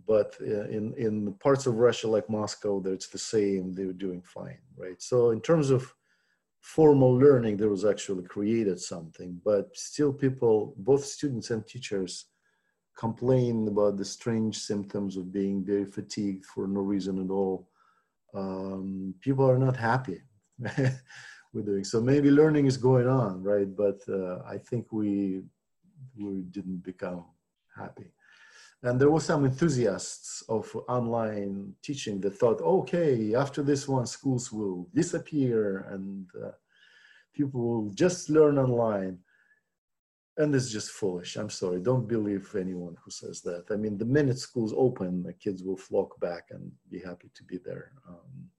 But 0.08 0.38
in, 0.39 0.94
in 0.98 1.34
parts 1.34 1.66
of 1.66 1.76
Russia 1.76 2.08
like 2.08 2.30
Moscow, 2.30 2.80
there 2.80 2.94
it's 2.94 3.10
the 3.10 3.18
same, 3.18 3.74
they're 3.74 3.92
doing 3.92 4.22
fine, 4.22 4.60
right? 4.78 5.02
So 5.02 5.32
in 5.32 5.42
terms 5.42 5.70
of 5.70 5.94
formal 6.62 7.14
learning, 7.14 7.58
there 7.58 7.70
was 7.70 7.84
actually 7.84 8.24
created 8.24 8.80
something, 8.80 9.42
but 9.44 9.76
still 9.76 10.14
people, 10.14 10.74
both 10.78 11.04
students 11.04 11.50
and 11.52 11.68
teachers 11.68 12.28
complain 12.98 13.68
about 13.68 13.98
the 13.98 14.06
strange 14.06 14.58
symptoms 14.60 15.18
of 15.18 15.32
being 15.32 15.66
very 15.66 15.86
fatigued 15.86 16.46
for 16.46 16.68
no 16.68 16.82
reason 16.82 17.24
at 17.24 17.32
all. 17.32 17.68
Um, 18.34 19.16
people 19.20 19.50
are 19.50 19.58
not 19.58 19.76
happy 19.76 20.22
with 21.54 21.66
doing 21.66 21.84
so. 21.84 22.00
Maybe 22.00 22.32
learning 22.32 22.66
is 22.68 22.78
going 22.78 23.08
on, 23.08 23.44
right? 23.44 23.68
But 23.76 24.00
uh, 24.08 24.39
I 24.48 24.58
think 24.58 24.92
we 24.92 25.42
we 26.18 26.42
didn't 26.52 26.84
become 26.84 27.26
happy. 27.76 28.12
And 28.84 28.99
there 28.99 29.11
were 29.11 29.21
some 29.21 29.45
enthusiasts 29.45 30.43
of 30.49 30.75
online 30.88 31.73
teaching 31.84 32.19
that 32.21 32.38
thought, 32.38 32.61
okay, 32.61 33.36
after 33.36 33.61
this 33.61 33.88
one, 33.88 34.07
schools 34.07 34.51
will 34.51 34.88
disappear 34.93 35.86
and 35.91 36.27
uh, 36.43 36.51
people 37.34 37.61
will 37.61 37.89
just 37.91 38.29
learn 38.29 38.57
online 38.57 39.19
and 40.38 40.55
it's 40.55 40.71
just 40.71 40.91
foolish. 40.91 41.36
I'm 41.36 41.49
sorry. 41.49 41.82
Don't 41.82 42.07
believe 42.07 42.55
anyone 42.55 42.95
who 43.03 43.11
says 43.11 43.41
that. 43.41 43.65
I 43.69 43.75
mean, 43.75 43.97
the 43.97 44.05
minute 44.05 44.39
schools 44.39 44.73
open, 44.75 45.23
the 45.23 45.34
kids 45.34 45.63
will 45.63 45.77
flock 45.77 46.19
back 46.19 46.47
and 46.51 46.71
be 46.89 46.99
happy 46.99 47.29
to 47.36 47.43
be 47.43 47.57
there. 47.57 47.91
Um, 48.07 48.49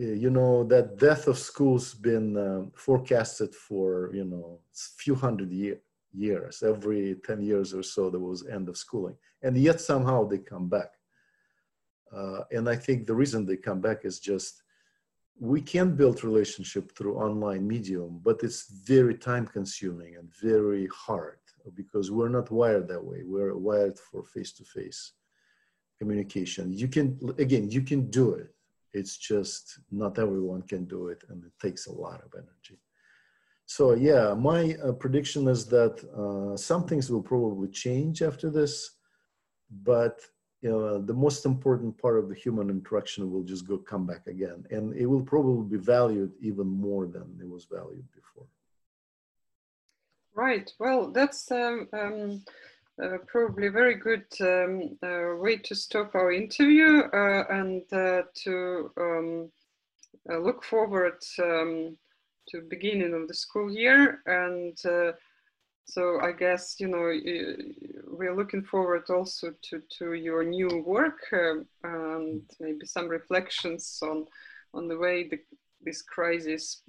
eh, 0.00 0.14
you 0.14 0.30
know 0.30 0.64
that 0.64 0.98
death 0.98 1.28
of 1.28 1.38
schools 1.38 1.94
been 1.94 2.36
uh, 2.36 2.64
forecasted 2.74 3.54
for 3.54 4.10
you 4.14 4.24
know 4.24 4.60
a 4.74 5.02
few 5.02 5.14
hundred 5.14 5.50
year, 5.52 5.80
years. 6.12 6.62
Every 6.62 7.16
ten 7.24 7.42
years 7.42 7.74
or 7.74 7.82
so, 7.82 8.10
there 8.10 8.20
was 8.20 8.46
end 8.46 8.68
of 8.68 8.76
schooling, 8.76 9.16
and 9.42 9.56
yet 9.56 9.80
somehow 9.80 10.24
they 10.26 10.38
come 10.38 10.68
back. 10.68 10.92
Uh, 12.14 12.42
and 12.50 12.68
I 12.68 12.76
think 12.76 13.06
the 13.06 13.14
reason 13.14 13.46
they 13.46 13.56
come 13.56 13.80
back 13.80 14.04
is 14.04 14.18
just 14.20 14.62
we 15.40 15.60
can 15.60 15.96
build 15.96 16.22
relationship 16.22 16.94
through 16.96 17.16
online 17.16 17.66
medium, 17.66 18.20
but 18.22 18.42
it's 18.42 18.70
very 18.84 19.16
time 19.16 19.46
consuming 19.46 20.16
and 20.16 20.30
very 20.40 20.88
hard 20.94 21.38
because 21.74 22.10
we're 22.10 22.28
not 22.28 22.50
wired 22.50 22.86
that 22.88 23.02
way. 23.02 23.22
We're 23.24 23.56
wired 23.56 23.98
for 23.98 24.22
face-to-face 24.22 25.12
communication. 25.98 26.72
You 26.72 26.88
can, 26.88 27.18
again, 27.38 27.70
you 27.70 27.82
can 27.82 28.10
do 28.10 28.34
it. 28.34 28.54
It's 28.92 29.16
just 29.16 29.78
not 29.90 30.18
everyone 30.18 30.62
can 30.62 30.84
do 30.84 31.08
it 31.08 31.24
and 31.28 31.42
it 31.44 31.52
takes 31.60 31.86
a 31.86 31.92
lot 31.92 32.22
of 32.22 32.32
energy. 32.34 32.78
So 33.76 33.94
yeah, 33.94 34.34
my 34.34 34.76
uh, 34.84 34.92
prediction 34.92 35.48
is 35.48 35.64
that 35.68 35.94
uh, 36.22 36.58
some 36.58 36.84
things 36.86 37.10
will 37.10 37.22
probably 37.22 37.68
change 37.68 38.20
after 38.20 38.50
this, 38.50 38.72
but 39.70 40.20
you 40.60 40.68
know, 40.70 41.00
the 41.00 41.14
most 41.14 41.46
important 41.46 41.96
part 41.96 42.18
of 42.18 42.28
the 42.28 42.34
human 42.34 42.68
interaction 42.68 43.30
will 43.32 43.42
just 43.42 43.66
go 43.66 43.78
come 43.78 44.06
back 44.06 44.26
again. 44.26 44.66
And 44.70 44.94
it 44.94 45.06
will 45.06 45.22
probably 45.22 45.78
be 45.78 45.82
valued 45.82 46.32
even 46.42 46.66
more 46.66 47.06
than 47.06 47.26
it 47.40 47.48
was 47.48 47.64
valued 47.64 48.06
before. 48.12 48.46
Right. 50.34 50.70
Well, 50.78 51.10
that's 51.10 51.50
um, 51.50 51.88
um, 51.94 52.44
uh, 53.02 53.18
probably 53.26 53.68
a 53.68 53.78
very 53.80 53.94
good 53.94 54.26
um, 54.42 54.98
uh, 55.02 55.36
way 55.42 55.56
to 55.56 55.74
stop 55.74 56.14
our 56.14 56.30
interview 56.30 57.04
uh, 57.14 57.44
and 57.48 57.82
uh, 57.90 58.22
to 58.44 58.90
um, 59.00 59.50
uh, 60.30 60.38
look 60.40 60.62
forward 60.62 61.18
um, 61.42 61.96
to 62.48 62.62
beginning 62.62 63.14
of 63.14 63.28
the 63.28 63.34
school 63.34 63.70
year. 63.70 64.20
And 64.26 64.76
uh, 64.84 65.12
so 65.84 66.20
I 66.20 66.32
guess 66.32 66.76
you 66.78 66.88
know 66.88 67.12
we're 68.06 68.36
looking 68.36 68.62
forward 68.62 69.04
also 69.10 69.52
to 69.70 69.82
to 69.98 70.14
your 70.14 70.44
new 70.44 70.82
work 70.86 71.20
uh, 71.32 71.64
and 71.84 72.42
maybe 72.60 72.86
some 72.86 73.08
reflections 73.08 73.98
on 74.02 74.26
on 74.74 74.88
the 74.88 74.96
way 74.96 75.28
the, 75.28 75.38
this 75.82 76.02
crisis 76.02 76.82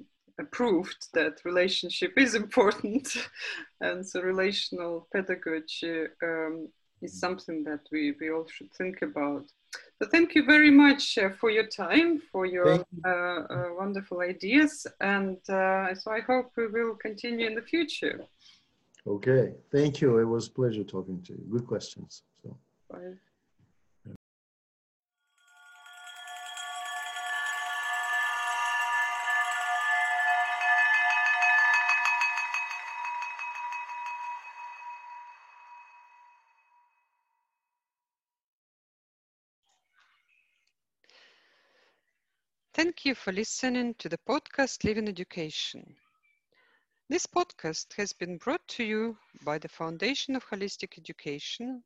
proved 0.51 1.07
that 1.13 1.43
relationship 1.43 2.13
is 2.17 2.35
important, 2.43 3.17
and 3.81 4.05
so 4.07 4.21
relational 4.21 5.07
pedagogy 5.11 6.05
um, 6.23 6.69
is 7.01 7.19
something 7.19 7.63
that 7.63 7.81
we 7.91 8.13
we 8.19 8.31
all 8.31 8.47
should 8.47 8.71
think 8.73 9.01
about. 9.01 9.45
So 10.03 10.09
thank 10.09 10.35
you 10.35 10.43
very 10.43 10.69
much 10.69 11.17
uh, 11.17 11.29
for 11.39 11.49
your 11.49 11.65
time, 11.65 12.21
for 12.29 12.45
your 12.45 12.73
you. 12.73 12.85
uh, 13.05 13.09
uh 13.09 13.67
wonderful 13.79 14.19
ideas, 14.19 14.85
and 14.99 15.37
uh, 15.47 15.95
so 15.95 16.11
I 16.11 16.19
hope 16.19 16.51
we 16.57 16.67
will 16.67 16.95
continue 16.95 17.47
in 17.47 17.55
the 17.55 17.61
future. 17.61 18.19
Okay, 19.07 19.53
thank 19.71 20.01
you. 20.01 20.17
It 20.17 20.25
was 20.25 20.47
a 20.47 20.51
pleasure 20.51 20.83
talking 20.83 21.21
to 21.23 21.31
you. 21.31 21.45
Good 21.49 21.65
questions. 21.65 22.23
So. 22.41 22.57
Bye. 22.89 23.13
Thank 42.83 43.05
you 43.05 43.15
for 43.15 43.31
listening 43.31 43.93
to 43.99 44.09
the 44.09 44.17
podcast 44.17 44.83
Living 44.83 45.07
Education. 45.07 45.95
This 47.07 47.25
podcast 47.25 47.93
has 47.93 48.11
been 48.11 48.35
brought 48.35 48.67
to 48.75 48.83
you 48.83 49.17
by 49.45 49.57
the 49.57 49.69
Foundation 49.69 50.35
of 50.35 50.43
Holistic 50.43 50.97
Education 50.97 51.81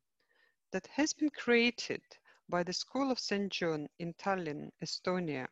that 0.72 0.88
has 0.88 1.14
been 1.14 1.30
created 1.30 2.02
by 2.50 2.64
the 2.64 2.74
School 2.74 3.12
of 3.12 3.20
St. 3.20 3.52
John 3.52 3.88
in 4.00 4.16
Tallinn, 4.16 4.72
Estonia. 4.84 5.46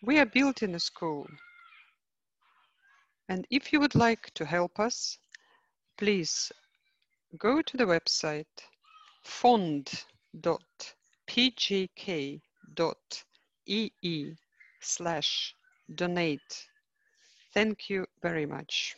We 0.00 0.20
are 0.20 0.26
building 0.26 0.76
a 0.76 0.80
school. 0.80 1.26
And 3.28 3.48
if 3.50 3.72
you 3.72 3.80
would 3.80 3.96
like 3.96 4.32
to 4.34 4.44
help 4.44 4.78
us, 4.78 5.18
please 5.98 6.52
go 7.36 7.60
to 7.60 7.76
the 7.76 7.86
website 7.86 8.46
fond.pjk.ee 13.66 14.36
slash 14.80 15.54
donate 15.94 16.68
Thank 17.54 17.90
you 17.90 18.06
very 18.22 18.46
much. 18.46 18.96